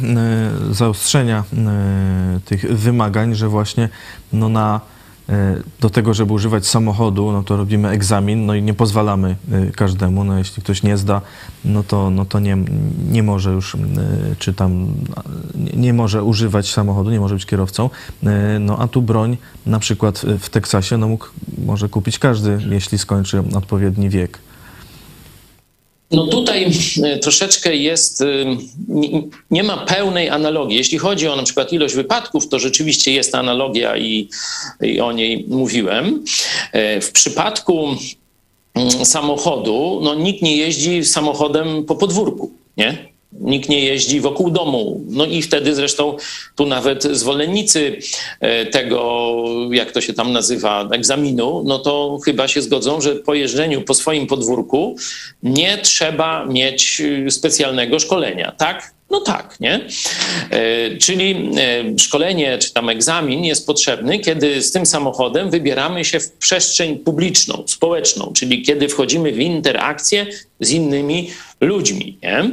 e, 0.71 0.75
zaostrzenia 0.75 1.45
tych 2.45 2.79
wymagań, 2.79 3.35
że 3.35 3.49
właśnie 3.49 3.89
no 4.33 4.49
na 4.49 4.81
E, 4.81 4.96
do 5.81 5.91
tego, 5.91 6.15
żeby 6.15 6.33
używać 6.33 6.67
samochodu, 6.67 7.33
no 7.33 7.43
to 7.43 7.57
robimy 7.57 7.89
egzamin, 7.89 8.47
no 8.47 8.55
i 8.55 8.63
nie 8.63 8.75
pozwalamy 8.75 9.37
e, 9.53 9.71
każdemu, 9.71 10.25
no 10.25 10.39
jeśli 10.39 10.63
ktoś 10.63 10.83
nie 10.83 10.97
zda, 10.97 11.21
no 11.65 11.83
to, 11.83 12.11
no 12.11 12.25
to 12.25 12.41
nie, 12.41 12.57
nie 13.11 13.23
może 13.23 13.53
już, 13.53 13.75
e, 13.75 13.79
czy 14.39 14.55
tam, 14.55 14.87
nie 15.77 15.93
może 15.93 16.23
używać 16.23 16.73
samochodu, 16.73 17.11
nie 17.11 17.21
może 17.21 17.35
być 17.35 17.47
kierowcą, 17.47 17.91
no 18.61 18.79
a 18.79 18.89
tu 18.89 19.03
broń 19.03 19.37
na 19.67 19.79
przykład 19.79 20.25
w 20.41 20.51
Teksasie, 20.51 20.97
no 20.97 21.09
mógł, 21.09 21.27
może 21.67 21.89
kupić 21.89 22.19
każdy, 22.19 22.59
jeśli 22.69 22.99
skończy 22.99 23.43
odpowiedni 23.55 24.09
wiek. 24.11 24.39
No 26.11 26.27
tutaj 26.27 26.71
e, 27.03 27.19
troszeczkę 27.19 27.77
jest, 27.77 28.21
e, 28.21 28.27
nie 29.51 29.63
ma 29.63 29.77
pełnej 29.77 30.31
analogii. 30.31 30.77
Jeśli 30.77 30.99
chodzi 30.99 31.29
o 31.29 31.37
na 31.37 31.43
przykład 31.43 31.73
ilość 31.73 31.95
wypadków, 31.95 32.49
to 32.49 32.59
rzeczywiście 32.59 33.13
jest 33.13 33.35
analogia 33.35 33.97
i, 33.97 34.29
i 34.83 35.01
o 35.01 35.13
niej 35.13 35.45
mówiłem. 35.49 36.25
E, 36.73 37.01
w 37.01 37.13
przypadku 37.13 37.89
mm, 38.75 38.91
samochodu, 38.91 40.01
no 40.03 40.15
nikt 40.15 40.43
nie 40.43 40.57
jeździ 40.57 41.05
samochodem 41.05 41.85
po 41.85 41.97
podwórku, 41.97 42.51
nie? 42.77 43.16
Nikt 43.33 43.69
nie 43.69 43.81
jeździ 43.81 44.21
wokół 44.21 44.51
domu. 44.51 45.05
No 45.09 45.27
i 45.27 45.43
wtedy 45.43 45.75
zresztą 45.75 46.17
tu 46.57 46.67
nawet 46.67 47.03
zwolennicy 47.03 47.99
e, 48.41 48.67
tego, 48.67 49.45
jak 49.71 49.93
to 49.93 50.01
się 50.01 50.13
tam 50.13 50.33
nazywa, 50.33 50.89
egzaminu, 50.93 51.63
no 51.67 51.79
to 51.79 52.19
chyba 52.25 52.49
się 52.49 52.63
zgodzą, 52.63 53.01
że 53.01 53.17
po 53.17 53.35
jeżdżeniu 53.35 53.83
po 53.83 53.95
swoim 53.95 54.27
podwórku 54.27 54.97
nie 55.43 55.79
trzeba 55.79 56.47
mieć 56.47 57.03
e, 57.27 57.31
specjalnego 57.31 57.99
szkolenia. 57.99 58.53
Tak? 58.53 58.96
No 59.11 59.21
tak, 59.21 59.57
nie? 59.61 59.81
E, 60.51 60.97
czyli 60.97 61.51
szkolenie 61.99 62.59
czy 62.59 62.73
tam 62.73 62.89
egzamin 62.89 63.45
jest 63.45 63.67
potrzebny, 63.67 64.19
kiedy 64.19 64.63
z 64.63 64.73
tym 64.73 64.87
samochodem 64.87 65.51
wybieramy 65.51 66.05
się 66.05 66.21
w 66.21 66.33
przestrzeń 66.33 66.99
publiczną, 66.99 67.65
społeczną, 67.67 68.33
czyli 68.35 68.63
kiedy 68.63 68.89
wchodzimy 68.89 69.33
w 69.33 69.41
interakcję 69.41 70.27
z 70.61 70.71
innymi 70.71 71.31
ludźmi. 71.61 72.19
Nie? 72.23 72.51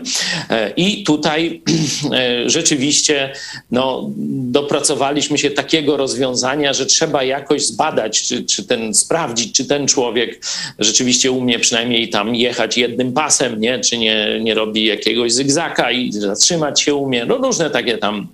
E, 0.50 0.74
I 0.78 1.04
tutaj 1.04 1.62
e, 2.12 2.50
rzeczywiście 2.50 3.34
no, 3.72 4.10
dopracowaliśmy 4.28 5.38
się 5.38 5.52
takiego 5.52 5.98
rozwiązania, 5.98 6.74
że 6.74 6.86
trzeba 6.86 7.24
jakoś 7.24 7.66
zbadać, 7.66 8.24
czy, 8.24 8.44
czy 8.44 8.64
ten 8.64 8.94
sprawdzić, 8.94 9.56
czy 9.56 9.66
ten 9.66 9.88
człowiek 9.88 10.46
rzeczywiście 10.80 11.32
umie 11.32 11.60
przynajmniej 11.60 12.10
tam 12.10 12.36
jechać 12.36 12.78
jednym 12.78 13.14
pasem, 13.14 13.60
nie? 13.60 13.80
czy 13.80 13.98
nie, 13.98 14.40
nie 14.42 14.54
robi 14.54 14.86
jakiegoś 14.86 15.34
zygzaka 15.34 15.92
i 15.92 16.12
zatrzymać 16.44 16.82
się 16.82 16.96
umie. 16.96 17.26
No 17.26 17.38
różne 17.38 17.70
takie 17.70 17.98
tam 17.98 18.28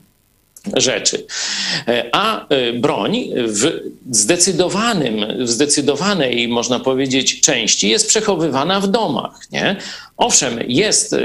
rzeczy. 0.76 1.26
E, 1.88 2.10
a 2.12 2.48
broń 2.74 3.30
w 3.34 3.82
zdecydowanym, 4.12 5.26
w 5.46 5.50
zdecydowanej, 5.50 6.48
można 6.48 6.80
powiedzieć, 6.80 7.42
części 7.42 7.90
jest 7.90 8.08
przechowywana 8.08 8.80
w 8.80 8.88
domach. 8.88 9.52
Nie? 9.52 9.76
Owszem, 10.20 10.60
jest 10.68 11.16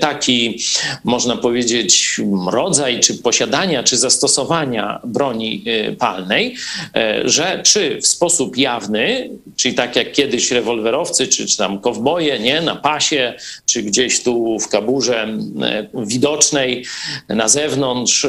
taki, 0.00 0.58
można 1.04 1.36
powiedzieć, 1.36 2.20
rodzaj 2.50 3.00
czy 3.00 3.14
posiadania, 3.14 3.82
czy 3.82 3.96
zastosowania 3.96 5.00
broni 5.04 5.64
y, 5.66 5.96
palnej, 5.96 6.56
e, 6.94 7.22
że 7.24 7.60
czy 7.62 8.00
w 8.00 8.06
sposób 8.06 8.56
jawny, 8.56 9.30
czyli 9.56 9.74
tak 9.74 9.96
jak 9.96 10.12
kiedyś 10.12 10.50
rewolwerowcy, 10.50 11.26
czy, 11.26 11.46
czy 11.46 11.56
tam 11.56 11.80
kowboje, 11.80 12.38
nie, 12.38 12.60
na 12.60 12.76
pasie, 12.76 13.34
czy 13.66 13.82
gdzieś 13.82 14.22
tu 14.22 14.58
w 14.58 14.68
kaburze 14.68 15.28
widocznej 15.94 16.84
na 17.28 17.48
zewnątrz 17.48 18.26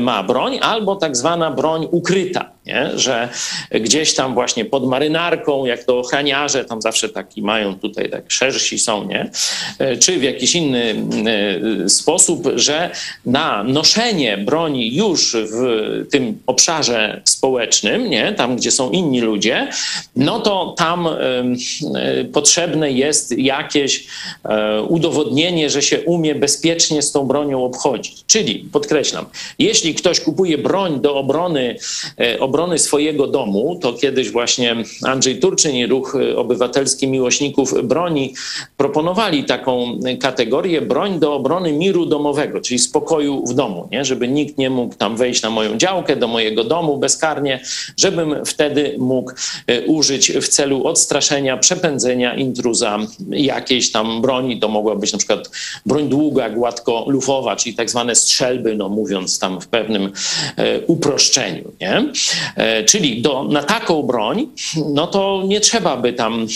ma 0.00 0.22
broń, 0.22 0.58
albo 0.62 0.96
tak 0.96 1.16
zwana 1.16 1.50
broń 1.50 1.88
ukryta 1.90 2.51
nie? 2.66 2.90
że 2.94 3.28
gdzieś 3.70 4.14
tam 4.14 4.34
właśnie 4.34 4.64
pod 4.64 4.86
marynarką, 4.86 5.64
jak 5.64 5.84
to 5.84 5.98
ochraniarze, 5.98 6.64
tam 6.64 6.82
zawsze 6.82 7.08
taki 7.08 7.42
mają 7.42 7.78
tutaj, 7.78 8.10
tak 8.10 8.24
szersi 8.32 8.78
są, 8.78 9.08
nie? 9.08 9.30
E, 9.78 9.96
czy 9.96 10.18
w 10.18 10.22
jakiś 10.22 10.54
inny 10.54 11.04
e, 11.84 11.88
sposób, 11.88 12.48
że 12.54 12.90
na 13.26 13.64
noszenie 13.64 14.38
broni 14.38 14.94
już 14.94 15.36
w 15.36 15.62
tym 16.10 16.38
obszarze 16.46 17.20
społecznym, 17.24 18.10
nie? 18.10 18.32
tam 18.32 18.56
gdzie 18.56 18.70
są 18.70 18.90
inni 18.90 19.20
ludzie, 19.20 19.68
no 20.16 20.40
to 20.40 20.74
tam 20.78 21.06
e, 21.06 21.14
potrzebne 22.32 22.92
jest 22.92 23.38
jakieś 23.38 24.06
udowodnienie, 24.88 25.70
że 25.70 25.82
się 25.82 26.00
umie 26.00 26.34
bezpiecznie 26.34 27.02
z 27.02 27.12
tą 27.12 27.26
bronią 27.26 27.64
obchodzić. 27.64 28.24
Czyli, 28.26 28.68
podkreślam, 28.72 29.26
jeśli 29.58 29.94
ktoś 29.94 30.20
kupuje 30.20 30.58
broń 30.58 31.00
do 31.00 31.16
obrony, 31.16 31.76
obrony 32.38 32.51
obrony 32.52 32.78
swojego 32.78 33.26
domu, 33.26 33.78
to 33.80 33.92
kiedyś 33.92 34.30
właśnie 34.30 34.76
Andrzej 35.02 35.40
Turczyn 35.40 35.76
i 35.76 35.86
Ruch 35.86 36.16
Obywatelski 36.36 37.08
Miłośników 37.08 37.74
Broni 37.84 38.34
proponowali 38.76 39.44
taką 39.44 40.00
kategorię 40.20 40.82
broń 40.82 41.18
do 41.18 41.34
obrony 41.34 41.72
miru 41.72 42.06
domowego, 42.06 42.60
czyli 42.60 42.78
spokoju 42.78 43.46
w 43.46 43.54
domu, 43.54 43.88
nie? 43.92 44.04
żeby 44.04 44.28
nikt 44.28 44.58
nie 44.58 44.70
mógł 44.70 44.94
tam 44.94 45.16
wejść 45.16 45.42
na 45.42 45.50
moją 45.50 45.76
działkę, 45.76 46.16
do 46.16 46.28
mojego 46.28 46.64
domu 46.64 46.96
bezkarnie, 46.96 47.60
żebym 47.96 48.44
wtedy 48.44 48.96
mógł 48.98 49.32
e, 49.66 49.86
użyć 49.86 50.32
w 50.32 50.48
celu 50.48 50.86
odstraszenia, 50.86 51.56
przepędzenia 51.56 52.34
intruza 52.34 52.98
jakiejś 53.30 53.92
tam 53.92 54.22
broni. 54.22 54.60
To 54.60 54.68
mogła 54.68 54.96
być 54.96 55.12
na 55.12 55.18
przykład 55.18 55.50
broń 55.86 56.08
długa, 56.08 56.50
gładko 56.50 57.04
lufowa, 57.08 57.56
czyli 57.56 57.74
tak 57.74 57.90
zwane 57.90 58.14
strzelby, 58.14 58.74
no 58.76 58.88
mówiąc 58.88 59.38
tam 59.38 59.60
w 59.60 59.66
pewnym 59.68 60.12
e, 60.56 60.80
uproszczeniu. 60.80 61.72
Nie? 61.80 62.12
E, 62.56 62.84
czyli 62.84 63.22
do, 63.22 63.44
na 63.44 63.62
taką 63.62 64.02
broń, 64.02 64.48
no 64.94 65.06
to 65.06 65.42
nie 65.46 65.60
trzeba 65.60 65.96
by 65.96 66.12
tam 66.12 66.46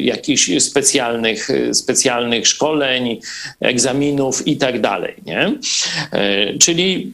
jakichś 0.00 0.50
specjalnych, 0.58 1.48
specjalnych 1.72 2.48
szkoleń, 2.48 3.20
egzaminów 3.60 4.46
i 4.46 4.56
tak 4.56 4.80
dalej. 4.80 5.14
Nie? 5.26 5.52
Czyli 6.60 7.12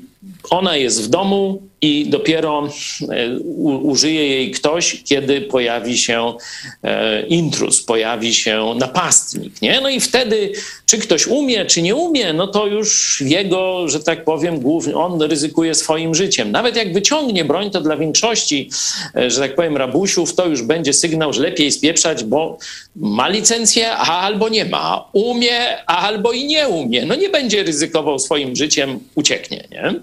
ona 0.50 0.76
jest 0.76 1.02
w 1.02 1.08
domu 1.08 1.62
i 1.84 2.06
dopiero 2.06 2.68
e, 3.10 3.38
użyje 3.62 4.28
jej 4.28 4.50
ktoś, 4.50 5.02
kiedy 5.04 5.40
pojawi 5.40 5.98
się 5.98 6.34
e, 6.82 7.26
intruz, 7.26 7.82
pojawi 7.82 8.34
się 8.34 8.74
napastnik. 8.76 9.62
Nie? 9.62 9.80
No 9.80 9.88
i 9.88 10.00
wtedy, 10.00 10.52
czy 10.86 10.98
ktoś 10.98 11.26
umie, 11.26 11.66
czy 11.66 11.82
nie 11.82 11.94
umie, 11.94 12.32
no 12.32 12.46
to 12.46 12.66
już 12.66 13.20
jego, 13.20 13.88
że 13.88 14.00
tak 14.00 14.24
powiem, 14.24 14.60
głównie 14.60 14.96
on 14.96 15.22
ryzykuje 15.22 15.74
swoim 15.74 16.14
życiem. 16.14 16.50
Nawet 16.50 16.76
jak 16.76 16.92
wyciągnie 16.92 17.44
broń, 17.44 17.70
to 17.70 17.80
dla 17.80 17.96
większości, 17.96 18.70
e, 19.16 19.30
że 19.30 19.40
tak 19.40 19.54
powiem, 19.54 19.76
rabusiów, 19.76 20.34
to 20.34 20.46
już 20.46 20.62
będzie 20.62 20.92
sygnał, 20.92 21.32
że 21.32 21.42
lepiej 21.42 21.72
spieprzać, 21.72 22.24
bo 22.24 22.58
ma 22.96 23.28
licencję, 23.28 23.92
a 23.92 24.20
albo 24.20 24.48
nie 24.48 24.64
ma. 24.64 25.08
Umie, 25.12 25.86
a 25.86 25.96
albo 25.98 26.32
i 26.32 26.44
nie 26.46 26.68
umie. 26.68 27.06
No 27.06 27.14
nie 27.14 27.28
będzie 27.28 27.62
ryzykował 27.62 28.18
swoim 28.18 28.56
życiem, 28.56 29.00
ucieknie. 29.14 29.64
Nie? 29.70 29.94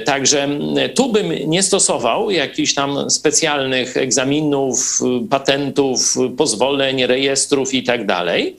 Także 0.00 0.48
tu 0.94 1.12
bym 1.12 1.32
nie 1.50 1.62
stosował 1.62 2.30
jakichś 2.30 2.74
tam 2.74 3.10
specjalnych 3.10 3.96
egzaminów, 3.96 5.00
patentów, 5.30 6.14
pozwoleń, 6.36 7.06
rejestrów 7.06 7.74
i 7.74 7.82
tak 7.82 8.06
dalej. 8.06 8.56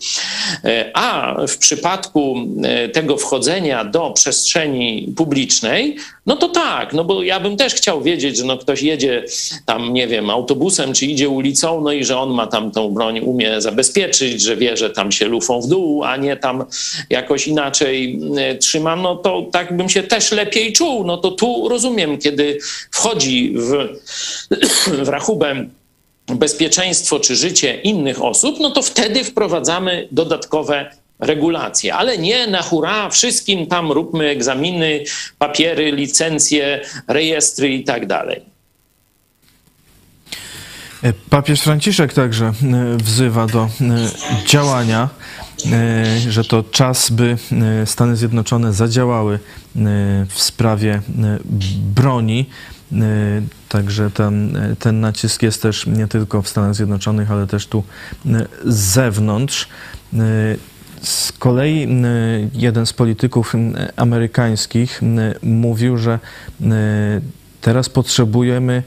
A 0.93 1.35
w 1.47 1.57
przypadku 1.57 2.35
e, 2.63 2.89
tego 2.89 3.17
wchodzenia 3.17 3.85
do 3.85 4.11
przestrzeni 4.11 5.13
publicznej, 5.17 5.95
no 6.29 6.35
to 6.35 6.49
tak, 6.49 6.93
no 6.93 7.03
bo 7.03 7.23
ja 7.23 7.39
bym 7.39 7.57
też 7.57 7.73
chciał 7.73 8.01
wiedzieć, 8.01 8.37
że 8.37 8.45
no 8.45 8.57
ktoś 8.57 8.81
jedzie 8.81 9.23
tam, 9.65 9.93
nie 9.93 10.07
wiem, 10.07 10.29
autobusem 10.29 10.93
czy 10.93 11.05
idzie 11.05 11.29
ulicą, 11.29 11.81
no 11.81 11.91
i 11.91 12.05
że 12.05 12.17
on 12.17 12.29
ma 12.29 12.47
tam 12.47 12.71
tą 12.71 12.89
broń, 12.89 13.19
umie 13.19 13.61
zabezpieczyć, 13.61 14.41
że 14.41 14.57
wie, 14.57 14.77
że 14.77 14.89
tam 14.89 15.11
się 15.11 15.25
lufą 15.27 15.61
w 15.61 15.67
dół, 15.67 16.03
a 16.03 16.17
nie 16.17 16.37
tam 16.37 16.65
jakoś 17.09 17.47
inaczej 17.47 18.19
e, 18.37 18.55
trzyma, 18.55 18.95
no 18.95 19.15
to 19.15 19.47
tak 19.51 19.77
bym 19.77 19.89
się 19.89 20.03
też 20.03 20.31
lepiej 20.31 20.73
czuł. 20.73 21.03
No 21.03 21.17
to 21.17 21.31
tu 21.31 21.69
rozumiem, 21.69 22.17
kiedy 22.17 22.59
wchodzi 22.91 23.53
w, 23.55 23.87
w 25.05 25.09
rachubę 25.09 25.65
bezpieczeństwo 26.27 27.19
czy 27.19 27.35
życie 27.35 27.81
innych 27.81 28.23
osób, 28.23 28.59
no 28.59 28.71
to 28.71 28.81
wtedy 28.81 29.23
wprowadzamy 29.23 30.07
dodatkowe 30.11 30.91
regulacje, 31.19 31.95
ale 31.95 32.17
nie 32.17 32.47
na 32.47 32.61
hura, 32.61 33.09
wszystkim 33.09 33.67
tam 33.67 33.91
róbmy 33.91 34.27
egzaminy, 34.29 35.03
papiery, 35.37 35.91
licencje, 35.91 36.81
rejestry 37.07 37.69
i 37.69 37.83
tak 37.83 38.07
dalej. 38.07 38.41
Papież 41.29 41.61
Franciszek 41.61 42.13
także 42.13 42.45
e, 42.45 42.53
wzywa 42.97 43.47
do 43.47 43.63
e, 43.63 43.69
działania, 44.47 45.09
e, 45.71 46.31
że 46.31 46.43
to 46.43 46.63
czas, 46.63 47.09
by 47.09 47.37
Stany 47.85 48.15
Zjednoczone 48.15 48.73
zadziałały 48.73 49.39
w 50.27 50.41
sprawie 50.41 51.01
broni. 51.95 52.49
Także 53.69 54.11
ten, 54.11 54.57
ten 54.79 54.99
nacisk 54.99 55.43
jest 55.43 55.61
też 55.61 55.85
nie 55.85 56.07
tylko 56.07 56.41
w 56.41 56.49
Stanach 56.49 56.75
Zjednoczonych, 56.75 57.31
ale 57.31 57.47
też 57.47 57.67
tu 57.67 57.83
z 58.65 58.75
zewnątrz. 58.75 59.67
Z 61.01 61.31
kolei 61.31 61.87
jeden 62.53 62.85
z 62.85 62.93
polityków 62.93 63.53
amerykańskich 63.95 65.01
mówił, 65.43 65.97
że 65.97 66.19
teraz 67.61 67.89
potrzebujemy 67.89 68.83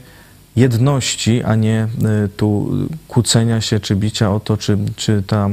jedności, 0.55 1.43
a 1.43 1.55
nie 1.55 1.87
tu 2.37 2.71
kłócenia 3.07 3.61
się 3.61 3.79
czy 3.79 3.95
bicia 3.95 4.31
o 4.31 4.39
to, 4.39 4.57
czy, 4.57 4.77
czy 4.95 5.23
ta 5.27 5.49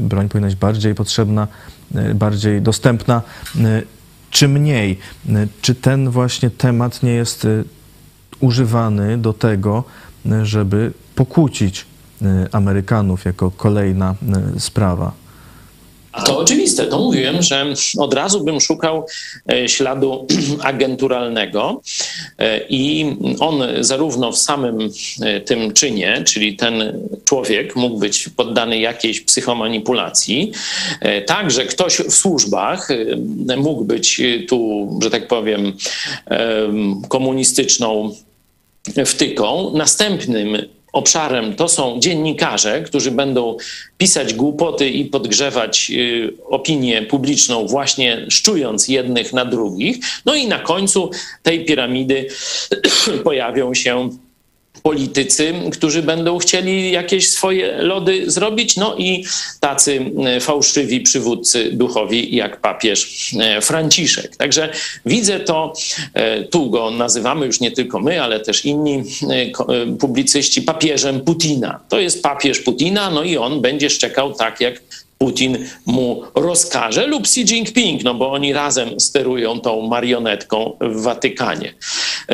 broń 0.00 0.28
powinna 0.28 0.48
być 0.48 0.56
bardziej 0.56 0.94
potrzebna, 0.94 1.48
bardziej 2.14 2.62
dostępna, 2.62 3.22
czy 4.30 4.48
mniej. 4.48 4.98
Czy 5.60 5.74
ten 5.74 6.10
właśnie 6.10 6.50
temat 6.50 7.02
nie 7.02 7.12
jest 7.12 7.46
używany 8.40 9.18
do 9.18 9.32
tego, 9.32 9.84
żeby 10.42 10.92
pokłócić 11.14 11.86
Amerykanów 12.52 13.24
jako 13.24 13.50
kolejna 13.50 14.14
sprawa? 14.58 15.25
To 16.24 16.38
oczywiste, 16.38 16.86
to 16.86 16.98
mówiłem, 16.98 17.42
że 17.42 17.66
od 17.98 18.14
razu 18.14 18.44
bym 18.44 18.60
szukał 18.60 19.06
e, 19.52 19.68
śladu 19.68 20.26
agenturalnego 20.62 21.82
e, 22.38 22.60
i 22.68 23.16
on 23.40 23.62
zarówno 23.80 24.32
w 24.32 24.38
samym 24.38 24.90
e, 25.22 25.40
tym 25.40 25.72
czynie, 25.72 26.22
czyli 26.26 26.56
ten 26.56 27.00
człowiek 27.24 27.76
mógł 27.76 27.98
być 27.98 28.28
poddany 28.36 28.78
jakiejś 28.78 29.20
psychomanipulacji, 29.20 30.52
także 31.26 31.64
ktoś 31.64 31.96
w 31.96 32.12
służbach 32.12 32.88
mógł 33.56 33.84
być 33.84 34.20
tu, 34.48 34.90
że 35.02 35.10
tak 35.10 35.28
powiem, 35.28 35.72
komunistyczną 37.08 38.14
wtyką. 39.04 39.72
Następnym 39.74 40.56
obszarem 40.96 41.54
to 41.54 41.68
są 41.68 42.00
dziennikarze, 42.00 42.82
którzy 42.82 43.10
będą 43.10 43.56
pisać 43.98 44.34
głupoty 44.34 44.90
i 44.90 45.04
podgrzewać 45.04 45.90
y, 45.90 46.32
opinię 46.48 47.02
publiczną, 47.02 47.66
właśnie 47.66 48.26
szczując 48.28 48.88
jednych 48.88 49.32
na 49.32 49.44
drugich. 49.44 49.96
No 50.26 50.34
i 50.34 50.48
na 50.48 50.58
końcu 50.58 51.10
tej 51.42 51.64
piramidy 51.64 52.28
pojawią 53.24 53.74
się 53.74 54.10
politycy, 54.86 55.54
którzy 55.72 56.02
będą 56.02 56.38
chcieli 56.38 56.92
jakieś 56.92 57.28
swoje 57.28 57.76
lody 57.76 58.30
zrobić, 58.30 58.76
no 58.76 58.96
i 58.98 59.24
tacy 59.60 60.10
e, 60.26 60.40
fałszywi 60.40 61.00
przywódcy 61.00 61.70
duchowi 61.72 62.36
jak 62.36 62.60
papież 62.60 63.30
e, 63.40 63.60
Franciszek. 63.60 64.36
Także 64.36 64.72
widzę 65.06 65.40
to, 65.40 65.72
e, 66.14 66.42
tu 66.44 66.70
go 66.70 66.90
nazywamy 66.90 67.46
już 67.46 67.60
nie 67.60 67.70
tylko 67.70 68.00
my, 68.00 68.22
ale 68.22 68.40
też 68.40 68.64
inni 68.64 69.02
publicyści 70.00 70.62
papieżem 70.62 71.20
Putina. 71.20 71.80
To 71.88 72.00
jest 72.00 72.22
papież 72.22 72.60
Putina, 72.60 73.10
no 73.10 73.22
i 73.22 73.36
on 73.36 73.60
będzie 73.60 73.90
szczekał 73.90 74.34
tak 74.34 74.60
jak 74.60 74.82
Putin 75.18 75.58
mu 75.86 76.22
rozkaże, 76.34 77.06
lub 77.06 77.22
Xi 77.22 77.40
Jinping, 77.40 78.04
no 78.04 78.14
bo 78.14 78.32
oni 78.32 78.52
razem 78.52 79.00
sterują 79.00 79.60
tą 79.60 79.88
marionetką 79.88 80.76
w 80.80 81.02
Watykanie. 81.02 81.74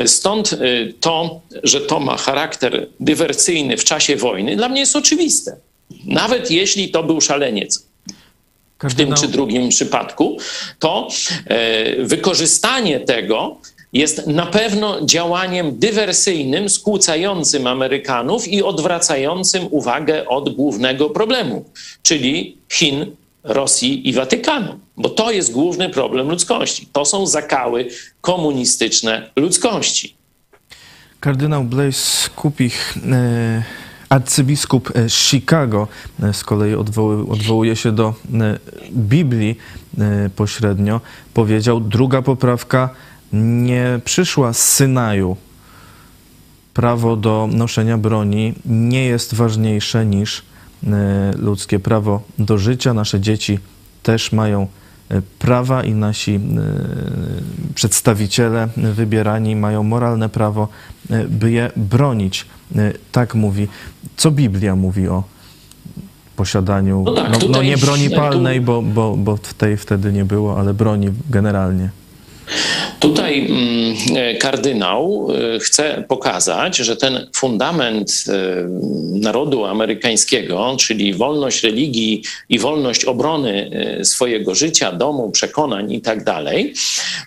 Stąd 0.05 0.53
y, 0.53 0.93
to, 0.99 1.41
że 1.63 1.81
to 1.81 1.99
ma 1.99 2.17
charakter 2.17 2.87
dywersyjny 2.99 3.77
w 3.77 3.83
czasie 3.83 4.15
wojny, 4.15 4.55
dla 4.55 4.69
mnie 4.69 4.79
jest 4.79 4.95
oczywiste. 4.95 5.57
Nawet 6.05 6.51
jeśli 6.51 6.91
to 6.91 7.03
był 7.03 7.21
szaleniec, 7.21 7.85
w 8.83 8.95
tym 8.95 9.13
czy 9.13 9.27
drugim 9.27 9.69
przypadku, 9.69 10.37
to 10.79 11.07
e, 11.45 12.05
wykorzystanie 12.05 12.99
tego 12.99 13.57
jest 13.93 14.27
na 14.27 14.45
pewno 14.45 15.05
działaniem 15.05 15.79
dywersyjnym, 15.79 16.69
skłócającym 16.69 17.67
Amerykanów 17.67 18.47
i 18.47 18.63
odwracającym 18.63 19.67
uwagę 19.71 20.27
od 20.27 20.55
głównego 20.55 21.09
problemu, 21.09 21.65
czyli 22.03 22.57
Chin, 22.71 23.05
Rosji 23.43 24.09
i 24.09 24.13
Watykanu, 24.13 24.79
bo 24.97 25.09
to 25.09 25.31
jest 25.31 25.51
główny 25.51 25.89
problem 25.89 26.29
ludzkości. 26.29 26.87
To 26.93 27.05
są 27.05 27.27
zakały 27.27 27.87
komunistyczne 28.21 29.29
ludzkości. 29.35 30.15
Kardynał 31.19 31.63
Blaise 31.63 32.29
Kupich, 32.35 32.97
e, 33.11 33.63
arcybiskup 34.09 34.91
e, 34.95 35.09
Chicago, 35.09 35.87
e, 36.23 36.33
z 36.33 36.43
kolei 36.43 36.75
odwołuje 37.29 37.75
się 37.75 37.91
do 37.91 38.13
Biblii 38.91 39.57
pośrednio, 40.35 41.01
powiedział, 41.33 41.79
druga 41.79 42.21
poprawka 42.21 42.89
nie 43.33 43.99
przyszła 44.05 44.53
z 44.53 44.59
Synaju. 44.59 45.37
Prawo 46.73 47.15
do 47.15 47.49
noszenia 47.51 47.97
broni 47.97 48.53
nie 48.65 49.05
jest 49.05 49.33
ważniejsze 49.33 50.05
niż 50.05 50.43
e, 50.87 51.31
ludzkie 51.37 51.79
prawo 51.79 52.21
do 52.39 52.57
życia. 52.57 52.93
Nasze 52.93 53.19
dzieci 53.19 53.59
też 54.03 54.31
mają 54.31 54.67
e, 55.09 55.21
prawa 55.39 55.83
i 55.83 55.93
nasi 55.93 56.35
e, 56.35 56.39
przedstawiciele 57.75 58.67
wybierani 58.77 59.55
mają 59.55 59.83
moralne 59.83 60.29
prawo, 60.29 60.67
by 61.29 61.51
je 61.51 61.71
bronić. 61.75 62.45
Tak 63.11 63.35
mówi. 63.35 63.67
Co 64.17 64.31
Biblia 64.31 64.75
mówi 64.75 65.07
o 65.07 65.23
posiadaniu, 66.35 67.03
No 67.05 67.13
tak, 67.13 67.31
no, 67.31 67.47
no 67.49 67.63
nie 67.63 67.77
broni 67.77 68.09
palnej, 68.09 68.61
bo, 68.61 68.81
bo, 68.81 69.17
bo 69.17 69.37
tej 69.57 69.77
wtedy 69.77 70.13
nie 70.13 70.25
było, 70.25 70.59
ale 70.59 70.73
broni 70.73 71.09
generalnie. 71.29 71.89
Tutaj 72.99 73.45
mm, 73.45 73.95
e, 74.15 74.35
kardynał 74.35 75.27
e, 75.55 75.59
chce 75.59 76.03
pokazać, 76.07 76.77
że 76.77 76.95
ten 76.95 77.27
fundament 77.35 78.23
e, 78.27 78.33
narodu 79.19 79.65
amerykańskiego, 79.65 80.75
czyli 80.79 81.13
wolność 81.13 81.63
religii 81.63 82.23
i 82.49 82.59
wolność 82.59 83.05
obrony 83.05 83.71
swojego 84.03 84.55
życia, 84.55 84.91
domu, 84.91 85.31
przekonań 85.31 85.91
i 85.91 86.01
tak 86.01 86.23
dalej, 86.23 86.73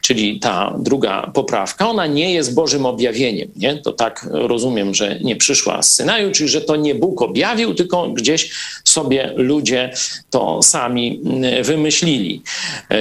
czyli 0.03 0.41
ta 0.41 0.75
druga 0.79 1.31
poprawka, 1.35 1.89
ona 1.89 2.07
nie 2.07 2.35
jest 2.35 2.55
Bożym 2.55 2.87
objawieniem. 2.87 3.49
Nie? 3.57 3.77
To 3.77 3.93
tak 3.93 4.29
rozumiem, 4.31 4.95
że 4.95 5.19
nie 5.21 5.37
przyszła 5.37 5.83
z 5.83 5.95
Synaju, 5.95 6.33
czyli 6.33 6.49
że 6.49 6.61
to 6.61 6.77
nie 6.77 6.95
Bóg 6.95 7.23
objawił, 7.23 7.75
tylko 7.75 8.09
gdzieś 8.09 8.51
sobie 8.85 9.33
ludzie 9.37 9.93
to 10.31 10.63
sami 10.63 11.21
mm, 11.25 11.65
wymyślili. 11.65 12.43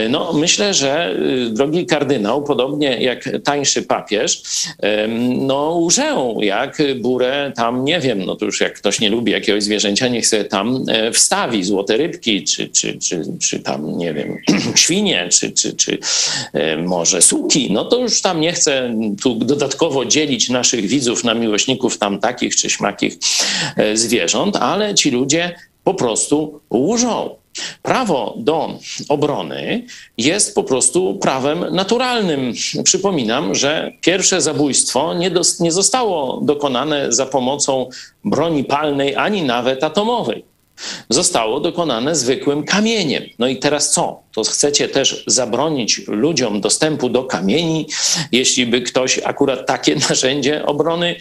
No, 0.09 0.33
myślę, 0.33 0.73
że 0.73 1.15
drogi 1.49 1.85
kardynał, 1.85 2.04
podobnie 2.41 2.97
jak 3.01 3.29
tańszy 3.43 3.81
papież, 3.83 4.43
no 5.37 5.71
łżę 5.71 6.15
jak 6.39 6.81
burę 7.01 7.51
tam, 7.55 7.85
nie 7.85 7.99
wiem, 7.99 8.25
no 8.25 8.35
to 8.35 8.45
już 8.45 8.61
jak 8.61 8.73
ktoś 8.73 8.99
nie 8.99 9.09
lubi 9.09 9.31
jakiegoś 9.31 9.63
zwierzęcia, 9.63 10.07
niech 10.07 10.27
sobie 10.27 10.45
tam 10.45 10.85
e, 10.87 11.11
wstawi 11.11 11.63
złote 11.63 11.97
rybki, 11.97 12.43
czy, 12.43 12.69
czy, 12.69 12.97
czy, 12.97 13.23
czy 13.41 13.59
tam, 13.59 13.97
nie 13.97 14.13
wiem, 14.13 14.37
świnie, 14.75 15.29
czy, 15.31 15.51
czy, 15.51 15.73
czy 15.73 15.97
e, 16.53 16.77
może 16.77 17.21
suki, 17.21 17.71
no 17.71 17.85
to 17.85 17.99
już 17.99 18.21
tam 18.21 18.41
nie 18.41 18.53
chcę 18.53 18.95
tu 19.21 19.35
dodatkowo 19.35 20.05
dzielić 20.05 20.49
naszych 20.49 20.85
widzów 20.85 21.23
na 21.23 21.33
miłośników 21.33 21.97
tam 21.97 22.19
takich 22.19 22.55
czy 22.55 22.69
śmakich 22.69 23.17
e, 23.77 23.97
zwierząt, 23.97 24.55
ale 24.55 24.95
ci 24.95 25.11
ludzie 25.11 25.55
po 25.83 25.93
prostu 25.93 26.59
łżą. 26.73 27.44
Prawo 27.81 28.33
do 28.37 28.79
obrony 29.09 29.83
jest 30.17 30.55
po 30.55 30.63
prostu 30.63 31.17
prawem 31.21 31.65
naturalnym. 31.75 32.53
Przypominam, 32.83 33.55
że 33.55 33.91
pierwsze 34.01 34.41
zabójstwo 34.41 35.13
nie, 35.13 35.31
dos- 35.31 35.59
nie 35.59 35.71
zostało 35.71 36.41
dokonane 36.43 37.13
za 37.13 37.25
pomocą 37.25 37.89
broni 38.25 38.63
palnej 38.63 39.15
ani 39.15 39.41
nawet 39.43 39.83
atomowej. 39.83 40.43
Zostało 41.09 41.59
dokonane 41.59 42.15
zwykłym 42.15 42.63
kamieniem. 42.63 43.23
No 43.39 43.47
i 43.47 43.57
teraz 43.57 43.91
co? 43.91 44.19
To 44.33 44.43
chcecie 44.43 44.89
też 44.89 45.23
zabronić 45.27 46.01
ludziom 46.07 46.61
dostępu 46.61 47.09
do 47.09 47.23
kamieni, 47.23 47.87
jeśli 48.31 48.65
by 48.65 48.81
ktoś 48.81 49.19
akurat 49.19 49.65
takie 49.67 49.95
narzędzie 50.09 50.65
obrony 50.65 51.15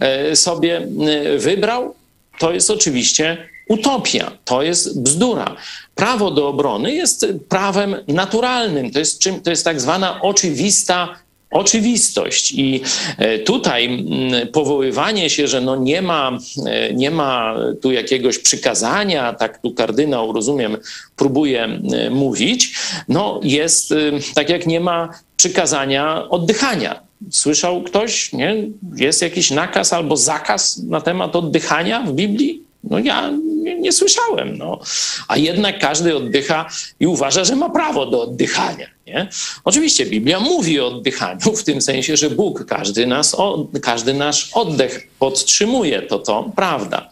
e, 0.00 0.36
sobie 0.36 0.76
e, 0.76 1.38
wybrał? 1.38 1.94
To 2.38 2.52
jest 2.52 2.70
oczywiście 2.70 3.48
utopia, 3.68 4.30
to 4.44 4.62
jest 4.62 5.02
bzdura. 5.02 5.56
Prawo 5.94 6.30
do 6.30 6.48
obrony 6.48 6.94
jest 6.94 7.26
prawem 7.48 7.96
naturalnym, 8.08 8.90
to 8.90 8.98
jest, 8.98 9.18
czym, 9.18 9.40
to 9.40 9.50
jest 9.50 9.64
tak 9.64 9.80
zwana 9.80 10.22
oczywista 10.22 11.14
oczywistość. 11.50 12.52
I 12.52 12.80
e, 13.18 13.38
tutaj 13.38 14.04
powoływanie 14.52 15.30
się, 15.30 15.48
że 15.48 15.60
no 15.60 15.76
nie, 15.76 16.02
ma, 16.02 16.38
e, 16.66 16.94
nie 16.94 17.10
ma 17.10 17.54
tu 17.82 17.92
jakiegoś 17.92 18.38
przykazania, 18.38 19.32
tak 19.32 19.62
tu 19.62 19.70
kardynał, 19.70 20.32
rozumiem, 20.32 20.76
próbuje 21.16 21.68
mówić, 22.10 22.74
no 23.08 23.40
jest 23.42 23.92
e, 23.92 23.96
tak 24.34 24.48
jak 24.48 24.66
nie 24.66 24.80
ma 24.80 25.08
przykazania 25.36 26.28
oddychania. 26.28 27.00
Słyszał 27.30 27.82
ktoś, 27.82 28.32
nie? 28.32 28.56
Jest 28.96 29.22
jakiś 29.22 29.50
nakaz 29.50 29.92
albo 29.92 30.16
zakaz 30.16 30.78
na 30.78 31.00
temat 31.00 31.36
oddychania 31.36 32.02
w 32.02 32.12
Biblii? 32.12 32.67
No 32.84 32.98
ja 32.98 33.30
nie, 33.54 33.80
nie 33.80 33.92
słyszałem. 33.92 34.58
No. 34.58 34.80
A 35.28 35.36
jednak 35.36 35.78
każdy 35.78 36.16
oddycha 36.16 36.68
i 37.00 37.06
uważa, 37.06 37.44
że 37.44 37.56
ma 37.56 37.70
prawo 37.70 38.06
do 38.06 38.22
oddychania. 38.22 38.86
Nie? 39.06 39.28
Oczywiście 39.64 40.06
Biblia 40.06 40.40
mówi 40.40 40.80
o 40.80 40.86
oddychaniu 40.86 41.56
w 41.56 41.64
tym 41.64 41.82
sensie, 41.82 42.16
że 42.16 42.30
Bóg 42.30 42.64
każdy, 42.64 43.06
nas, 43.06 43.36
każdy 43.82 44.14
nasz 44.14 44.50
oddech 44.52 45.08
podtrzymuje. 45.18 46.02
To 46.02 46.18
to 46.18 46.50
prawda. 46.56 47.10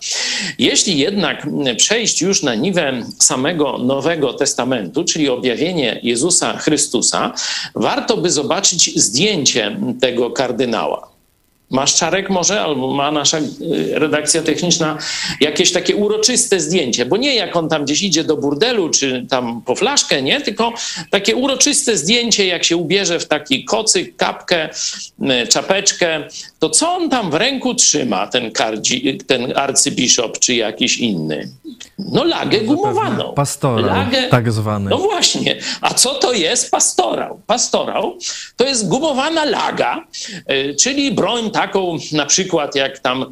Jeśli 0.59 0.99
jednak 0.99 1.47
przejść 1.77 2.23
już 2.23 2.43
na 2.43 2.55
niwę 2.55 3.03
samego 3.19 3.79
Nowego 3.79 4.33
Testamentu, 4.33 5.05
czyli 5.05 5.29
objawienie 5.29 6.01
Jezusa 6.03 6.59
Chrystusa, 6.59 7.33
warto 7.75 8.17
by 8.17 8.31
zobaczyć 8.31 9.01
zdjęcie 9.01 9.77
tego 10.01 10.31
kardynała. 10.31 11.16
Masz 11.71 11.95
czarek 11.97 12.31
może, 12.31 12.61
albo 12.61 12.93
ma 12.95 13.11
nasza 13.11 13.39
y, 13.39 13.45
redakcja 13.93 14.43
techniczna 14.43 14.99
jakieś 15.41 15.73
takie 15.73 15.97
uroczyste 15.97 16.61
zdjęcie, 16.61 17.07
bo 17.07 17.17
nie 17.17 17.35
jak 17.35 17.57
on 17.57 17.69
tam 17.69 17.85
gdzieś 17.85 18.03
idzie 18.03 18.25
do 18.25 18.37
burdelu, 18.37 18.91
czy 18.91 19.27
tam 19.31 19.63
po 19.63 19.75
flaszkę, 19.75 20.23
nie, 20.23 20.41
tylko 20.41 20.73
takie 21.11 21.37
uroczyste 21.37 21.97
zdjęcie, 21.97 22.47
jak 22.47 22.65
się 22.65 22.77
ubierze 22.77 23.19
w 23.21 23.27
taki 23.29 23.65
kocyk, 23.65 24.17
kapkę, 24.17 24.69
y, 25.45 25.47
czapeczkę, 25.49 26.25
to 26.59 26.71
co 26.71 26.93
on 26.93 27.11
tam 27.11 27.31
w 27.31 27.35
ręku 27.35 27.75
trzyma, 27.75 28.27
ten, 28.27 28.53
kardzi, 28.53 29.19
ten 29.27 29.53
arcybiszop, 29.59 30.39
czy 30.39 30.55
jakiś 30.55 30.99
inny? 30.99 31.49
No 31.99 32.25
lagę 32.25 32.61
gumowaną. 32.61 33.33
Pastorał, 33.35 33.87
Lagę, 33.87 34.23
tak 34.29 34.53
zwany. 34.53 34.91
no 34.91 34.99
właśnie. 34.99 35.57
A 35.81 35.95
co 35.95 36.15
to 36.15 36.33
jest 36.33 36.71
pastorał? 36.71 37.41
Pastorał 37.47 38.19
to 38.57 38.65
jest 38.65 38.89
gumowana 38.89 39.45
laga, 39.45 40.05
y, 40.51 40.75
czyli 40.81 41.13
broń 41.13 41.51
taką 41.57 41.99
na 42.13 42.27
przykład 42.27 42.75
jak 42.75 42.99
tam 42.99 43.25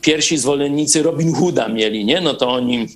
pierwsi 0.00 0.38
zwolennicy 0.38 1.02
Robin 1.02 1.34
Hooda 1.34 1.68
mieli, 1.68 2.04
nie? 2.04 2.20
No 2.20 2.34
to 2.34 2.48
oni 2.48 2.88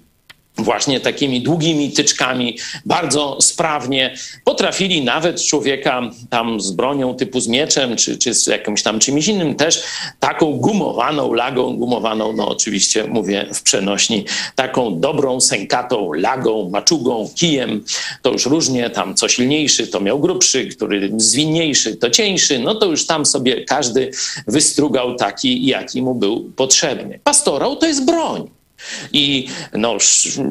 właśnie 0.59 1.01
takimi 1.01 1.41
długimi 1.41 1.93
tyczkami 1.93 2.59
bardzo 2.85 3.39
sprawnie 3.41 4.15
potrafili 4.45 5.05
nawet 5.05 5.43
człowieka 5.43 6.03
tam 6.31 6.61
z 6.61 6.71
bronią 6.71 7.15
typu 7.15 7.41
z 7.41 7.49
mieczem, 7.49 7.97
czy, 7.97 8.19
czy 8.19 8.35
z 8.35 8.47
jakimś 8.47 8.83
tam 8.83 8.99
czymś 8.99 9.29
innym 9.29 9.55
też 9.55 9.83
taką 10.21 10.53
gumowaną 10.53 11.33
lagą, 11.33 11.77
gumowaną, 11.77 12.33
no 12.33 12.49
oczywiście 12.49 13.05
mówię 13.05 13.47
w 13.55 13.63
przenośni, 13.63 14.25
taką 14.55 15.01
dobrą, 15.01 15.41
sękatą 15.41 16.13
lagą, 16.13 16.71
maczugą, 16.71 17.31
kijem, 17.35 17.85
to 18.23 18.33
już 18.33 18.47
różnie, 18.47 18.91
tam 18.91 19.15
co 19.15 19.29
silniejszy 19.29 19.87
to 19.87 20.01
miał 20.01 20.21
grubszy, 20.21 20.67
który 20.67 21.11
zwinniejszy 21.17 21.97
to 21.97 22.11
cieńszy, 22.11 22.59
no 22.59 22.75
to 22.75 22.87
już 22.87 23.07
tam 23.07 23.27
sobie 23.27 23.65
każdy 23.65 24.11
wystrugał 24.47 25.15
taki, 25.15 25.67
jaki 25.67 26.03
mu 26.03 26.15
był 26.15 26.53
potrzebny. 26.57 27.21
Pastorał 27.25 27.77
to 27.77 27.87
jest 27.87 28.05
broń. 28.05 28.64
I 29.13 29.49
no, 29.73 29.97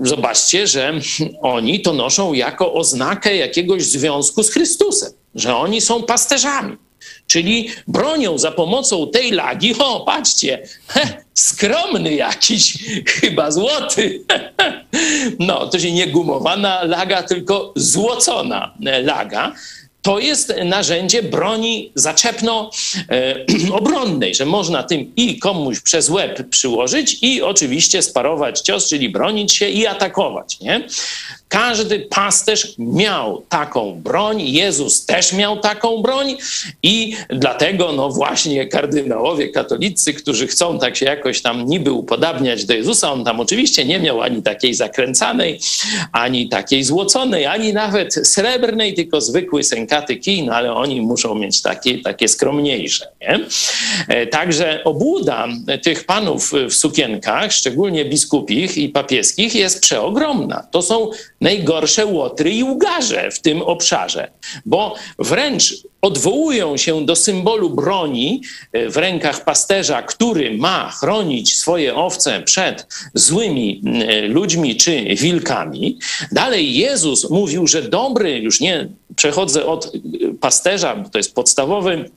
zobaczcie, 0.03 0.67
że 0.67 0.93
oni 1.41 1.81
to 1.81 1.93
noszą 1.93 2.33
jako 2.33 2.73
oznakę 2.73 3.35
jakiegoś 3.35 3.83
związku 3.83 4.43
z 4.43 4.51
Chrystusem, 4.51 5.11
że 5.35 5.55
oni 5.55 5.81
są 5.81 6.03
pasterzami. 6.03 6.77
Czyli 7.27 7.69
bronią 7.87 8.37
za 8.37 8.51
pomocą 8.51 9.07
tej 9.07 9.31
lagi, 9.31 9.75
o 9.79 10.05
patrzcie, 10.05 10.67
he, 10.87 11.23
skromny 11.33 12.15
jakiś, 12.15 12.77
chyba 13.07 13.51
złoty. 13.51 14.19
No, 15.39 15.67
to 15.67 15.79
się 15.79 15.91
nie 15.91 16.07
gumowana 16.07 16.83
laga, 16.83 17.23
tylko 17.23 17.73
złocona 17.75 18.73
laga 19.03 19.53
to 20.03 20.19
jest 20.19 20.53
narzędzie 20.65 21.23
broni 21.23 21.91
zaczepno-obronnej, 21.95 24.35
że 24.39 24.45
można 24.45 24.83
tym 24.83 25.11
i 25.15 25.39
komuś 25.39 25.79
przez 25.79 26.09
łeb 26.09 26.49
przyłożyć 26.49 27.17
i 27.21 27.41
oczywiście 27.41 28.01
sparować 28.01 28.61
cios, 28.61 28.89
czyli 28.89 29.09
bronić 29.09 29.53
się 29.53 29.69
i 29.69 29.87
atakować. 29.87 30.59
Nie? 30.59 30.87
Każdy 31.53 31.99
pasterz 31.99 32.75
miał 32.77 33.43
taką 33.49 34.01
broń, 34.01 34.41
Jezus 34.41 35.05
też 35.05 35.33
miał 35.33 35.59
taką 35.59 36.01
broń 36.01 36.37
i 36.83 37.15
dlatego 37.29 37.91
no 37.91 38.09
właśnie 38.09 38.67
kardynałowie 38.67 39.49
katolicy, 39.49 40.13
którzy 40.13 40.47
chcą 40.47 40.79
tak 40.79 40.97
się 40.97 41.05
jakoś 41.05 41.41
tam 41.41 41.65
niby 41.65 41.91
upodabniać 41.91 42.65
do 42.65 42.73
Jezusa, 42.73 43.11
on 43.11 43.25
tam 43.25 43.39
oczywiście 43.39 43.85
nie 43.85 43.99
miał 43.99 44.21
ani 44.21 44.43
takiej 44.43 44.73
zakręcanej, 44.73 45.59
ani 46.11 46.49
takiej 46.49 46.83
złoconej, 46.83 47.45
ani 47.45 47.73
nawet 47.73 48.13
srebrnej, 48.13 48.93
tylko 48.93 49.21
zwykły 49.21 49.63
sękaty 49.63 50.15
kij, 50.15 50.43
no 50.43 50.55
ale 50.55 50.73
oni 50.73 51.01
muszą 51.01 51.35
mieć 51.35 51.61
takie, 51.61 52.01
takie 52.01 52.27
skromniejsze. 52.27 53.07
Nie? 53.21 53.39
E, 54.07 54.27
Także 54.27 54.83
obłuda 54.83 55.47
tych 55.83 56.05
panów 56.05 56.51
w 56.69 56.73
sukienkach, 56.73 57.51
szczególnie 57.51 58.05
biskupich 58.05 58.77
i 58.77 58.89
papieskich, 58.89 59.55
jest 59.55 59.81
przeogromna. 59.81 60.67
To 60.71 60.81
są 60.81 61.09
najgorsze 61.43 62.05
łotry 62.05 62.51
i 62.51 62.63
ugarze 62.63 63.31
w 63.31 63.39
tym 63.39 63.61
obszarze, 63.61 64.31
bo 64.65 64.95
wręcz 65.19 65.73
odwołują 66.01 66.77
się 66.77 67.05
do 67.05 67.15
symbolu 67.15 67.69
broni 67.69 68.41
e, 68.73 68.89
w 68.89 68.97
rękach 68.97 69.43
pasterza, 69.43 70.01
który 70.01 70.57
ma 70.57 70.91
chronić 70.91 71.55
swoje 71.55 71.95
owce 71.95 72.41
przed 72.41 72.87
złymi 73.13 73.81
e, 73.85 74.21
ludźmi 74.21 74.75
czy 74.75 75.15
wilkami. 75.15 75.99
Dalej 76.31 76.75
Jezus 76.75 77.29
mówił, 77.29 77.67
że 77.67 77.81
dobry, 77.81 78.39
już 78.39 78.59
nie 78.59 78.89
przechodzę 79.15 79.65
od 79.65 79.85
e, 79.85 79.89
pasterza, 80.41 81.03
to 81.11 81.17
jest 81.17 81.35
podstawowy 81.35 82.09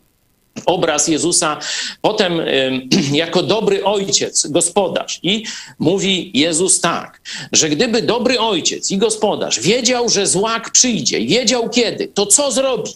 obraz 0.67 1.09
Jezusa 1.09 1.59
potem 2.03 2.41
jako 3.13 3.43
dobry 3.43 3.85
ojciec, 3.85 4.47
gospodarz. 4.47 5.21
I 5.23 5.45
mówi 5.79 6.31
Jezus 6.35 6.81
tak, 6.81 7.21
że 7.53 7.69
gdyby 7.69 8.03
dobry 8.03 8.41
ojciec 8.41 8.91
i 8.91 8.99
gospodarz 8.99 9.61
wiedział, 9.61 10.09
że 10.09 10.27
złak 10.27 10.71
przyjdzie 10.71 11.27
wiedział 11.37 11.71
kiedy, 11.71 12.09
to 12.09 12.27
co 12.27 12.53
zrobi? 12.53 12.91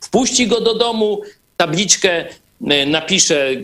Wpuści 0.00 0.46
go 0.46 0.60
do 0.60 0.74
domu, 0.74 1.20
tabliczkę 1.56 2.24
e, 2.68 2.86
napisze 2.86 3.50
e, 3.50 3.62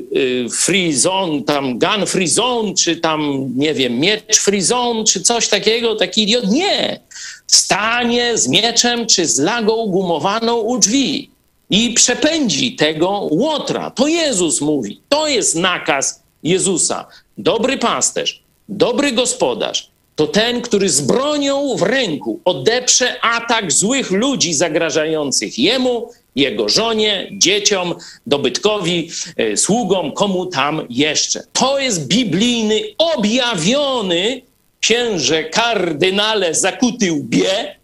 free 0.48 0.92
zone, 0.92 1.42
tam 1.42 1.78
gun 1.78 2.06
free 2.06 2.28
zone, 2.28 2.74
czy 2.74 2.96
tam, 2.96 3.50
nie 3.56 3.74
wiem, 3.74 4.00
miecz 4.00 4.38
free 4.38 4.62
zone, 4.62 5.04
czy 5.04 5.20
coś 5.20 5.48
takiego, 5.48 5.96
taki 5.96 6.22
idiot. 6.22 6.50
Nie! 6.50 7.00
Stanie 7.46 8.38
z 8.38 8.48
mieczem 8.48 9.06
czy 9.06 9.26
z 9.26 9.38
lagą 9.38 9.86
gumowaną 9.86 10.56
u 10.56 10.78
drzwi 10.78 11.29
i 11.70 11.94
przepędzi 11.94 12.76
tego 12.76 13.10
łotra. 13.30 13.90
To 13.90 14.06
Jezus 14.06 14.60
mówi. 14.60 15.00
To 15.08 15.28
jest 15.28 15.54
nakaz 15.54 16.22
Jezusa. 16.42 17.06
Dobry 17.38 17.78
pasterz, 17.78 18.42
dobry 18.68 19.12
gospodarz 19.12 19.90
to 20.20 20.26
ten, 20.26 20.60
który 20.60 20.88
z 20.88 21.00
bronią 21.00 21.76
w 21.76 21.82
ręku 21.82 22.40
odeprze 22.44 23.20
atak 23.20 23.72
złych 23.72 24.10
ludzi 24.10 24.54
zagrażających 24.54 25.58
jemu, 25.58 26.10
jego 26.36 26.68
żonie, 26.68 27.28
dzieciom, 27.32 27.94
dobytkowi, 28.26 29.10
e, 29.36 29.56
sługom, 29.56 30.12
komu 30.12 30.46
tam 30.46 30.86
jeszcze. 30.90 31.42
To 31.52 31.78
jest 31.78 32.06
biblijny, 32.06 32.82
objawiony 32.98 34.42
księże 34.80 35.44
kardynale 35.44 36.54
zakuty 36.54 37.12
łbie 37.12 37.76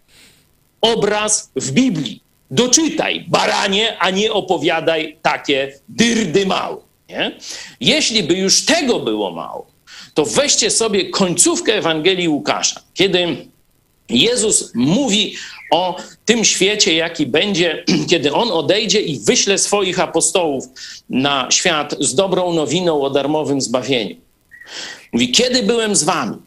obraz 0.81 1.51
w 1.55 1.71
Biblii. 1.71 2.26
Doczytaj, 2.51 3.25
baranie, 3.27 3.97
a 3.99 4.09
nie 4.09 4.33
opowiadaj 4.33 5.17
takie 5.21 5.73
dyrdy 5.89 6.45
małe. 6.45 6.77
Nie? 7.09 7.37
Jeśli 7.79 8.23
by 8.23 8.33
już 8.33 8.65
tego 8.65 8.99
było 8.99 9.31
mało, 9.31 9.67
to 10.13 10.25
weźcie 10.25 10.71
sobie 10.71 11.09
końcówkę 11.09 11.75
Ewangelii 11.75 12.27
Łukasza, 12.27 12.81
kiedy 12.93 13.47
Jezus 14.09 14.71
mówi 14.75 15.35
o 15.71 15.95
tym 16.25 16.45
świecie, 16.45 16.93
jaki 16.93 17.25
będzie, 17.25 17.83
kiedy 18.09 18.33
On 18.33 18.51
odejdzie 18.51 19.01
i 19.01 19.19
wyśle 19.19 19.57
swoich 19.57 19.99
apostołów 19.99 20.65
na 21.09 21.47
świat 21.51 21.95
z 21.99 22.15
dobrą 22.15 22.53
nowiną 22.53 23.01
o 23.01 23.09
darmowym 23.09 23.61
zbawieniu. 23.61 24.15
Mówi, 25.13 25.31
kiedy 25.31 25.63
byłem 25.63 25.95
z 25.95 26.03
wami? 26.03 26.37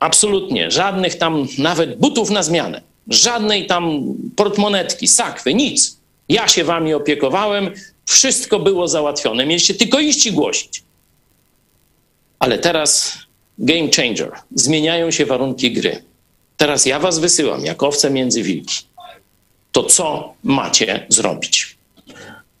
Absolutnie, 0.00 0.70
żadnych 0.70 1.14
tam 1.14 1.46
nawet 1.58 1.98
butów 1.98 2.30
na 2.30 2.42
zmianę 2.42 2.89
żadnej 3.10 3.66
tam 3.66 4.14
portmonetki, 4.36 5.08
sakwy, 5.08 5.54
nic. 5.54 5.96
Ja 6.28 6.48
się 6.48 6.64
wami 6.64 6.94
opiekowałem, 6.94 7.70
wszystko 8.06 8.58
było 8.58 8.88
załatwione. 8.88 9.46
Mieliście 9.46 9.74
tylko 9.74 10.00
iść 10.00 10.26
i 10.26 10.32
głosić. 10.32 10.82
Ale 12.38 12.58
teraz 12.58 13.18
game 13.58 13.88
changer. 13.96 14.32
Zmieniają 14.54 15.10
się 15.10 15.26
warunki 15.26 15.72
gry. 15.72 16.02
Teraz 16.56 16.86
ja 16.86 16.98
was 16.98 17.18
wysyłam 17.18 17.64
jako 17.64 17.88
owce 17.88 18.10
między 18.10 18.42
wilki. 18.42 18.76
To 19.72 19.82
co 19.82 20.34
macie 20.42 21.06
zrobić? 21.08 21.78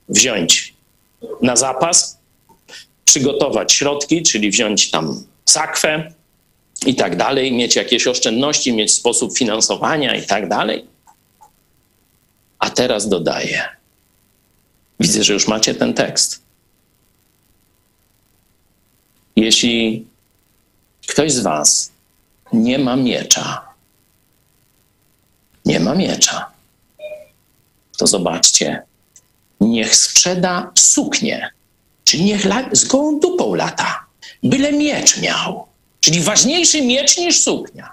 Wziąć 0.08 0.74
na 1.42 1.56
zapas, 1.56 2.18
przygotować 3.04 3.72
środki, 3.72 4.22
czyli 4.22 4.50
wziąć 4.50 4.90
tam 4.90 5.24
sakwę, 5.44 6.12
i 6.86 6.94
tak 6.94 7.16
dalej, 7.16 7.52
mieć 7.52 7.76
jakieś 7.76 8.06
oszczędności, 8.06 8.72
mieć 8.72 8.92
sposób 8.92 9.38
finansowania 9.38 10.14
i 10.14 10.26
tak 10.26 10.48
dalej. 10.48 10.86
A 12.58 12.70
teraz 12.70 13.08
dodaję. 13.08 13.68
Widzę, 15.00 15.24
że 15.24 15.32
już 15.32 15.48
macie 15.48 15.74
ten 15.74 15.94
tekst. 15.94 16.42
Jeśli 19.36 20.06
ktoś 21.06 21.32
z 21.32 21.40
Was 21.40 21.92
nie 22.52 22.78
ma 22.78 22.96
miecza, 22.96 23.68
nie 25.64 25.80
ma 25.80 25.94
miecza, 25.94 26.50
to 27.98 28.06
zobaczcie, 28.06 28.82
niech 29.60 29.96
sprzeda 29.96 30.72
suknię, 30.74 31.50
czyli 32.04 32.24
niech 32.24 32.46
z 32.72 32.84
gołą 32.84 33.20
dupą 33.20 33.54
lata, 33.54 34.06
byle 34.42 34.72
miecz 34.72 35.20
miał 35.20 35.69
czyli 36.00 36.20
ważniejszy 36.20 36.82
miecz 36.82 37.16
niż 37.16 37.40
suknia. 37.40 37.92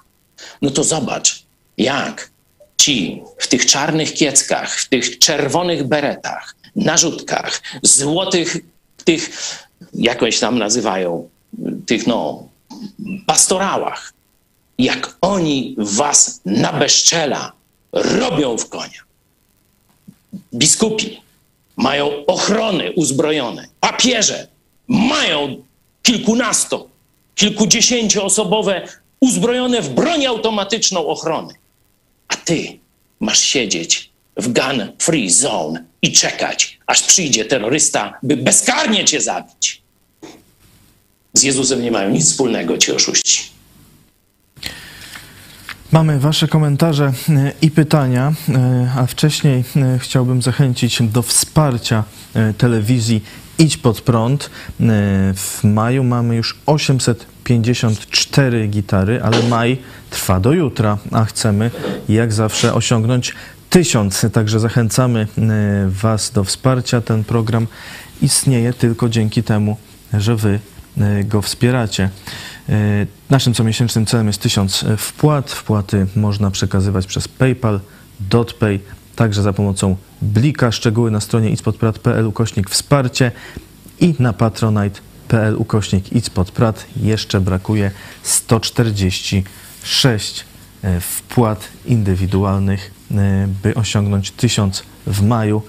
No 0.62 0.72
to 0.72 0.84
zobacz, 0.84 1.44
jak 1.78 2.32
ci 2.78 3.22
w 3.38 3.48
tych 3.48 3.66
czarnych 3.66 4.14
kieckach, 4.14 4.80
w 4.80 4.90
tych 4.90 5.20
czerwonych 5.20 5.84
beretach, 5.84 6.56
narzutkach, 6.76 7.62
złotych, 7.84 8.58
tych, 9.06 9.30
jakoś 9.94 10.40
tam 10.40 10.58
nazywają, 10.58 11.30
tych 11.86 12.08
no, 12.08 12.48
pastorałach, 13.26 14.14
jak 14.78 15.18
oni 15.22 15.76
was 15.78 16.42
na 16.46 16.74
bezczela 16.74 17.52
robią 17.92 18.58
w 18.58 18.70
konia. 18.70 19.02
Biskupi 20.54 21.22
mają 21.78 22.26
ochrony 22.26 22.92
uzbrojone, 22.92 23.68
papieże 23.80 24.48
mają 24.88 25.64
kilkunasto 26.04 26.88
kilkudziesięcioosobowe, 27.38 28.88
uzbrojone 29.20 29.82
w 29.82 29.90
broń 29.90 30.26
automatyczną 30.26 31.08
ochrony. 31.08 31.54
A 32.28 32.36
ty 32.36 32.80
masz 33.20 33.40
siedzieć 33.40 34.10
w 34.38 34.54
gun 34.54 34.92
free 35.00 35.30
zone 35.30 35.84
i 36.02 36.12
czekać, 36.12 36.80
aż 36.88 37.04
przyjdzie 37.04 37.46
terrorysta, 37.46 38.20
by 38.24 38.38
bezkarnie 38.38 39.06
cię 39.06 39.22
zabić. 39.22 39.82
Z 41.34 41.44
Jezusem 41.44 41.82
nie 41.82 41.92
mają 41.92 42.10
nic 42.10 42.32
wspólnego 42.32 42.78
ci 42.78 42.92
oszuści. 42.92 43.58
Mamy 45.92 46.20
Wasze 46.20 46.48
komentarze 46.48 47.14
e, 47.30 47.52
i 47.62 47.72
pytania, 47.72 48.34
e, 48.50 48.92
a 48.98 49.06
wcześniej 49.06 49.64
e, 49.76 50.00
chciałbym 50.00 50.42
zachęcić 50.42 51.02
do 51.02 51.22
wsparcia 51.22 52.04
telewizji 52.58 53.22
Idź 53.60 53.78
pod 53.78 54.02
prąd. 54.02 54.50
W 55.36 55.60
maju 55.64 56.04
mamy 56.04 56.36
już 56.36 56.60
854 56.66 58.68
gitary, 58.68 59.22
ale 59.24 59.44
maj 59.44 59.78
trwa 60.10 60.40
do 60.40 60.54
jutra, 60.54 60.98
a 61.12 61.26
chcemy 61.26 61.72
jak 62.10 62.34
zawsze 62.34 62.74
osiągnąć 62.74 63.34
tysiąc. 63.70 64.26
Także 64.34 64.60
zachęcamy 64.60 65.28
Was 65.88 66.32
do 66.32 66.44
wsparcia. 66.44 67.02
Ten 67.02 67.24
program 67.24 67.68
istnieje 68.22 68.74
tylko 68.74 69.10
dzięki 69.10 69.44
temu, 69.44 69.78
że 70.14 70.36
Wy 70.36 70.60
go 71.24 71.42
wspieracie. 71.42 72.10
Naszym 73.30 73.54
comiesięcznym 73.54 74.06
celem 74.06 74.28
jest 74.28 74.42
tysiąc 74.42 74.86
wpłat. 74.98 75.52
Wpłaty 75.52 76.08
można 76.16 76.52
przekazywać 76.52 77.06
przez 77.06 77.28
PayPal, 77.28 77.80
DotPay, 78.20 78.80
także 79.18 79.42
za 79.42 79.54
pomocą 79.54 79.96
Blika. 80.22 80.72
Szczegóły 80.72 81.12
na 81.12 81.20
stronie 81.20 81.50
itspodprat.pl 81.50 82.28
ukośnik 82.28 82.70
wsparcie 82.70 83.32
i 84.00 84.16
na 84.20 84.34
patronite.pl 84.34 85.56
ukośnik 85.56 86.14
itspodprat. 86.14 86.86
Jeszcze 86.96 87.42
brakuje 87.42 87.92
146 88.24 90.46
e, 90.84 91.02
wpłat 91.02 91.68
indywidualnych, 91.86 92.92
e, 93.12 93.48
by 93.64 93.76
osiągnąć 93.76 94.32
1000 94.32 94.84
w 95.08 95.22
maju. 95.22 95.62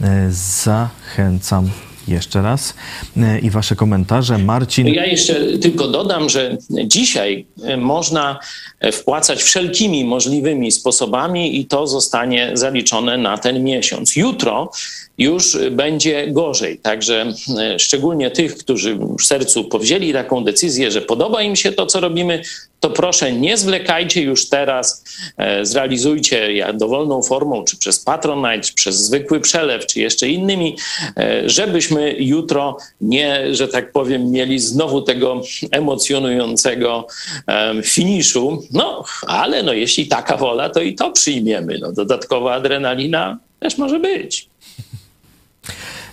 E, 0.00 0.32
zachęcam 0.32 1.70
jeszcze 2.08 2.42
raz 2.42 2.74
e, 3.16 3.38
i 3.38 3.50
wasze 3.50 3.76
komentarze. 3.76 4.38
Marcin. 4.38 4.86
Ja 4.86 5.06
jeszcze 5.06 5.58
tylko 5.58 5.88
dodam, 5.88 6.28
że 6.28 6.56
dzisiaj 6.84 7.46
e, 7.62 7.76
można 7.76 8.38
e, 8.80 8.92
wpłacać 8.92 9.42
wszelkimi 9.42 10.04
możliwymi 10.04 10.72
sposobami 10.72 11.60
i 11.60 11.66
to 11.66 11.86
zostanie 11.86 12.50
zaliczone 12.54 13.18
na 13.18 13.38
ten 13.38 13.64
miesiąc. 13.64 14.16
Jutro 14.16 14.70
już 15.18 15.58
będzie 15.70 16.26
gorzej. 16.28 16.78
Także 16.78 17.32
szczególnie 17.78 18.30
tych, 18.30 18.56
którzy 18.56 18.98
w 19.18 19.22
sercu 19.22 19.64
powzięli 19.64 20.12
taką 20.12 20.44
decyzję, 20.44 20.90
że 20.90 21.00
podoba 21.00 21.42
im 21.42 21.56
się 21.56 21.72
to, 21.72 21.86
co 21.86 22.00
robimy, 22.00 22.42
to 22.84 22.90
proszę 22.90 23.32
nie 23.32 23.56
zwlekajcie 23.56 24.22
już 24.22 24.48
teraz, 24.48 25.04
e, 25.36 25.66
zrealizujcie 25.66 26.66
dowolną 26.74 27.22
formą, 27.22 27.64
czy 27.64 27.76
przez 27.76 28.00
Patronite, 28.00 28.60
czy 28.60 28.74
przez 28.74 28.96
zwykły 28.96 29.40
przelew, 29.40 29.86
czy 29.86 30.00
jeszcze 30.00 30.28
innymi, 30.28 30.76
e, 31.16 31.50
żebyśmy 31.50 32.14
jutro 32.18 32.76
nie, 33.00 33.54
że 33.54 33.68
tak 33.68 33.92
powiem, 33.92 34.30
mieli 34.30 34.58
znowu 34.58 35.02
tego 35.02 35.42
emocjonującego 35.70 37.06
em, 37.46 37.82
finiszu. 37.82 38.62
No, 38.72 39.04
ale 39.26 39.62
no, 39.62 39.72
jeśli 39.72 40.06
taka 40.06 40.36
wola, 40.36 40.68
to 40.68 40.80
i 40.80 40.94
to 40.94 41.10
przyjmiemy. 41.10 41.78
No, 41.80 41.92
dodatkowa 41.92 42.54
adrenalina 42.54 43.38
też 43.60 43.78
może 43.78 44.00
być. 44.00 44.48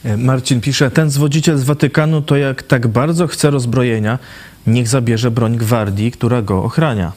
E, 0.05 0.17
Marcin 0.17 0.61
pisze, 0.61 0.91
ten 0.91 1.09
zwodziciel 1.09 1.57
z 1.57 1.63
Watykanu 1.63 2.21
to 2.21 2.37
jak 2.37 2.63
tak 2.63 2.87
bardzo 2.87 3.27
chce 3.27 3.49
rozbrojenia, 3.49 4.19
niech 4.67 4.87
zabierze 4.87 5.31
broń 5.31 5.57
gwardii, 5.57 6.11
która 6.11 6.41
go 6.41 6.63
ochrania. 6.63 7.11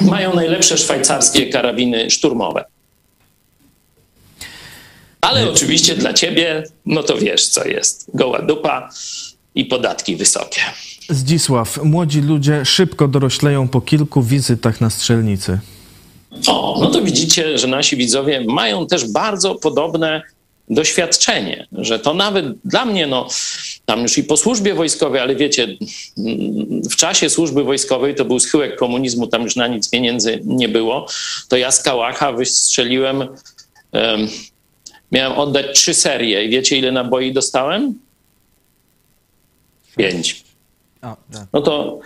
Mają 0.00 0.34
najlepsze 0.34 0.78
szwajcarskie 0.78 1.46
karabiny 1.46 2.10
szturmowe. 2.10 2.64
Ale 5.20 5.50
oczywiście 5.50 5.94
dla 5.94 6.12
ciebie, 6.12 6.64
no 6.86 7.02
to 7.02 7.16
wiesz, 7.16 7.48
co 7.48 7.68
jest. 7.68 8.10
Goła 8.14 8.42
dupa 8.42 8.90
i 9.54 9.64
podatki 9.64 10.16
wysokie. 10.16 10.60
Zdzisław, 11.10 11.84
młodzi 11.84 12.20
ludzie 12.20 12.64
szybko 12.64 13.08
dorośleją 13.08 13.68
po 13.68 13.80
kilku 13.80 14.22
wizytach 14.22 14.80
na 14.80 14.90
strzelnicy. 14.90 15.58
O, 16.46 16.78
no 16.80 16.90
to 16.90 17.02
widzicie, 17.02 17.58
że 17.58 17.66
nasi 17.66 17.96
widzowie 17.96 18.44
mają 18.48 18.86
też 18.86 19.12
bardzo 19.12 19.54
podobne 19.54 20.22
doświadczenie, 20.70 21.66
że 21.72 21.98
to 21.98 22.14
nawet 22.14 22.46
dla 22.64 22.84
mnie, 22.84 23.06
no 23.06 23.28
tam 23.86 24.00
już 24.00 24.18
i 24.18 24.24
po 24.24 24.36
służbie 24.36 24.74
wojskowej, 24.74 25.20
ale 25.20 25.36
wiecie, 25.36 25.76
w 26.90 26.96
czasie 26.96 27.30
służby 27.30 27.64
wojskowej 27.64 28.14
to 28.14 28.24
był 28.24 28.40
schyłek 28.40 28.76
komunizmu, 28.76 29.26
tam 29.26 29.42
już 29.42 29.56
na 29.56 29.66
nic 29.66 29.90
pieniędzy 29.90 30.40
nie 30.44 30.68
było, 30.68 31.06
to 31.48 31.56
ja 31.56 31.70
z 31.70 31.82
Kałacha 31.82 32.32
wystrzeliłem, 32.32 33.20
um, 33.92 34.28
miałem 35.12 35.38
oddać 35.38 35.66
trzy 35.76 35.94
serie 35.94 36.44
i 36.44 36.48
wiecie 36.48 36.78
ile 36.78 36.92
naboi 36.92 37.32
dostałem? 37.32 37.94
Pięć. 39.96 40.44
No 41.52 41.60
to, 41.60 42.00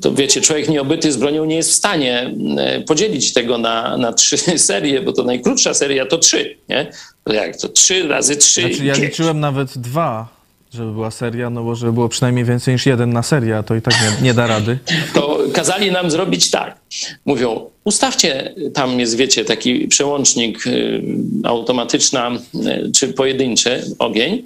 to 0.00 0.14
wiecie, 0.14 0.40
człowiek 0.40 0.68
nieobyty 0.68 1.12
z 1.12 1.16
bronią 1.16 1.44
nie 1.44 1.56
jest 1.56 1.70
w 1.70 1.74
stanie 1.74 2.34
e, 2.58 2.80
podzielić 2.80 3.32
tego 3.32 3.58
na, 3.58 3.96
na 3.96 4.12
trzy 4.12 4.38
serie, 4.58 5.02
bo 5.02 5.12
to 5.12 5.24
najkrótsza 5.24 5.74
seria 5.74 6.06
to 6.06 6.18
trzy, 6.18 6.56
nie? 6.68 6.86
To 7.24 7.32
jak 7.32 7.56
to? 7.56 7.68
Trzy 7.68 8.08
razy 8.08 8.36
trzy. 8.36 8.60
Znaczy, 8.60 8.84
ja 8.84 8.94
pięć. 8.94 9.06
liczyłem 9.06 9.40
nawet 9.40 9.78
dwa, 9.78 10.28
żeby 10.72 10.92
była 10.92 11.10
seria, 11.10 11.50
no 11.50 11.64
bo 11.64 11.74
żeby 11.74 11.92
było 11.92 12.08
przynajmniej 12.08 12.44
więcej 12.44 12.74
niż 12.74 12.86
jeden 12.86 13.12
na 13.12 13.22
serię, 13.22 13.56
a 13.56 13.62
to 13.62 13.74
i 13.74 13.82
tak 13.82 13.94
nie, 14.02 14.22
nie 14.22 14.34
da 14.34 14.46
rady. 14.46 14.78
to 15.14 15.38
kazali 15.52 15.90
nam 15.90 16.10
zrobić 16.10 16.50
tak. 16.50 16.78
Mówią, 17.24 17.70
ustawcie, 17.84 18.54
tam 18.74 19.00
jest, 19.00 19.16
wiecie, 19.16 19.44
taki 19.44 19.88
przełącznik 19.88 20.66
y, 20.66 21.02
automatyczna 21.44 22.30
y, 22.54 22.92
czy 22.92 23.08
pojedynczy 23.08 23.84
ogień. 23.98 24.42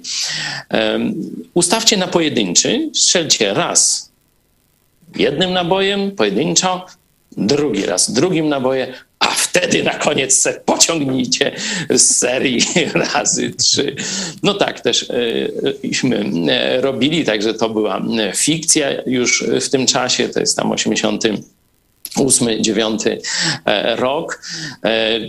Ustawcie 1.53 1.97
na 1.97 2.07
pojedynczy, 2.07 2.89
strzelcie 2.93 3.53
raz 3.53 4.08
jednym 5.15 5.53
nabojem, 5.53 6.11
pojedynczo, 6.11 6.85
drugi 7.37 7.85
raz 7.85 8.11
drugim 8.11 8.49
nabojem, 8.49 8.89
a 9.19 9.25
wtedy 9.25 9.83
na 9.83 9.93
koniec 9.93 10.41
se 10.41 10.61
pociągnijcie 10.65 11.51
z 11.89 12.17
serii 12.17 12.61
razy 13.13 13.51
trzy. 13.51 13.95
No 14.43 14.53
tak 14.53 14.81
też 14.81 15.11
myśmy 15.83 16.31
robili, 16.81 17.25
także 17.25 17.53
to 17.53 17.69
była 17.69 18.01
fikcja 18.35 18.87
już 19.05 19.45
w 19.61 19.69
tym 19.69 19.85
czasie, 19.85 20.29
to 20.29 20.39
jest 20.39 20.57
tam 20.57 20.71
80 20.71 21.23
ósmy, 22.17 22.61
dziewiąty 22.61 23.21
e, 23.65 23.95
rok. 23.95 24.41
E, 24.83 25.19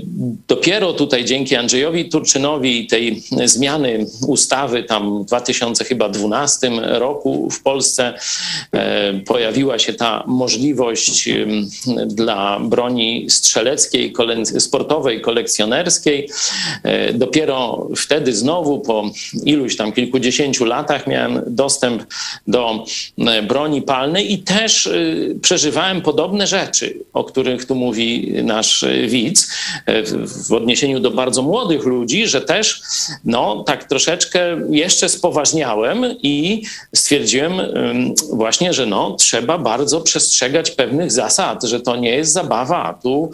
Dopiero 0.48 0.92
tutaj 0.92 1.24
dzięki 1.24 1.56
Andrzejowi 1.56 2.08
Turczynowi 2.08 2.80
i 2.80 2.86
tej 2.86 3.22
zmiany 3.44 4.06
ustawy 4.26 4.82
tam 4.82 5.22
w 5.22 5.26
2012 5.26 6.70
roku 6.80 7.50
w 7.50 7.62
Polsce 7.62 8.14
e, 8.72 9.12
pojawiła 9.14 9.78
się 9.78 9.92
ta 9.92 10.24
możliwość 10.26 11.28
dla 12.06 12.60
broni 12.60 13.26
strzeleckiej, 13.30 14.12
sportowej, 14.58 15.20
kolekcjonerskiej. 15.20 16.28
Dopiero 17.14 17.88
wtedy 17.96 18.32
znowu 18.32 18.78
po 18.78 19.10
iluś 19.44 19.76
tam 19.76 19.92
kilkudziesięciu 19.92 20.64
latach 20.64 21.06
miałem 21.06 21.42
dostęp 21.46 22.02
do 22.46 22.84
broni 23.48 23.82
palnej 23.82 24.32
i 24.32 24.38
też 24.38 24.86
e, 24.86 24.92
przeżywałem 25.42 26.00
podobne 26.02 26.46
rzeczy 26.46 26.69
o 27.12 27.24
których 27.24 27.64
tu 27.64 27.74
mówi 27.74 28.32
nasz 28.42 28.84
widz, 29.08 29.48
e, 29.86 30.02
w- 30.02 30.52
odniesieniu 30.52 31.00
do 31.00 31.10
bardzo 31.10 31.42
młodych 31.42 31.84
ludzi, 31.84 32.26
że 32.26 32.40
też 32.40 32.82
no, 33.24 33.64
tak 33.66 33.84
troszeczkę 33.84 34.40
jeszcze 34.70 35.08
spoważniałem 35.08 36.04
i 36.22 36.62
stwierdziłem 36.94 37.52
właśnie, 38.32 38.72
że 38.72 38.86
no, 38.86 39.16
trzeba 39.18 39.58
bardzo 39.58 40.00
przestrzegać 40.00 40.70
pewnych 40.70 41.12
zasad, 41.12 41.64
że 41.64 41.80
to 41.80 41.96
nie 41.96 42.10
jest 42.10 42.32
zabawa, 42.32 42.98
tu 43.02 43.30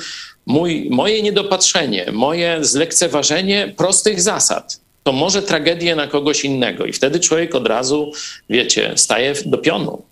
mój, 0.47 0.89
moje 0.91 1.23
niedopatrzenie, 1.23 2.07
moje 2.13 2.59
zlekceważenie 2.65 3.75
prostych 3.77 4.21
zasad. 4.23 4.81
To 5.03 5.13
może 5.13 5.43
tragedię 5.43 5.97
na 5.97 6.07
kogoś 6.07 6.45
innego 6.45 6.87
i 6.87 6.93
wtedy 6.93 7.21
człowiek 7.21 7.55
od 7.55 7.67
razu, 7.67 8.13
wiecie, 8.51 8.93
staje 8.97 9.35
do 9.47 9.59
pionu. 9.59 10.03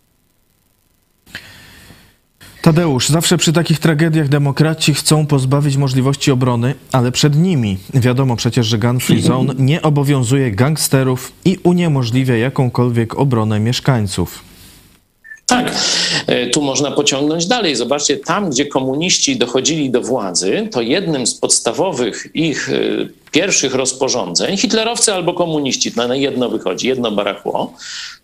Tadeusz, 2.64 3.08
zawsze 3.08 3.38
przy 3.38 3.52
takich 3.52 3.78
tragediach 3.78 4.28
demokraci 4.28 4.94
chcą 4.94 5.26
pozbawić 5.26 5.76
możliwości 5.76 6.30
obrony, 6.30 6.74
ale 6.92 7.12
przed 7.12 7.36
nimi 7.36 7.78
wiadomo 7.94 8.36
przecież, 8.36 8.66
że 8.66 8.78
Gun 8.78 9.00
Free 9.00 9.22
Zone 9.22 9.54
nie 9.70 9.82
obowiązuje 9.82 10.50
gangsterów 10.50 11.32
i 11.44 11.58
uniemożliwia 11.62 12.36
jakąkolwiek 12.36 13.18
obronę 13.18 13.60
mieszkańców. 13.60 14.42
Tak, 15.46 15.74
e, 16.26 16.46
tu 16.46 16.62
można 16.62 16.90
pociągnąć 16.90 17.46
dalej. 17.46 17.76
Zobaczcie, 17.76 18.16
tam, 18.16 18.50
gdzie 18.50 18.66
komuniści 18.66 19.36
dochodzili 19.36 19.90
do 19.90 20.00
władzy, 20.00 20.68
to 20.72 20.80
jednym 20.80 21.26
z 21.26 21.34
podstawowych 21.34 22.28
ich 22.34 22.70
e, 22.70 22.74
pierwszych 23.30 23.74
rozporządzeń, 23.74 24.56
hitlerowcy 24.56 25.14
albo 25.14 25.34
komuniści, 25.34 25.92
to 25.92 26.08
na 26.08 26.16
jedno 26.16 26.48
wychodzi, 26.48 26.88
jedno 26.88 27.10
barachło, 27.10 27.72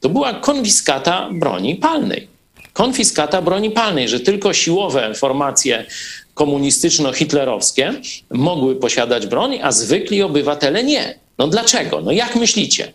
to 0.00 0.08
była 0.08 0.34
konfiskata 0.34 1.28
broni 1.32 1.76
palnej. 1.76 2.29
Konfiskata 2.80 3.42
broni 3.42 3.70
palnej, 3.70 4.08
że 4.08 4.20
tylko 4.20 4.52
siłowe 4.52 5.14
formacje 5.14 5.86
komunistyczno-hitlerowskie 6.34 8.00
mogły 8.30 8.76
posiadać 8.76 9.26
broń, 9.26 9.58
a 9.62 9.72
zwykli 9.72 10.22
obywatele 10.22 10.84
nie. 10.84 11.18
No 11.38 11.48
dlaczego? 11.48 12.00
No 12.00 12.12
jak 12.12 12.36
myślicie? 12.36 12.92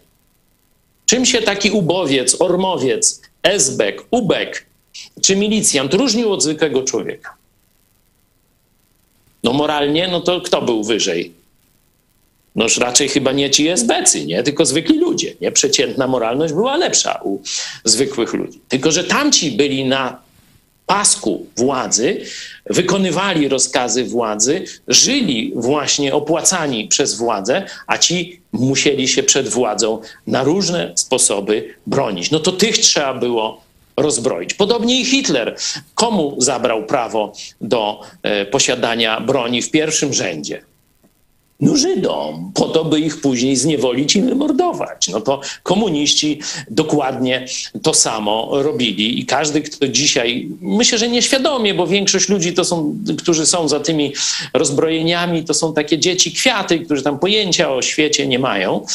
Czym 1.06 1.26
się 1.26 1.42
taki 1.42 1.72
ubowiec, 1.72 2.42
ormowiec, 2.42 3.22
esbek, 3.44 4.04
ubek 4.12 4.66
czy 5.22 5.36
milicjant 5.36 5.94
różnił 5.94 6.34
od 6.34 6.44
zwykłego 6.44 6.84
człowieka? 6.84 7.34
No 9.44 9.54
moralnie, 9.54 10.08
no 10.08 10.22
to 10.22 10.42
kto 10.42 10.62
był 10.62 10.84
wyżej? 10.84 11.34
Noż 12.56 12.78
raczej 12.78 13.10
chyba 13.10 13.32
nie 13.32 13.50
ci 13.50 13.68
esbecy, 13.68 14.26
nie? 14.26 14.44
Tylko 14.44 14.66
zwykli 14.66 15.00
ludzie, 15.00 15.34
nie? 15.42 15.52
Przeciętna 15.52 16.08
moralność 16.08 16.54
była 16.54 16.78
lepsza 16.78 17.20
u 17.24 17.40
zwykłych 17.84 18.34
ludzi. 18.34 18.62
Tylko, 18.70 18.92
że 18.92 19.04
tamci 19.04 19.52
byli 19.52 19.86
na 19.86 20.26
pasku 20.86 21.46
władzy, 21.58 22.22
wykonywali 22.66 23.48
rozkazy 23.48 24.06
władzy, 24.06 24.64
żyli 24.88 25.54
właśnie 25.56 26.14
opłacani 26.14 26.88
przez 26.88 27.16
władzę, 27.18 27.66
a 27.88 27.98
ci 27.98 28.40
musieli 28.52 29.08
się 29.08 29.24
przed 29.24 29.50
władzą 29.50 30.02
na 30.28 30.44
różne 30.44 30.92
sposoby 30.96 31.76
bronić. 31.88 32.32
No 32.32 32.40
to 32.40 32.52
tych 32.52 32.78
trzeba 32.78 33.14
było 33.14 33.62
rozbroić. 33.98 34.54
Podobnie 34.54 35.02
i 35.02 35.06
Hitler. 35.06 35.56
Komu 35.96 36.36
zabrał 36.38 36.86
prawo 36.86 37.34
do 37.62 38.02
e, 38.24 38.46
posiadania 38.46 39.20
broni 39.22 39.62
w 39.62 39.72
pierwszym 39.72 40.14
rzędzie? 40.14 40.62
No 41.60 41.76
Żydom, 41.76 42.52
po 42.54 42.66
to, 42.66 42.86
by 42.86 43.00
ich 43.00 43.22
później 43.22 43.56
zniewolić 43.56 44.16
i 44.16 44.22
wymordować. 44.22 45.08
No 45.08 45.22
to 45.22 45.42
komuniści 45.64 46.40
dokładnie 46.70 47.46
to 47.84 47.94
samo 47.94 48.50
robili 48.52 49.20
i 49.20 49.26
każdy, 49.26 49.62
kto 49.62 49.88
dzisiaj, 49.88 50.50
myślę, 50.62 50.98
że 50.98 51.10
nieświadomie, 51.10 51.74
bo 51.74 51.88
większość 51.88 52.30
ludzi 52.30 52.54
to 52.54 52.66
są, 52.66 52.96
którzy 53.18 53.46
są 53.46 53.68
za 53.68 53.80
tymi 53.80 54.14
rozbrojeniami, 54.54 55.44
to 55.44 55.54
są 55.54 55.74
takie 55.74 56.00
dzieci 56.00 56.32
kwiaty, 56.32 56.80
którzy 56.80 57.04
tam 57.04 57.20
pojęcia 57.20 57.74
o 57.74 57.82
świecie 57.82 58.28
nie 58.28 58.40
mają, 58.40 58.86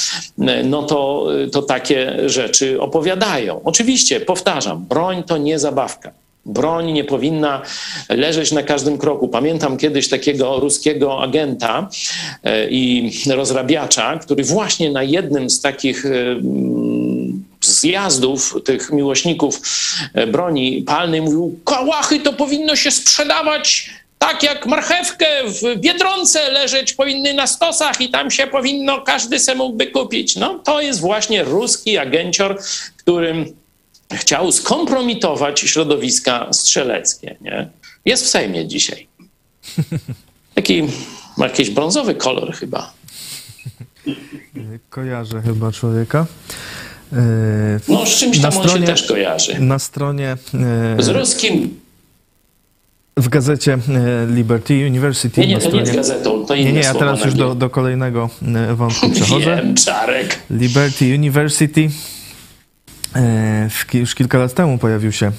no 0.64 0.82
to, 0.82 1.26
to 1.52 1.62
takie 1.62 2.28
rzeczy 2.28 2.80
opowiadają. 2.80 3.60
Oczywiście, 3.64 4.20
powtarzam, 4.20 4.84
broń 4.84 5.22
to 5.22 5.38
nie 5.38 5.58
zabawka. 5.58 6.12
Broń 6.50 6.92
nie 6.92 7.04
powinna 7.04 7.62
leżeć 8.08 8.52
na 8.52 8.62
każdym 8.62 8.98
kroku. 8.98 9.28
Pamiętam 9.28 9.76
kiedyś 9.76 10.08
takiego 10.08 10.60
ruskiego 10.60 11.22
agenta 11.22 11.88
e, 12.44 12.70
i 12.70 13.12
rozrabiacza, 13.30 14.18
który 14.18 14.44
właśnie 14.44 14.90
na 14.90 15.02
jednym 15.02 15.50
z 15.50 15.60
takich 15.60 16.06
e, 16.06 16.08
mm, 16.10 17.44
zjazdów 17.60 18.56
tych 18.64 18.92
miłośników 18.92 19.60
e, 20.14 20.26
broni 20.26 20.82
palnej 20.82 21.22
mówił, 21.22 21.60
kałachy 21.64 22.20
to 22.20 22.32
powinno 22.32 22.76
się 22.76 22.90
sprzedawać 22.90 23.90
tak 24.18 24.42
jak 24.42 24.66
marchewkę 24.66 25.26
w 25.44 25.76
Biedronce 25.76 26.50
leżeć 26.50 26.92
powinny 26.92 27.34
na 27.34 27.46
stosach 27.46 28.00
i 28.00 28.08
tam 28.08 28.30
się 28.30 28.46
powinno, 28.46 29.00
każdy 29.00 29.38
se 29.38 29.54
mógłby 29.54 29.86
kupić. 29.86 30.36
No 30.36 30.58
to 30.58 30.80
jest 30.80 31.00
właśnie 31.00 31.44
ruski 31.44 31.98
agencior, 31.98 32.58
którym 32.96 33.59
chciał 34.12 34.52
skompromitować 34.52 35.60
środowiska 35.60 36.52
strzeleckie. 36.52 37.36
Nie? 37.40 37.68
Jest 38.04 38.24
w 38.24 38.28
Sejmie 38.28 38.68
dzisiaj. 38.68 39.06
Taki 40.54 40.82
ma 41.36 41.46
jakiś 41.46 41.70
brązowy 41.70 42.14
kolor 42.14 42.52
chyba. 42.52 42.92
Kojarzę 44.90 45.42
chyba 45.42 45.72
człowieka. 45.72 46.26
E, 47.12 47.16
No 47.88 48.06
z 48.06 48.08
czymś 48.08 48.38
tam 48.38 48.56
on 48.58 48.68
się 48.68 48.82
też 48.82 49.02
kojarzy. 49.02 49.60
Na 49.60 49.78
stronie 49.78 50.36
Z 50.98 51.08
e, 51.08 51.12
ruskim... 51.12 51.80
w 53.16 53.28
gazecie 53.28 53.72
e, 53.72 53.78
Liberty 54.34 54.86
University. 54.86 55.40
Nie, 55.40 55.46
nie, 55.46 55.54
to 55.54 55.60
nie 55.60 55.66
stronie... 55.66 55.80
jest 55.80 55.96
gazetą, 55.96 56.46
to 56.46 56.54
inne 56.54 56.66
Nie, 56.66 56.72
nie, 56.72 56.80
ja 56.80 56.94
teraz 56.94 57.24
już 57.24 57.34
do, 57.34 57.54
do 57.54 57.70
kolejnego 57.70 58.30
wątku 58.74 59.10
przechodzę. 59.14 59.56
Wiem, 59.56 59.74
Czarek. 59.74 60.38
Liberty 60.50 61.14
University. 61.14 61.90
E, 63.16 63.68
już 63.98 64.14
kilka 64.14 64.38
lat 64.38 64.54
temu 64.54 64.78
pojawił 64.78 65.12
się 65.12 65.26
e, 65.26 65.32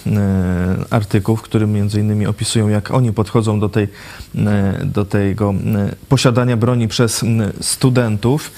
artykuł, 0.90 1.36
w 1.36 1.42
którym 1.42 1.72
między 1.72 2.00
innymi 2.00 2.28
opisują, 2.28 2.68
jak 2.68 2.92
oni 2.92 3.14
podchodzą 3.14 3.60
do, 3.60 3.70
tej, 3.70 3.88
e, 4.36 4.86
do 4.86 5.06
tego 5.06 5.54
posiadania 6.10 6.58
broni 6.58 6.88
przez 6.88 7.26
studentów. 7.62 8.52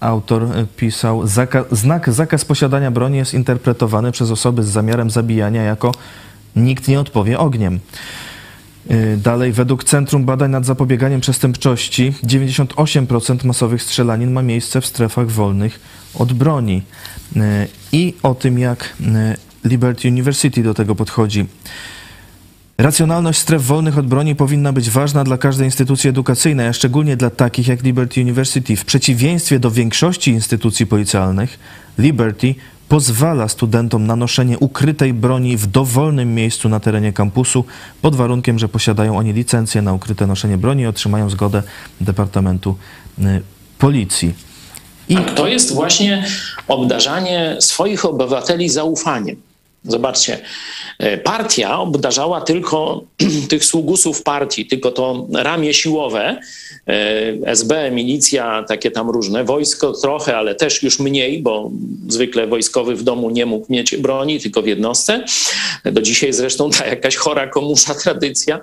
Autor 0.00 0.48
pisał, 0.76 1.22
znak 1.72 2.12
zakaz 2.12 2.44
posiadania 2.44 2.90
broni 2.90 3.16
jest 3.16 3.34
interpretowany 3.34 4.12
przez 4.12 4.30
osoby 4.30 4.62
z 4.62 4.68
zamiarem 4.68 5.10
zabijania 5.10 5.62
jako 5.62 5.92
nikt 6.56 6.88
nie 6.88 7.00
odpowie 7.00 7.38
ogniem. 7.38 7.80
Y, 8.90 9.16
Dalej, 9.16 9.52
według 9.52 9.84
Centrum 9.84 10.24
Badań 10.24 10.50
nad 10.50 10.66
Zapobieganiem 10.66 11.20
Przestępczości 11.20 12.12
98% 12.24 13.44
masowych 13.44 13.82
strzelanin 13.82 14.32
ma 14.32 14.42
miejsce 14.42 14.80
w 14.80 14.86
strefach 14.86 15.30
wolnych 15.30 15.80
od 16.14 16.32
broni. 16.32 16.82
Y, 17.36 17.40
I 17.92 18.14
o 18.22 18.34
tym, 18.34 18.58
jak 18.58 18.94
y, 19.00 19.68
Liberty 19.68 20.08
University 20.08 20.62
do 20.62 20.74
tego 20.74 20.94
podchodzi. 20.94 21.46
Racjonalność 22.78 23.38
stref 23.38 23.62
wolnych 23.62 23.98
od 23.98 24.06
broni 24.06 24.34
powinna 24.34 24.72
być 24.72 24.90
ważna 24.90 25.24
dla 25.24 25.38
każdej 25.38 25.66
instytucji 25.66 26.10
edukacyjnej, 26.10 26.68
a 26.68 26.72
szczególnie 26.72 27.16
dla 27.16 27.30
takich 27.30 27.68
jak 27.68 27.82
Liberty 27.82 28.20
University. 28.20 28.76
W 28.76 28.84
przeciwieństwie 28.84 29.58
do 29.58 29.70
większości 29.70 30.30
instytucji 30.30 30.86
policjalnych, 30.86 31.58
Liberty 31.98 32.54
pozwala 32.88 33.48
studentom 33.48 34.06
na 34.06 34.16
noszenie 34.16 34.58
ukrytej 34.58 35.14
broni 35.14 35.56
w 35.56 35.66
dowolnym 35.66 36.34
miejscu 36.34 36.68
na 36.68 36.80
terenie 36.80 37.12
kampusu, 37.12 37.64
pod 38.02 38.16
warunkiem, 38.16 38.58
że 38.58 38.68
posiadają 38.68 39.18
oni 39.18 39.32
licencję 39.32 39.82
na 39.82 39.92
ukryte 39.92 40.26
noszenie 40.26 40.58
broni 40.58 40.82
i 40.82 40.86
otrzymają 40.86 41.30
zgodę 41.30 41.62
Departamentu 42.00 42.76
y, 43.18 43.22
Policji. 43.78 44.34
I 45.08 45.16
To 45.16 45.46
jest 45.46 45.74
właśnie 45.74 46.24
obdarzanie 46.68 47.56
swoich 47.60 48.04
obywateli 48.04 48.68
zaufaniem. 48.68 49.36
Zobaczcie, 49.84 50.38
e, 50.98 51.18
partia 51.18 51.80
obdarzała 51.80 52.40
tylko 52.40 53.04
tych 53.50 53.64
sługusów 53.64 54.22
partii, 54.22 54.66
tylko 54.66 54.90
to 54.90 55.26
ramię 55.32 55.74
siłowe, 55.74 56.40
e, 56.86 57.50
SB, 57.50 57.90
milicja, 57.90 58.64
takie 58.68 58.90
tam 58.90 59.10
różne, 59.10 59.44
wojsko 59.44 59.92
trochę, 59.92 60.36
ale 60.36 60.54
też 60.54 60.82
już 60.82 60.98
mniej, 60.98 61.42
bo 61.42 61.70
zwykle 62.08 62.46
wojskowy 62.46 62.96
w 62.96 63.02
domu 63.02 63.30
nie 63.30 63.46
mógł 63.46 63.66
mieć 63.72 63.96
broni, 63.96 64.40
tylko 64.40 64.62
w 64.62 64.66
jednostce. 64.66 65.24
Do 65.84 66.02
dzisiaj 66.02 66.32
zresztą 66.32 66.70
ta 66.70 66.86
jakaś 66.86 67.16
chora 67.16 67.46
komusza 67.46 67.94
tradycja 68.04 68.60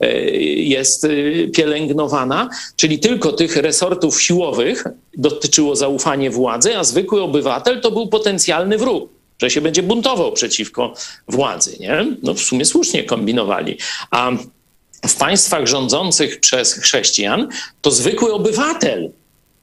e, 0.00 0.20
jest 0.56 1.06
pielęgnowana, 1.54 2.48
czyli 2.76 2.98
tylko 2.98 3.32
tych 3.32 3.56
resortów 3.56 4.22
siłowych 4.22 4.84
dotyczyło 5.16 5.76
zaufanie 5.76 6.30
władzy, 6.30 6.76
a 6.76 6.84
zwykły 6.84 7.22
obywatel 7.22 7.80
to 7.80 7.90
był 7.90 8.08
potencjalny 8.08 8.78
wróg 8.78 9.21
że 9.42 9.50
się 9.50 9.60
będzie 9.60 9.82
buntował 9.82 10.32
przeciwko 10.32 10.94
władzy. 11.28 11.76
Nie? 11.80 12.06
No 12.22 12.34
w 12.34 12.40
sumie 12.40 12.64
słusznie 12.64 13.04
kombinowali. 13.04 13.78
A 14.10 14.30
w 15.08 15.16
państwach 15.16 15.66
rządzących 15.66 16.40
przez 16.40 16.74
chrześcijan 16.74 17.48
to 17.80 17.90
zwykły 17.90 18.32
obywatel 18.32 19.10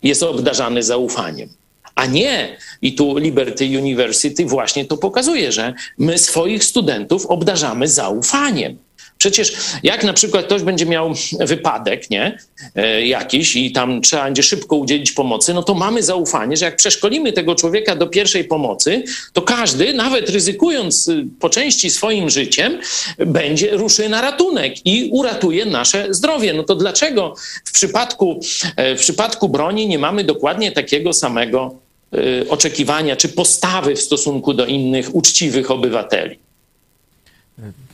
jest 0.03 0.23
obdarzany 0.23 0.83
zaufaniem. 0.83 1.49
A 1.95 2.05
nie, 2.05 2.57
i 2.81 2.95
tu 2.95 3.17
Liberty 3.17 3.65
University 3.65 4.45
właśnie 4.45 4.85
to 4.85 4.97
pokazuje, 4.97 5.51
że 5.51 5.73
my 5.97 6.17
swoich 6.17 6.63
studentów 6.63 7.25
obdarzamy 7.25 7.87
zaufaniem. 7.87 8.77
Przecież 9.19 9.53
jak 9.83 10.03
na 10.03 10.13
przykład 10.13 10.45
ktoś 10.45 10.61
będzie 10.63 10.85
miał 10.85 11.13
wypadek, 11.39 12.09
nie, 12.09 12.37
e, 12.75 13.05
jakiś 13.05 13.55
i 13.55 13.71
tam 13.71 14.01
trzeba 14.01 14.23
będzie 14.23 14.43
szybko 14.43 14.75
udzielić 14.75 15.11
pomocy, 15.11 15.53
no 15.53 15.63
to 15.63 15.73
mamy 15.73 16.03
zaufanie, 16.03 16.57
że 16.57 16.65
jak 16.65 16.75
przeszkolimy 16.75 17.33
tego 17.33 17.55
człowieka 17.55 17.95
do 17.95 18.07
pierwszej 18.07 18.43
pomocy, 18.43 19.03
to 19.33 19.41
każdy, 19.41 19.93
nawet 19.93 20.29
ryzykując 20.29 21.07
y, 21.07 21.25
po 21.39 21.49
części 21.49 21.89
swoim 21.89 22.29
życiem, 22.29 22.79
będzie 23.17 23.77
ruszy 23.77 24.09
na 24.09 24.21
ratunek 24.21 24.85
i 24.85 25.09
uratuje 25.11 25.65
nasze 25.65 26.13
zdrowie. 26.13 26.53
No 26.53 26.63
to 26.63 26.75
dlaczego 26.75 27.35
w 27.65 27.71
przypadku, 27.71 28.39
e, 28.75 28.95
w 28.95 28.99
przypadku 28.99 29.49
broni 29.49 29.87
nie 29.87 29.99
mamy 29.99 30.23
dokładnie 30.23 30.71
takiego 30.71 31.13
samego 31.13 31.75
y, 32.13 32.49
oczekiwania 32.49 33.15
czy 33.15 33.29
postawy 33.29 33.95
w 33.95 34.01
stosunku 34.01 34.53
do 34.53 34.65
innych 34.65 35.15
uczciwych 35.15 35.71
obywateli? 35.71 36.39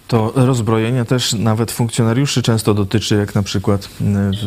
To 0.07 0.31
rozbrojenie 0.35 1.05
też 1.05 1.33
nawet 1.33 1.71
funkcjonariuszy 1.71 2.41
często 2.41 2.73
dotyczy, 2.73 3.15
jak 3.15 3.35
na 3.35 3.43
przykład 3.43 3.85
y, 3.85 3.87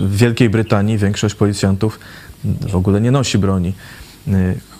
w 0.08 0.16
Wielkiej 0.16 0.50
Brytanii 0.50 0.98
większość 0.98 1.34
policjantów 1.34 2.00
w 2.44 2.76
ogóle 2.76 3.00
nie 3.00 3.10
nosi 3.10 3.38
broni. 3.38 3.68
Y, 4.28 4.32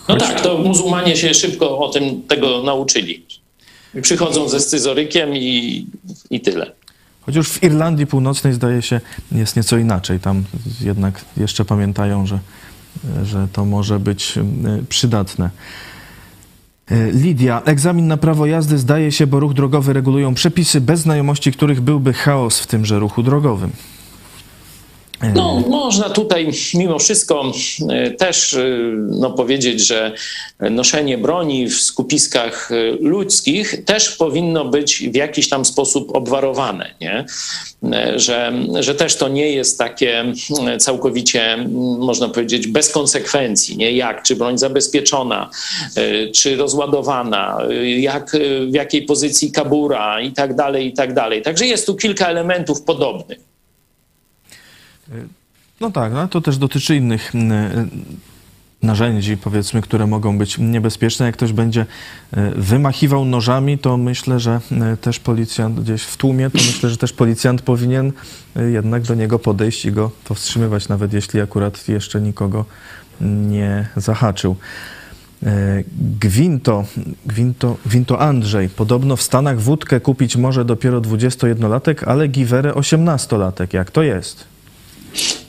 No 0.09 0.15
choć- 0.15 0.19
tak, 0.23 0.41
to 0.41 0.59
muzułmanie 0.59 1.17
się 1.17 1.35
szybko 1.35 1.79
o 1.79 1.89
tym 1.89 2.23
tego 2.23 2.63
nauczyli. 2.63 3.27
Przychodzą 4.03 4.49
ze 4.49 4.61
scyzorykiem 4.61 5.37
i, 5.37 5.87
i 6.31 6.41
tyle. 6.41 6.73
Chociaż 7.21 7.49
w 7.49 7.63
Irlandii 7.63 8.07
Północnej 8.07 8.53
zdaje 8.53 8.83
się 8.83 9.01
jest 9.33 9.57
nieco 9.57 9.79
inaczej. 9.79 10.21
Tam 10.21 10.45
jednak 10.81 11.25
jeszcze 11.37 11.65
pamiętają, 11.65 12.27
że, 12.27 12.39
że 13.25 13.49
to 13.53 13.65
może 13.65 13.99
być 14.01 14.39
y, 14.39 14.85
przydatne. 14.89 15.51
Y, 16.93 17.13
Lidia, 17.13 17.63
egzamin 17.65 18.07
na 18.07 18.17
prawo 18.17 18.47
jazdy 18.47 18.79
zdaje 18.79 19.13
się, 19.13 19.27
bo 19.27 19.41
ruch 19.41 19.55
drogowy 19.55 19.93
regulują 19.93 20.35
przepisy, 20.35 20.81
bez 20.81 21.01
znajomości 21.01 21.53
których 21.53 21.81
byłby 21.81 22.13
chaos 22.13 22.61
w 22.61 22.67
tymże 22.67 22.99
ruchu 22.99 23.23
drogowym. 23.23 23.71
No, 25.35 25.63
można 25.69 26.11
tutaj 26.11 26.51
mimo 26.75 26.99
wszystko 26.99 27.53
e, 27.89 28.11
też 28.11 28.55
e, 28.55 28.69
no, 28.97 29.31
powiedzieć, 29.31 29.87
że 29.87 30.13
noszenie 30.71 31.19
broni 31.19 31.67
w 31.67 31.81
skupiskach 31.81 32.71
e, 32.73 32.75
ludzkich 33.01 33.85
też 33.85 34.11
powinno 34.11 34.65
być 34.65 35.09
w 35.11 35.15
jakiś 35.15 35.49
tam 35.49 35.65
sposób 35.65 36.17
obwarowane, 36.17 36.95
nie? 37.01 37.25
Że, 38.17 38.53
że 38.81 38.95
też 38.95 39.17
to 39.17 39.29
nie 39.29 39.51
jest 39.51 39.79
takie 39.79 40.33
całkowicie, 40.79 41.67
można 41.99 42.29
powiedzieć, 42.29 42.67
bez 42.67 42.91
konsekwencji, 42.91 43.77
nie? 43.77 43.93
Jak, 43.93 44.23
czy 44.23 44.37
broń 44.37 44.59
zabezpieczona, 44.59 45.51
czy 46.35 46.57
rozładowana, 46.57 47.59
jak, 47.99 48.37
w 48.71 48.75
jakiej 48.75 49.03
pozycji 49.03 49.53
kabura 49.53 50.21
i 50.21 50.33
tak 50.33 50.55
dalej, 50.55 50.87
i 50.87 50.93
tak 50.93 51.15
dalej. 51.15 51.43
Także 51.43 51.67
jest 51.67 51.87
tu 51.87 51.97
kilka 51.97 52.27
elementów 52.27 52.83
podobnych. 52.83 53.48
No 55.81 55.91
tak, 55.91 56.13
no, 56.13 56.29
to 56.29 56.41
też 56.41 56.59
dotyczy 56.59 56.97
innych 56.97 57.35
mm, 57.35 57.53
y, 57.53 57.89
narzędzi, 58.83 59.37
powiedzmy, 59.37 59.83
które 59.83 60.07
mogą 60.07 60.39
być 60.39 60.59
niebezpieczne. 60.59 61.27
Jak 61.27 61.37
ktoś 61.37 61.53
będzie 61.53 61.81
y, 61.81 62.51
wymachiwał 62.57 63.25
nożami, 63.25 63.79
to 63.79 63.97
myślę, 63.97 64.41
że 64.41 64.61
y, 64.93 64.97
też 64.97 65.19
policjant 65.19 65.81
gdzieś 65.81 66.03
w 66.03 66.17
tłumie, 66.17 66.51
to 66.51 66.59
myślę, 66.59 66.91
że 66.91 66.97
też 66.97 67.13
policjant 67.13 67.63
powinien 67.63 68.13
jednak 68.73 69.03
do 69.03 69.15
niego 69.15 69.39
podejść 69.39 69.85
i 69.85 69.93
go 69.93 70.11
powstrzymywać, 70.25 70.89
nawet 70.89 71.13
jeśli 71.13 71.41
akurat 71.41 71.89
jeszcze 71.89 72.21
nikogo 72.21 72.65
nie 73.21 73.89
zahaczył. 73.97 74.57
Gwinto, 76.21 76.85
Gwinto, 77.27 77.77
Gwinto 77.87 78.21
Andrzej. 78.21 78.69
Podobno 78.69 79.17
w 79.17 79.23
Stanach 79.23 79.61
wódkę 79.61 80.01
kupić 80.01 80.37
może 80.37 80.65
dopiero 80.65 81.01
21-latek, 81.01 82.05
ale 82.07 82.29
giwerę 82.29 82.73
18-latek. 82.73 83.75
Jak 83.75 83.91
to 83.91 84.03
jest? 84.03 84.58
you 85.15 85.48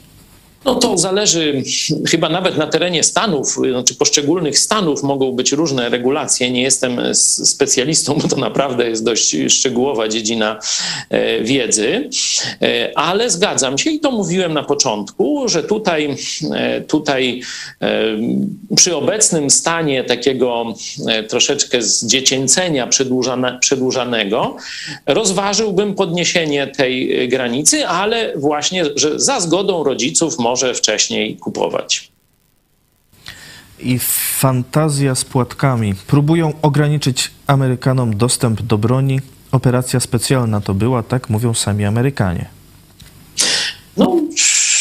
No 0.70 0.76
to 0.76 0.98
zależy, 0.98 1.64
chyba 2.08 2.30
nawet 2.30 2.58
na 2.58 2.68
terenie 2.68 3.04
Stanów, 3.04 3.60
znaczy 3.72 3.96
poszczególnych 3.96 4.60
Stanów 4.60 5.04
mogą 5.04 5.32
być 5.32 5.52
różne 5.52 5.90
regulacje. 5.90 6.52
Nie 6.52 6.62
jestem 6.62 7.16
specjalistą, 7.44 8.16
bo 8.22 8.28
to 8.28 8.36
naprawdę 8.36 8.90
jest 8.90 9.04
dość 9.04 9.36
szczegółowa 9.48 10.08
dziedzina 10.08 10.60
e, 11.10 11.44
wiedzy, 11.44 12.10
e, 12.62 12.92
ale 12.98 13.30
zgadzam 13.30 13.78
się 13.78 13.90
i 13.92 14.00
to 14.00 14.12
mówiłem 14.12 14.54
na 14.54 14.64
początku, 14.64 15.48
że 15.48 15.64
tutaj, 15.64 16.16
e, 16.54 16.82
tutaj 16.82 17.42
przy 18.76 18.96
obecnym 18.96 19.50
stanie 19.50 20.04
takiego 20.04 20.74
troszeczkę 21.30 21.82
zdziecięcenia 21.82 22.88
przedłużanego 23.60 24.56
rozważyłbym 25.06 25.96
podniesienie 25.96 26.68
tej 26.68 27.28
granicy, 27.30 27.88
ale 27.88 28.34
właśnie, 28.36 28.86
że 28.96 29.20
za 29.20 29.40
zgodą 29.40 29.84
rodziców 29.84 30.40
może 30.40 30.59
wcześniej 30.74 31.38
kupować. 31.38 32.12
I 33.80 34.00
fantazja 34.40 35.16
z 35.16 35.26
płatkami. 35.26 35.96
Próbują 36.08 36.54
ograniczyć 36.62 37.32
Amerykanom 37.48 38.18
dostęp 38.18 38.62
do 38.62 38.78
broni. 38.78 39.20
Operacja 39.52 40.00
specjalna 40.00 40.62
to 40.62 40.74
była, 40.74 41.04
tak 41.04 41.30
mówią 41.30 41.54
sami 41.54 41.86
Amerykanie. 41.86 42.46
No, 43.98 44.22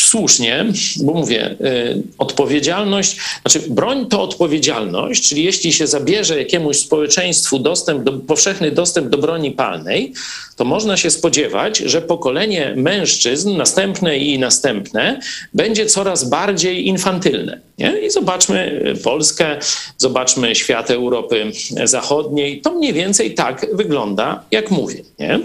słusznie, 0.09 0.65
bo 1.03 1.13
mówię, 1.13 1.51
y, 1.51 2.03
odpowiedzialność, 2.19 3.17
znaczy 3.43 3.71
broń 3.71 4.07
to 4.07 4.23
odpowiedzialność, 4.23 5.29
czyli 5.29 5.45
jeśli 5.45 5.73
się 5.73 5.87
zabierze 5.87 6.39
jakiemuś 6.39 6.77
społeczeństwu 6.79 7.59
dostęp 7.59 8.05
do, 8.05 8.13
powszechny 8.13 8.71
dostęp 8.71 9.09
do 9.09 9.19
broni 9.19 9.51
palnej, 9.51 10.13
to 10.57 10.65
można 10.65 10.97
się 10.97 11.11
spodziewać, 11.11 11.79
że 11.79 12.03
pokolenie 12.03 12.75
mężczyzn, 12.77 13.57
następne 13.57 14.19
i 14.19 14.39
następne, 14.39 15.21
będzie 15.55 15.87
coraz 15.87 16.29
bardziej 16.29 16.87
infantylne. 16.87 17.61
Nie? 17.79 17.99
I 18.07 18.11
zobaczmy 18.11 18.83
Polskę, 19.05 19.57
zobaczmy 19.97 20.55
świat 20.55 20.91
Europy 20.91 21.53
Zachodniej. 21.85 22.61
To 22.61 22.75
mniej 22.75 22.93
więcej 22.93 23.35
tak 23.35 23.67
wygląda, 23.73 24.45
jak 24.51 24.71
mówię. 24.71 25.03
Nie? 25.19 25.41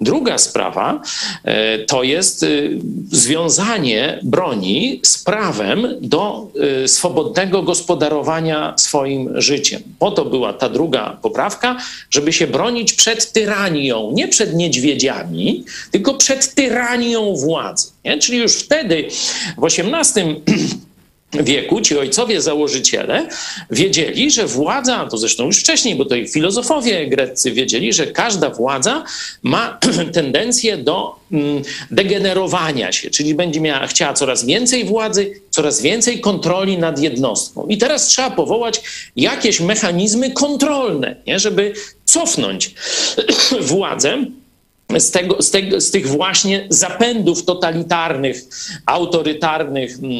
Druga 0.00 0.38
sprawa 0.38 1.02
e, 1.44 1.78
to 1.78 2.02
jest 2.02 2.42
e, 2.42 2.46
broni 4.22 5.00
z 5.02 5.24
prawem 5.24 5.88
do 6.00 6.46
e, 6.84 6.88
swobodnego 6.88 7.62
gospodarowania 7.62 8.74
swoim 8.76 9.40
życiem. 9.40 9.82
Po 9.98 10.10
to 10.10 10.24
była 10.24 10.52
ta 10.52 10.68
druga 10.68 11.18
poprawka, 11.22 11.76
żeby 12.10 12.32
się 12.32 12.46
bronić 12.46 12.92
przed 12.92 13.32
tyranią, 13.32 14.10
nie 14.12 14.28
przed 14.28 14.54
niedźwiedziami, 14.54 15.64
tylko 15.90 16.14
przed 16.14 16.54
tyranią 16.54 17.34
władzy. 17.34 17.88
Nie? 18.04 18.18
Czyli 18.18 18.38
już 18.38 18.52
wtedy, 18.52 19.08
w 19.58 19.64
XVIII 19.64 20.42
wieku 21.40 21.80
ci 21.80 21.98
ojcowie 21.98 22.40
założyciele 22.40 23.28
wiedzieli, 23.70 24.30
że 24.30 24.46
władza, 24.46 25.08
to 25.10 25.18
zresztą 25.18 25.44
już 25.46 25.60
wcześniej, 25.60 25.94
bo 25.94 26.04
to 26.04 26.14
i 26.14 26.28
filozofowie 26.28 27.06
greccy 27.06 27.52
wiedzieli, 27.52 27.92
że 27.92 28.06
każda 28.06 28.50
władza 28.50 29.04
ma 29.42 29.78
tendencję 30.14 30.76
do 30.76 31.16
mm, 31.32 31.62
degenerowania 31.90 32.92
się, 32.92 33.10
czyli 33.10 33.34
będzie 33.34 33.60
miała, 33.60 33.86
chciała 33.86 34.14
coraz 34.14 34.44
więcej 34.44 34.84
władzy, 34.84 35.40
coraz 35.50 35.82
więcej 35.82 36.20
kontroli 36.20 36.78
nad 36.78 37.00
jednostką. 37.00 37.66
I 37.66 37.78
teraz 37.78 38.06
trzeba 38.06 38.30
powołać 38.30 38.82
jakieś 39.16 39.60
mechanizmy 39.60 40.30
kontrolne, 40.30 41.16
nie, 41.26 41.38
żeby 41.38 41.72
cofnąć 42.04 42.74
władzę 43.60 44.24
z, 44.98 45.10
tego, 45.10 45.42
z, 45.42 45.50
tego, 45.50 45.80
z 45.80 45.90
tych 45.90 46.08
właśnie 46.08 46.66
zapędów 46.68 47.44
totalitarnych, 47.44 48.42
autorytarnych 48.86 49.98
mm, 49.98 50.12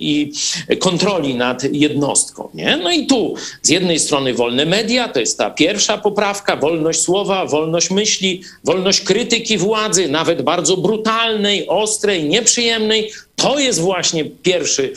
i 0.00 0.32
kontroli 0.78 1.34
nad 1.34 1.64
jednostką. 1.72 2.48
Nie? 2.54 2.76
No 2.76 2.90
i 2.90 3.06
tu 3.06 3.34
z 3.62 3.68
jednej 3.68 3.98
strony 3.98 4.34
wolne 4.34 4.66
media, 4.66 5.08
to 5.08 5.20
jest 5.20 5.38
ta 5.38 5.50
pierwsza 5.50 5.98
poprawka, 5.98 6.56
wolność 6.56 7.00
słowa, 7.00 7.46
wolność 7.46 7.90
myśli, 7.90 8.42
wolność 8.64 9.00
krytyki 9.00 9.58
władzy, 9.58 10.08
nawet 10.08 10.42
bardzo 10.42 10.76
brutalnej, 10.76 11.68
ostrej, 11.68 12.24
nieprzyjemnej, 12.24 13.10
to 13.36 13.58
jest 13.58 13.80
właśnie 13.80 14.24
pierwszy, 14.24 14.92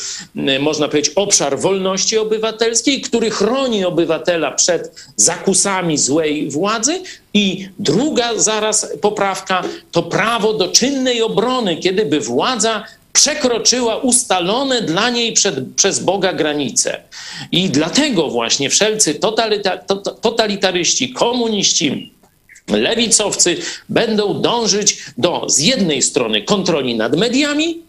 można 0.59 0.87
powiedzieć, 0.87 1.13
obszar 1.15 1.59
wolności 1.59 2.17
obywatelskiej, 2.17 3.01
który 3.01 3.29
chroni 3.29 3.85
obywatela 3.85 4.51
przed 4.51 4.95
zakusami 5.15 5.97
złej 5.97 6.49
władzy. 6.49 7.01
I 7.33 7.69
druga 7.79 8.37
zaraz 8.37 8.87
poprawka 9.01 9.63
to 9.91 10.03
prawo 10.03 10.53
do 10.53 10.67
czynnej 10.67 11.21
obrony, 11.21 11.77
kiedyby 11.77 12.19
władza 12.19 12.83
przekroczyła 13.13 13.97
ustalone 13.97 14.81
dla 14.81 15.09
niej 15.09 15.33
przed, 15.33 15.55
przez 15.75 15.99
Boga 15.99 16.33
granice. 16.33 17.03
I 17.51 17.69
dlatego 17.69 18.29
właśnie 18.29 18.69
wszelcy 18.69 19.15
totalita, 19.15 19.77
to, 19.77 19.95
totalitaryści, 19.95 21.13
komuniści, 21.13 22.13
lewicowcy 22.67 23.57
będą 23.89 24.41
dążyć 24.41 24.97
do 25.17 25.45
z 25.49 25.59
jednej 25.59 26.01
strony 26.01 26.41
kontroli 26.41 26.95
nad 26.95 27.15
mediami, 27.15 27.86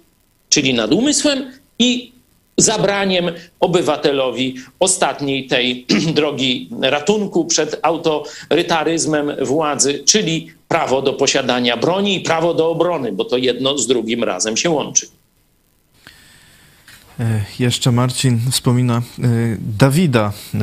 czyli 0.49 0.75
nad 0.75 0.93
umysłem 0.93 1.53
i 1.79 2.13
zabraniem 2.57 3.31
obywatelowi 3.61 4.55
ostatniej 4.81 5.47
tej 5.47 5.87
drogi 6.15 6.69
ratunku 6.81 7.45
przed 7.45 7.79
autorytaryzmem 7.83 9.33
władzy, 9.43 10.05
czyli 10.05 10.53
prawo 10.69 11.03
do 11.03 11.13
posiadania 11.13 11.77
broni 11.77 12.17
i 12.17 12.21
prawo 12.21 12.55
do 12.55 12.71
obrony, 12.71 13.13
bo 13.13 13.25
to 13.25 13.37
jedno 13.37 13.79
z 13.79 13.87
drugim 13.87 14.25
razem 14.25 14.57
się 14.57 14.71
łączy. 14.71 15.07
E, 17.21 17.45
jeszcze 17.59 17.93
Marcin 17.93 18.41
wspomina 18.51 18.97
e, 18.97 19.03
Dawida, 19.79 20.33
e, 20.55 20.59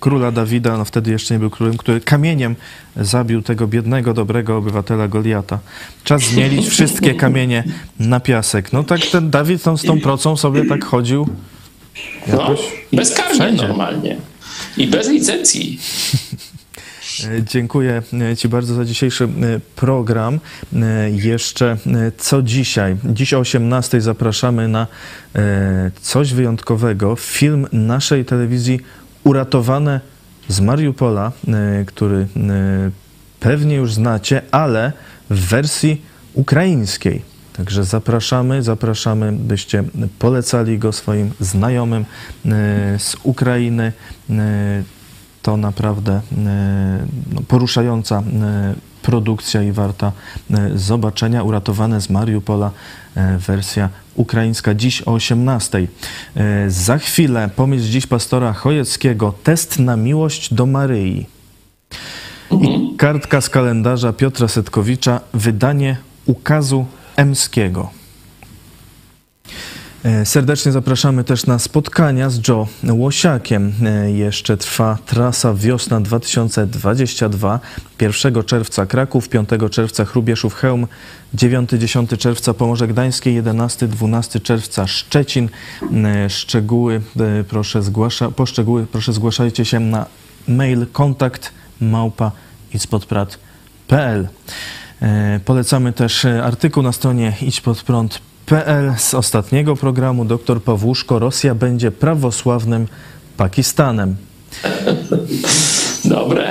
króla 0.00 0.32
Dawida, 0.32 0.78
no 0.78 0.84
wtedy 0.84 1.10
jeszcze 1.10 1.34
nie 1.34 1.40
był 1.40 1.50
królem, 1.50 1.76
który 1.76 2.00
kamieniem 2.00 2.56
zabił 2.96 3.42
tego 3.42 3.66
biednego, 3.66 4.14
dobrego 4.14 4.56
obywatela 4.56 5.08
Goliata. 5.08 5.58
Czas 6.04 6.22
zmielić 6.22 6.68
wszystkie 6.68 7.14
kamienie 7.14 7.64
na 7.98 8.20
piasek. 8.20 8.72
No 8.72 8.84
tak 8.84 9.00
ten 9.00 9.30
Dawid 9.30 9.62
z 9.62 9.82
tą 9.82 10.00
procą 10.00 10.36
sobie 10.36 10.64
tak 10.64 10.84
chodził 10.84 11.28
jakoś 12.26 12.60
no, 12.92 12.98
bezkarnie 12.98 13.34
wszędzie. 13.34 13.68
normalnie 13.68 14.16
i 14.76 14.86
bez 14.86 15.08
licencji. 15.08 15.80
E, 17.20 17.42
dziękuję 17.42 18.02
e, 18.30 18.36
Ci 18.36 18.48
bardzo 18.48 18.74
za 18.74 18.84
dzisiejszy 18.84 19.24
e, 19.24 19.28
program. 19.76 20.40
Jeszcze 21.12 21.76
co 22.18 22.42
dzisiaj? 22.42 22.96
Dziś 23.04 23.34
o 23.34 23.38
18 23.38 24.00
zapraszamy 24.00 24.68
na 24.68 24.86
coś 26.00 26.34
wyjątkowego. 26.34 27.16
Film 27.16 27.66
naszej 27.72 28.24
telewizji 28.24 28.80
Uratowane 29.24 30.00
z 30.48 30.60
Mariupola, 30.60 31.32
który 31.86 32.26
pewnie 33.40 33.74
już 33.74 33.94
znacie, 33.94 34.42
ale 34.50 34.92
w 35.30 35.48
wersji 35.48 36.02
ukraińskiej. 36.34 37.22
Także 37.52 37.84
zapraszamy, 37.84 38.62
zapraszamy, 38.62 39.32
byście 39.32 39.84
polecali 40.18 40.78
go 40.78 40.92
swoim 40.92 41.30
znajomym 41.40 42.04
z 42.98 43.16
Ukrainy 43.22 43.92
to 45.44 45.56
naprawdę 45.56 46.12
e, 46.12 46.20
no, 47.32 47.40
poruszająca 47.48 48.18
e, 48.18 48.22
produkcja 49.02 49.62
i 49.62 49.72
warta 49.72 50.12
e, 50.50 50.70
zobaczenia. 50.78 51.42
Uratowane 51.42 52.00
z 52.00 52.10
Mariupola 52.10 52.70
wersja 53.46 53.88
ukraińska 54.14 54.74
dziś 54.74 55.02
o 55.02 55.12
18. 55.12 55.88
Za 56.68 56.98
chwilę 56.98 57.50
pomysł 57.56 57.88
dziś 57.88 58.06
pastora 58.06 58.52
Chojeckiego 58.52 59.34
test 59.44 59.78
na 59.78 59.96
miłość 59.96 60.54
do 60.54 60.66
Maryi. 60.66 61.26
I 62.50 62.96
kartka 62.96 63.40
z 63.40 63.50
kalendarza 63.50 64.12
Piotra 64.12 64.48
Setkowicza 64.48 65.20
wydanie 65.34 65.96
ukazu 66.26 66.86
emskiego. 67.16 67.90
E, 70.04 70.26
serdecznie 70.26 70.72
zapraszamy 70.72 71.24
też 71.24 71.46
na 71.46 71.58
spotkania 71.58 72.30
z 72.30 72.48
Joe 72.48 72.68
Łosiakiem. 72.90 73.72
E, 73.86 74.10
jeszcze 74.10 74.56
trwa 74.56 74.98
trasa 75.06 75.54
Wiosna 75.54 76.00
2022. 76.00 77.60
1 78.00 78.44
czerwca 78.44 78.86
Kraków, 78.86 79.28
5 79.28 79.48
czerwca 79.70 80.04
Chrubieszów 80.04 80.54
Chełm, 80.54 80.86
9-10 81.34 82.16
czerwca 82.16 82.54
Pomorze 82.54 82.88
Gdańskie, 82.88 83.42
11-12 83.42 84.42
czerwca 84.42 84.86
Szczecin. 84.86 85.48
E, 86.04 86.30
szczegóły 86.30 87.00
proszę 87.48 87.82
zgłasza, 87.82 88.30
po 88.30 88.46
szczegóły 88.46 88.86
proszę 88.86 89.12
zgłaszajcie 89.12 89.64
się 89.64 89.80
na 89.80 90.06
mail 90.48 90.86
kontakt 90.92 91.52
małpa 91.80 92.32
Polecamy 95.44 95.92
też 95.92 96.24
artykuł 96.24 96.82
na 96.82 96.92
stronie 96.92 97.32
idźpodprąd.pl 97.42 98.33
PL 98.46 98.94
z 98.98 99.14
ostatniego 99.14 99.76
programu 99.76 100.24
dr 100.24 100.62
Pawłuszko 100.62 101.18
Rosja 101.18 101.54
będzie 101.54 101.90
prawosławnym 101.90 102.86
Pakistanem. 103.36 104.16
Dobre. 106.04 106.50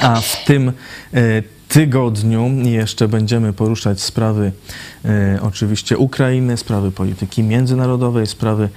A 0.00 0.20
w 0.20 0.44
tym 0.44 0.72
e, 1.14 1.42
tygodniu. 1.68 2.50
Jeszcze 2.62 3.08
będziemy 3.08 3.52
poruszać 3.52 4.00
sprawy 4.00 4.52
e, 5.04 5.38
oczywiście 5.42 5.98
Ukrainy, 5.98 6.56
sprawy 6.56 6.90
polityki 6.90 7.42
międzynarodowej, 7.42 8.26
sprawy 8.26 8.68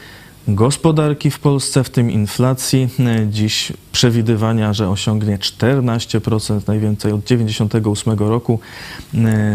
gospodarki 0.48 1.32
w 1.32 1.40
Polsce, 1.40 1.84
w 1.84 1.90
tym 1.90 2.12
inflacji. 2.12 2.90
Dziś 3.30 3.74
przewidywania, 3.92 4.74
że 4.74 4.90
osiągnie 4.90 5.38
14%, 5.38 6.68
najwięcej 6.68 7.12
od 7.12 7.26
1998 7.26 8.20
roku. 8.30 8.60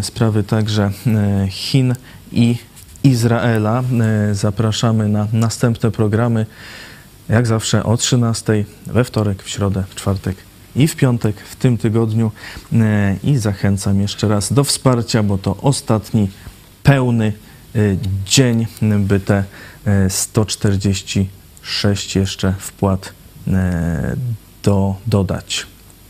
Sprawy 0.02 0.42
także 0.42 0.90
e, 1.06 1.48
Chin 1.50 1.94
i 2.32 2.56
Izraela. 3.04 3.82
E, 4.30 4.34
Zapraszamy 4.34 5.08
na 5.08 5.28
następne 5.32 5.90
programy, 5.90 6.46
jak 7.28 7.46
zawsze 7.46 7.84
o 7.84 7.96
13 7.96 8.64
we 8.86 9.04
wtorek, 9.04 9.42
w 9.42 9.48
środę, 9.48 9.84
w 9.88 9.94
czwartek 9.94 10.36
i 10.76 10.88
w 10.88 10.96
piątek 10.96 11.40
w 11.40 11.56
tym 11.56 11.78
tygodniu. 11.78 12.32
E, 12.72 13.16
I 13.24 13.36
zachęcam 13.36 14.00
jeszcze 14.00 14.28
raz 14.28 14.52
do 14.52 14.64
wsparcia, 14.64 15.22
bo 15.22 15.38
to 15.38 15.56
ostatni 15.56 16.30
pełny 16.82 17.32
dzień, 18.26 18.66
by 18.82 19.20
te 19.20 19.44
146 20.08 22.16
jeszcze 22.16 22.54
wpłat 22.58 23.12
e, 23.48 24.16
do, 24.62 24.94
dodać. 25.06 25.66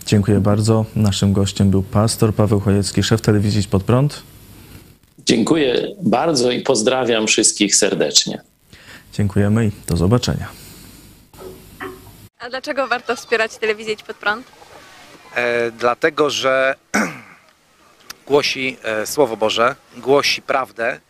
Dziękuję 0.07 0.41
bardzo. 0.41 0.85
Naszym 0.97 1.33
gościem 1.33 1.71
był 1.71 1.83
pastor 1.83 2.35
Paweł 2.35 2.61
Chojecki, 2.61 3.03
szef 3.03 3.21
telewizji 3.21 3.63
Pod 3.71 3.83
Prąd. 3.83 4.23
Dziękuję 5.19 5.95
bardzo 6.03 6.51
i 6.51 6.61
pozdrawiam 6.61 7.27
wszystkich 7.27 7.77
serdecznie. 7.77 8.41
Dziękujemy 9.13 9.67
i 9.67 9.71
do 9.87 9.97
zobaczenia. 9.97 10.49
A 12.39 12.51
dlaczego 12.51 12.89
warto 12.89 13.17
wspierać 13.17 13.59
telewizję 13.59 13.95
Idź 13.95 14.03
Pod 14.03 14.17
Prąd? 14.17 14.47
E, 15.35 15.71
dlatego 15.71 16.31
że 16.31 16.75
głosi 18.29 18.77
e, 18.83 19.07
Słowo 19.07 19.37
Boże, 19.37 19.77
głosi 19.97 20.43
prawdę 20.43 20.93
e, 20.93 21.01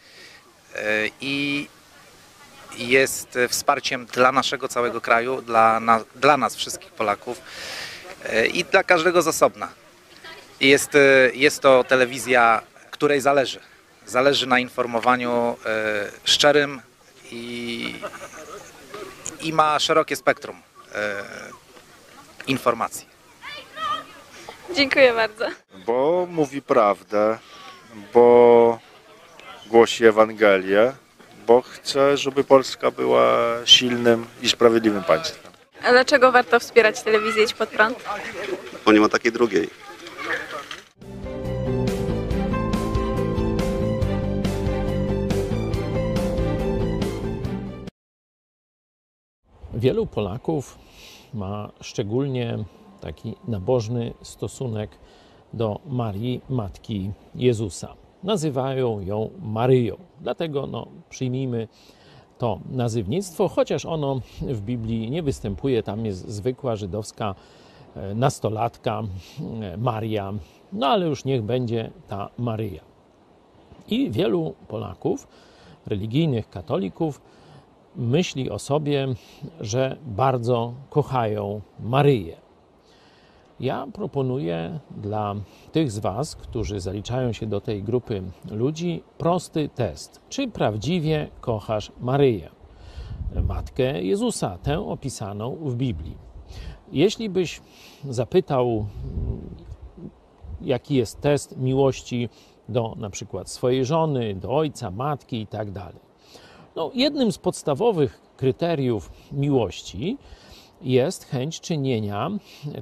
i 1.20 1.68
jest 2.78 3.36
e, 3.36 3.48
wsparciem 3.48 4.06
dla 4.06 4.32
naszego 4.32 4.68
całego 4.68 5.00
kraju, 5.00 5.42
dla, 5.42 5.80
na, 5.80 6.04
dla 6.14 6.36
nas 6.36 6.56
wszystkich 6.56 6.92
Polaków 6.92 7.40
e, 8.24 8.46
i 8.46 8.64
dla 8.64 8.84
każdego 8.84 9.22
z 9.22 9.28
osobna. 9.28 9.68
Jest, 10.60 10.94
e, 10.94 11.30
jest 11.34 11.60
to 11.60 11.84
telewizja, 11.84 12.62
której 12.90 13.20
zależy. 13.20 13.60
Zależy 14.06 14.46
na 14.46 14.58
informowaniu 14.58 15.56
szczerym 16.24 16.80
i, 17.32 17.94
i 19.40 19.52
ma 19.52 19.78
szerokie 19.78 20.16
spektrum 20.16 20.62
informacji. 22.46 23.06
Dziękuję 24.74 25.12
bardzo. 25.12 25.44
bo 25.86 26.26
mówi 26.30 26.62
prawdę, 26.62 27.38
bo 28.14 28.78
głosi 29.66 30.06
Ewangelię, 30.06 30.92
bo 31.46 31.62
chce, 31.62 32.16
żeby 32.16 32.44
Polska 32.44 32.90
była 32.90 33.36
silnym 33.64 34.26
i 34.42 34.48
sprawiedliwym 34.48 35.04
państwem. 35.04 35.52
A 35.84 35.90
dlaczego 35.90 36.32
warto 36.32 36.60
wspierać 36.60 37.02
telewizję 37.02 37.44
Idź 37.44 37.54
Pod 37.54 37.68
Prąd? 37.68 37.98
bo 38.84 38.92
nie 38.92 39.00
ma 39.00 39.08
takiej 39.08 39.32
drugiej. 39.32 39.68
Wielu 49.74 50.06
Polaków 50.06 50.78
ma 51.34 51.70
szczególnie 51.80 52.58
taki 53.00 53.34
nabożny 53.48 54.14
stosunek 54.22 54.90
do 55.52 55.80
Marii, 55.86 56.40
matki 56.48 57.10
Jezusa. 57.34 57.94
Nazywają 58.22 59.00
ją 59.00 59.30
Maryją. 59.42 59.96
Dlatego 60.20 60.66
no, 60.66 60.86
przyjmijmy 61.10 61.68
to 62.38 62.60
nazywnictwo, 62.70 63.48
chociaż 63.48 63.84
ono 63.84 64.20
w 64.40 64.60
Biblii 64.60 65.10
nie 65.10 65.22
występuje. 65.22 65.82
Tam 65.82 66.06
jest 66.06 66.28
zwykła 66.28 66.76
żydowska 66.76 67.34
e, 67.96 68.14
nastolatka 68.14 69.02
e, 69.62 69.76
Maria, 69.76 70.32
no 70.72 70.86
ale 70.86 71.06
już 71.06 71.24
niech 71.24 71.42
będzie 71.42 71.90
ta 72.08 72.28
Maryja. 72.38 72.82
I 73.88 74.10
wielu 74.10 74.54
Polaków, 74.68 75.28
religijnych 75.86 76.50
katolików, 76.50 77.20
myśli 77.96 78.50
o 78.50 78.58
sobie, 78.58 79.08
że 79.60 79.96
bardzo 80.06 80.74
kochają 80.90 81.60
Maryję. 81.80 82.45
Ja 83.60 83.86
proponuję 83.92 84.78
dla 84.96 85.34
tych 85.72 85.90
z 85.90 85.98
Was, 85.98 86.36
którzy 86.36 86.80
zaliczają 86.80 87.32
się 87.32 87.46
do 87.46 87.60
tej 87.60 87.82
grupy 87.82 88.22
ludzi, 88.50 89.02
prosty 89.18 89.68
test. 89.74 90.20
Czy 90.28 90.48
prawdziwie 90.48 91.28
kochasz 91.40 91.92
Maryję, 92.00 92.50
matkę 93.42 94.02
Jezusa, 94.02 94.58
tę 94.62 94.88
opisaną 94.88 95.56
w 95.56 95.74
Biblii? 95.74 96.16
Jeśli 96.92 97.28
byś 97.28 97.60
zapytał, 98.10 98.86
jaki 100.60 100.94
jest 100.94 101.20
test 101.20 101.56
miłości 101.56 102.28
do 102.68 102.94
na 102.96 103.10
przykład 103.10 103.50
swojej 103.50 103.84
żony, 103.84 104.34
do 104.34 104.56
ojca, 104.56 104.90
matki 104.90 105.40
i 105.40 105.46
tak. 105.46 105.68
No, 106.76 106.90
jednym 106.94 107.32
z 107.32 107.38
podstawowych 107.38 108.20
kryteriów 108.36 109.10
miłości 109.32 110.18
jest 110.82 111.24
chęć 111.24 111.60
czynienia 111.60 112.30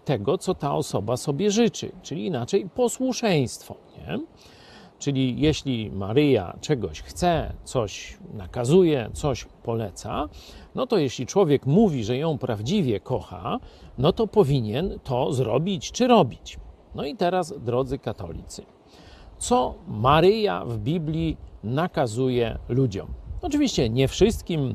tego, 0.04 0.38
co 0.38 0.54
ta 0.54 0.74
osoba 0.74 1.16
sobie 1.16 1.50
życzy, 1.50 1.92
czyli 2.02 2.26
inaczej 2.26 2.68
posłuszeństwo. 2.74 3.74
Nie? 3.98 4.18
Czyli 4.98 5.40
jeśli 5.40 5.90
Maryja 5.90 6.56
czegoś 6.60 7.02
chce, 7.02 7.52
coś 7.64 8.18
nakazuje, 8.34 9.10
coś 9.12 9.44
poleca, 9.62 10.28
no 10.74 10.86
to 10.86 10.98
jeśli 10.98 11.26
człowiek 11.26 11.66
mówi, 11.66 12.04
że 12.04 12.16
ją 12.16 12.38
prawdziwie 12.38 13.00
kocha, 13.00 13.58
no 13.98 14.12
to 14.12 14.26
powinien 14.26 14.98
to 15.02 15.32
zrobić 15.32 15.92
czy 15.92 16.06
robić. 16.06 16.58
No 16.94 17.04
i 17.04 17.16
teraz, 17.16 17.54
drodzy 17.58 17.98
katolicy, 17.98 18.62
co 19.38 19.74
Maryja 19.88 20.64
w 20.64 20.78
Biblii 20.78 21.36
nakazuje 21.64 22.58
ludziom? 22.68 23.08
Oczywiście 23.42 23.90
nie 23.90 24.08
wszystkim, 24.08 24.74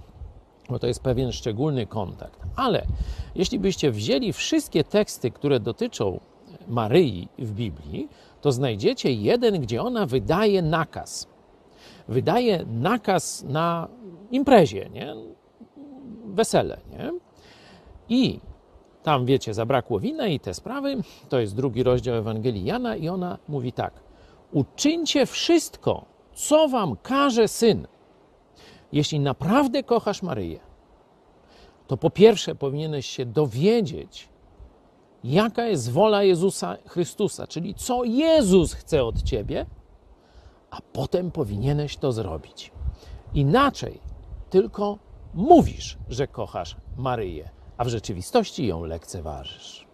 bo 0.70 0.80
to 0.80 0.88
jest 0.88 1.04
pewien 1.04 1.32
szczególny 1.32 1.86
kontakt, 1.86 2.40
ale 2.56 2.86
jeśli 3.36 3.60
byście 3.60 3.92
wzięli 3.92 4.34
wszystkie 4.34 4.84
teksty, 4.84 5.32
które 5.32 5.60
dotyczą 5.60 6.20
Maryi 6.68 7.28
w 7.40 7.52
Biblii, 7.52 8.10
to 8.42 8.52
znajdziecie 8.52 9.14
jeden, 9.14 9.62
gdzie 9.62 9.82
ona 9.82 10.06
wydaje 10.06 10.62
nakaz. 10.62 11.28
Wydaje 12.08 12.66
nakaz 12.66 13.44
na 13.44 13.88
imprezie, 14.32 14.90
nie? 14.90 15.16
wesele. 16.26 16.78
Nie? 16.92 17.12
I 18.10 18.40
tam, 19.04 19.26
wiecie, 19.26 19.54
zabrakło 19.54 20.00
wina 20.00 20.28
i 20.28 20.40
te 20.40 20.54
sprawy. 20.54 20.98
To 21.30 21.40
jest 21.40 21.56
drugi 21.56 21.84
rozdział 21.84 22.16
Ewangelii 22.16 22.66
Jana, 22.66 22.96
i 22.96 23.10
ona 23.10 23.38
mówi 23.48 23.74
tak: 23.74 23.94
Uczyńcie 24.52 25.26
wszystko, 25.26 26.06
co 26.34 26.68
wam 26.68 26.96
każe 27.04 27.48
syn. 27.48 27.88
Jeśli 28.92 29.20
naprawdę 29.20 29.84
kochasz 29.84 30.22
Maryję, 30.22 30.60
to 31.88 31.98
po 31.98 32.10
pierwsze 32.10 32.56
powinieneś 32.56 33.06
się 33.06 33.26
dowiedzieć, 33.26 34.30
jaka 35.24 35.66
jest 35.66 35.92
wola 35.92 36.24
Jezusa 36.24 36.78
Chrystusa, 36.88 37.48
czyli 37.48 37.76
co 37.76 38.04
Jezus 38.04 38.74
chce 38.74 39.04
od 39.04 39.24
ciebie, 39.24 39.66
a 40.72 40.78
potem 40.94 41.32
powinieneś 41.32 41.98
to 41.98 42.12
zrobić. 42.12 42.72
Inaczej 43.34 44.00
tylko 44.50 44.98
mówisz, 45.34 45.98
że 46.10 46.28
kochasz 46.28 46.76
Maryję, 46.98 47.50
a 47.78 47.84
w 47.84 47.88
rzeczywistości 47.88 48.68
ją 48.68 48.86
lekceważysz. 48.86 49.88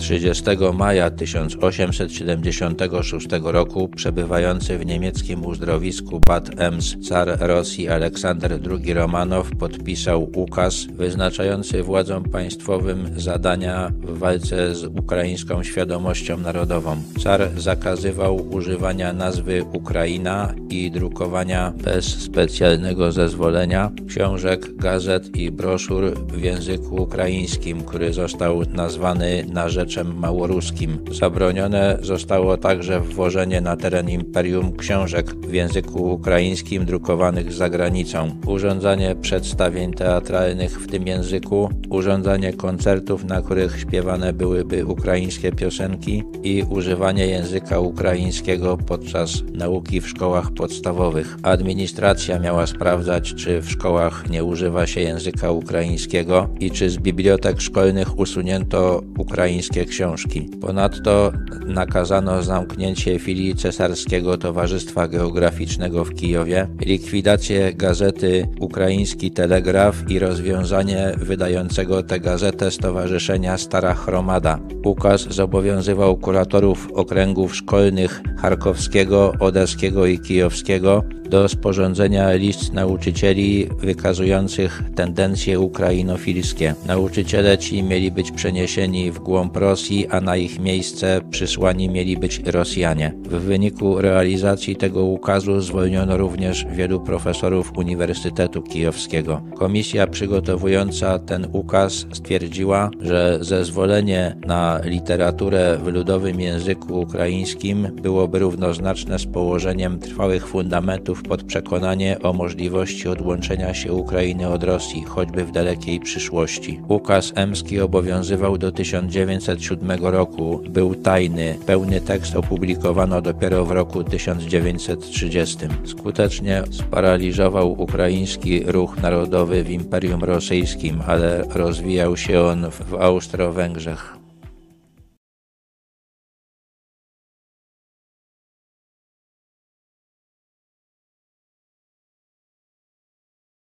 30 0.00 0.44
maja 0.74 1.10
1876 1.10 3.28
roku 3.42 3.88
przebywający 3.88 4.78
w 4.78 4.86
niemieckim 4.86 5.46
uzdrowisku 5.46 6.20
Bad 6.20 6.60
Ems 6.60 6.96
car 7.08 7.36
Rosji 7.40 7.88
Aleksander 7.88 8.58
II 8.70 8.94
Romanow 8.94 9.50
podpisał 9.58 10.30
ukaz 10.34 10.84
wyznaczający 10.84 11.82
władzom 11.82 12.24
państwowym 12.24 13.10
zadania 13.16 13.92
w 14.02 14.18
walce 14.18 14.74
z 14.74 14.84
ukraińską 14.84 15.62
świadomością 15.62 16.38
narodową. 16.38 16.96
Car 17.22 17.50
zakazywał 17.56 18.48
używania 18.50 19.12
nazwy 19.12 19.64
Ukraina 19.72 20.54
i 20.70 20.90
drukowania 20.90 21.72
bez 21.84 22.04
specjalnego 22.04 23.12
zezwolenia 23.12 23.90
książek, 24.08 24.76
gazet 24.76 25.36
i 25.36 25.50
broszur 25.50 26.14
w 26.14 26.42
języku 26.42 27.02
ukraińskim, 27.02 27.82
który 27.82 28.12
został 28.12 28.62
nazwany 28.72 29.46
na 29.52 29.68
rzecz 29.68 29.89
Tadeuszem 29.90 30.18
Małoruskim. 30.18 30.98
Zabronione 31.12 31.98
zostało 32.02 32.56
także 32.56 33.00
wwożenie 33.00 33.60
na 33.60 33.76
teren 33.76 34.10
imperium 34.10 34.76
książek 34.76 35.34
w 35.34 35.52
języku 35.52 36.12
ukraińskim 36.12 36.84
drukowanych 36.84 37.52
za 37.52 37.68
granicą, 37.68 38.36
urządzanie 38.46 39.16
przedstawień 39.20 39.92
teatralnych 39.92 40.80
w 40.80 40.86
tym 40.86 41.06
języku, 41.06 41.70
urządzanie 41.88 42.52
koncertów, 42.52 43.24
na 43.24 43.42
których 43.42 43.80
śpiewane 43.80 44.32
byłyby 44.32 44.86
ukraińskie 44.86 45.52
piosenki 45.52 46.22
i 46.42 46.64
używanie 46.70 47.26
języka 47.26 47.80
ukraińskiego 47.80 48.76
podczas 48.86 49.42
nauki 49.52 50.00
w 50.00 50.08
szkołach 50.08 50.50
podstawowych. 50.50 51.36
Administracja 51.42 52.38
miała 52.38 52.66
sprawdzać, 52.66 53.34
czy 53.34 53.62
w 53.62 53.70
szkołach 53.70 54.30
nie 54.30 54.44
używa 54.44 54.86
się 54.86 55.00
języka 55.00 55.50
ukraińskiego 55.50 56.48
i 56.60 56.70
czy 56.70 56.90
z 56.90 56.98
bibliotek 56.98 57.60
szkolnych 57.60 58.18
usunięto 58.18 59.02
ukraińskie 59.18 59.79
książki. 59.84 60.40
Ponadto 60.60 61.32
nakazano 61.66 62.42
zamknięcie 62.42 63.18
filii 63.18 63.54
Cesarskiego 63.54 64.38
Towarzystwa 64.38 65.08
Geograficznego 65.08 66.04
w 66.04 66.14
Kijowie, 66.14 66.68
likwidację 66.80 67.72
gazety 67.74 68.48
Ukraiński 68.60 69.30
Telegraf 69.30 70.10
i 70.10 70.18
rozwiązanie 70.18 71.12
wydającego 71.16 72.02
tę 72.02 72.20
gazetę 72.20 72.70
Stowarzyszenia 72.70 73.58
Stara 73.58 73.94
Chromada. 73.94 74.58
Ukaz 74.84 75.20
zobowiązywał 75.20 76.16
kuratorów 76.16 76.88
okręgów 76.94 77.56
szkolnych 77.56 78.22
charkowskiego, 78.36 79.32
odeskiego 79.40 80.06
i 80.06 80.18
kijowskiego 80.18 81.04
do 81.30 81.48
sporządzenia 81.48 82.32
list 82.32 82.72
nauczycieli 82.72 83.68
wykazujących 83.78 84.82
tendencje 84.94 85.60
ukrainofilskie. 85.60 86.74
Nauczyciele 86.86 87.58
ci 87.58 87.82
mieli 87.82 88.10
być 88.10 88.30
przeniesieni 88.30 89.10
w 89.10 89.18
głąb 89.18 89.56
Rosji, 89.56 90.06
a 90.08 90.20
na 90.20 90.36
ich 90.36 90.60
miejsce 90.60 91.20
przysłani 91.30 91.88
mieli 91.88 92.16
być 92.16 92.42
Rosjanie. 92.46 93.14
W 93.24 93.40
wyniku 93.40 94.00
realizacji 94.00 94.76
tego 94.76 95.04
ukazu 95.04 95.60
zwolniono 95.60 96.16
również 96.16 96.66
wielu 96.72 97.00
profesorów 97.00 97.72
Uniwersytetu 97.76 98.62
Kijowskiego. 98.62 99.42
Komisja 99.58 100.06
przygotowująca 100.06 101.18
ten 101.18 101.46
ukaz 101.52 102.06
stwierdziła, 102.12 102.90
że 103.00 103.38
zezwolenie 103.40 104.36
na 104.46 104.80
literaturę 104.84 105.78
w 105.84 105.86
ludowym 105.86 106.40
języku 106.40 107.00
ukraińskim 107.00 107.88
byłoby 108.02 108.38
równoznaczne 108.38 109.18
z 109.18 109.26
położeniem 109.26 109.98
trwałych 109.98 110.46
fundamentów 110.48 111.19
pod 111.22 111.42
przekonanie 111.42 112.16
o 112.22 112.32
możliwości 112.32 113.08
odłączenia 113.08 113.74
się 113.74 113.92
Ukrainy 113.92 114.48
od 114.48 114.64
Rosji, 114.64 115.02
choćby 115.02 115.44
w 115.44 115.52
dalekiej 115.52 116.00
przyszłości. 116.00 116.80
Ukaz 116.88 117.32
emski 117.34 117.80
obowiązywał 117.80 118.58
do 118.58 118.72
1907 118.72 120.04
roku, 120.04 120.60
był 120.68 120.94
tajny, 120.94 121.58
pełny 121.66 122.00
tekst 122.00 122.36
opublikowano 122.36 123.22
dopiero 123.22 123.64
w 123.64 123.70
roku 123.70 124.04
1930. 124.04 125.58
Skutecznie 125.84 126.62
sparaliżował 126.70 127.82
ukraiński 127.82 128.62
ruch 128.66 128.96
narodowy 129.02 129.64
w 129.64 129.70
Imperium 129.70 130.24
Rosyjskim, 130.24 131.02
ale 131.06 131.44
rozwijał 131.54 132.16
się 132.16 132.40
on 132.40 132.70
w 132.70 132.94
Austro-Węgrzech. 132.94 134.19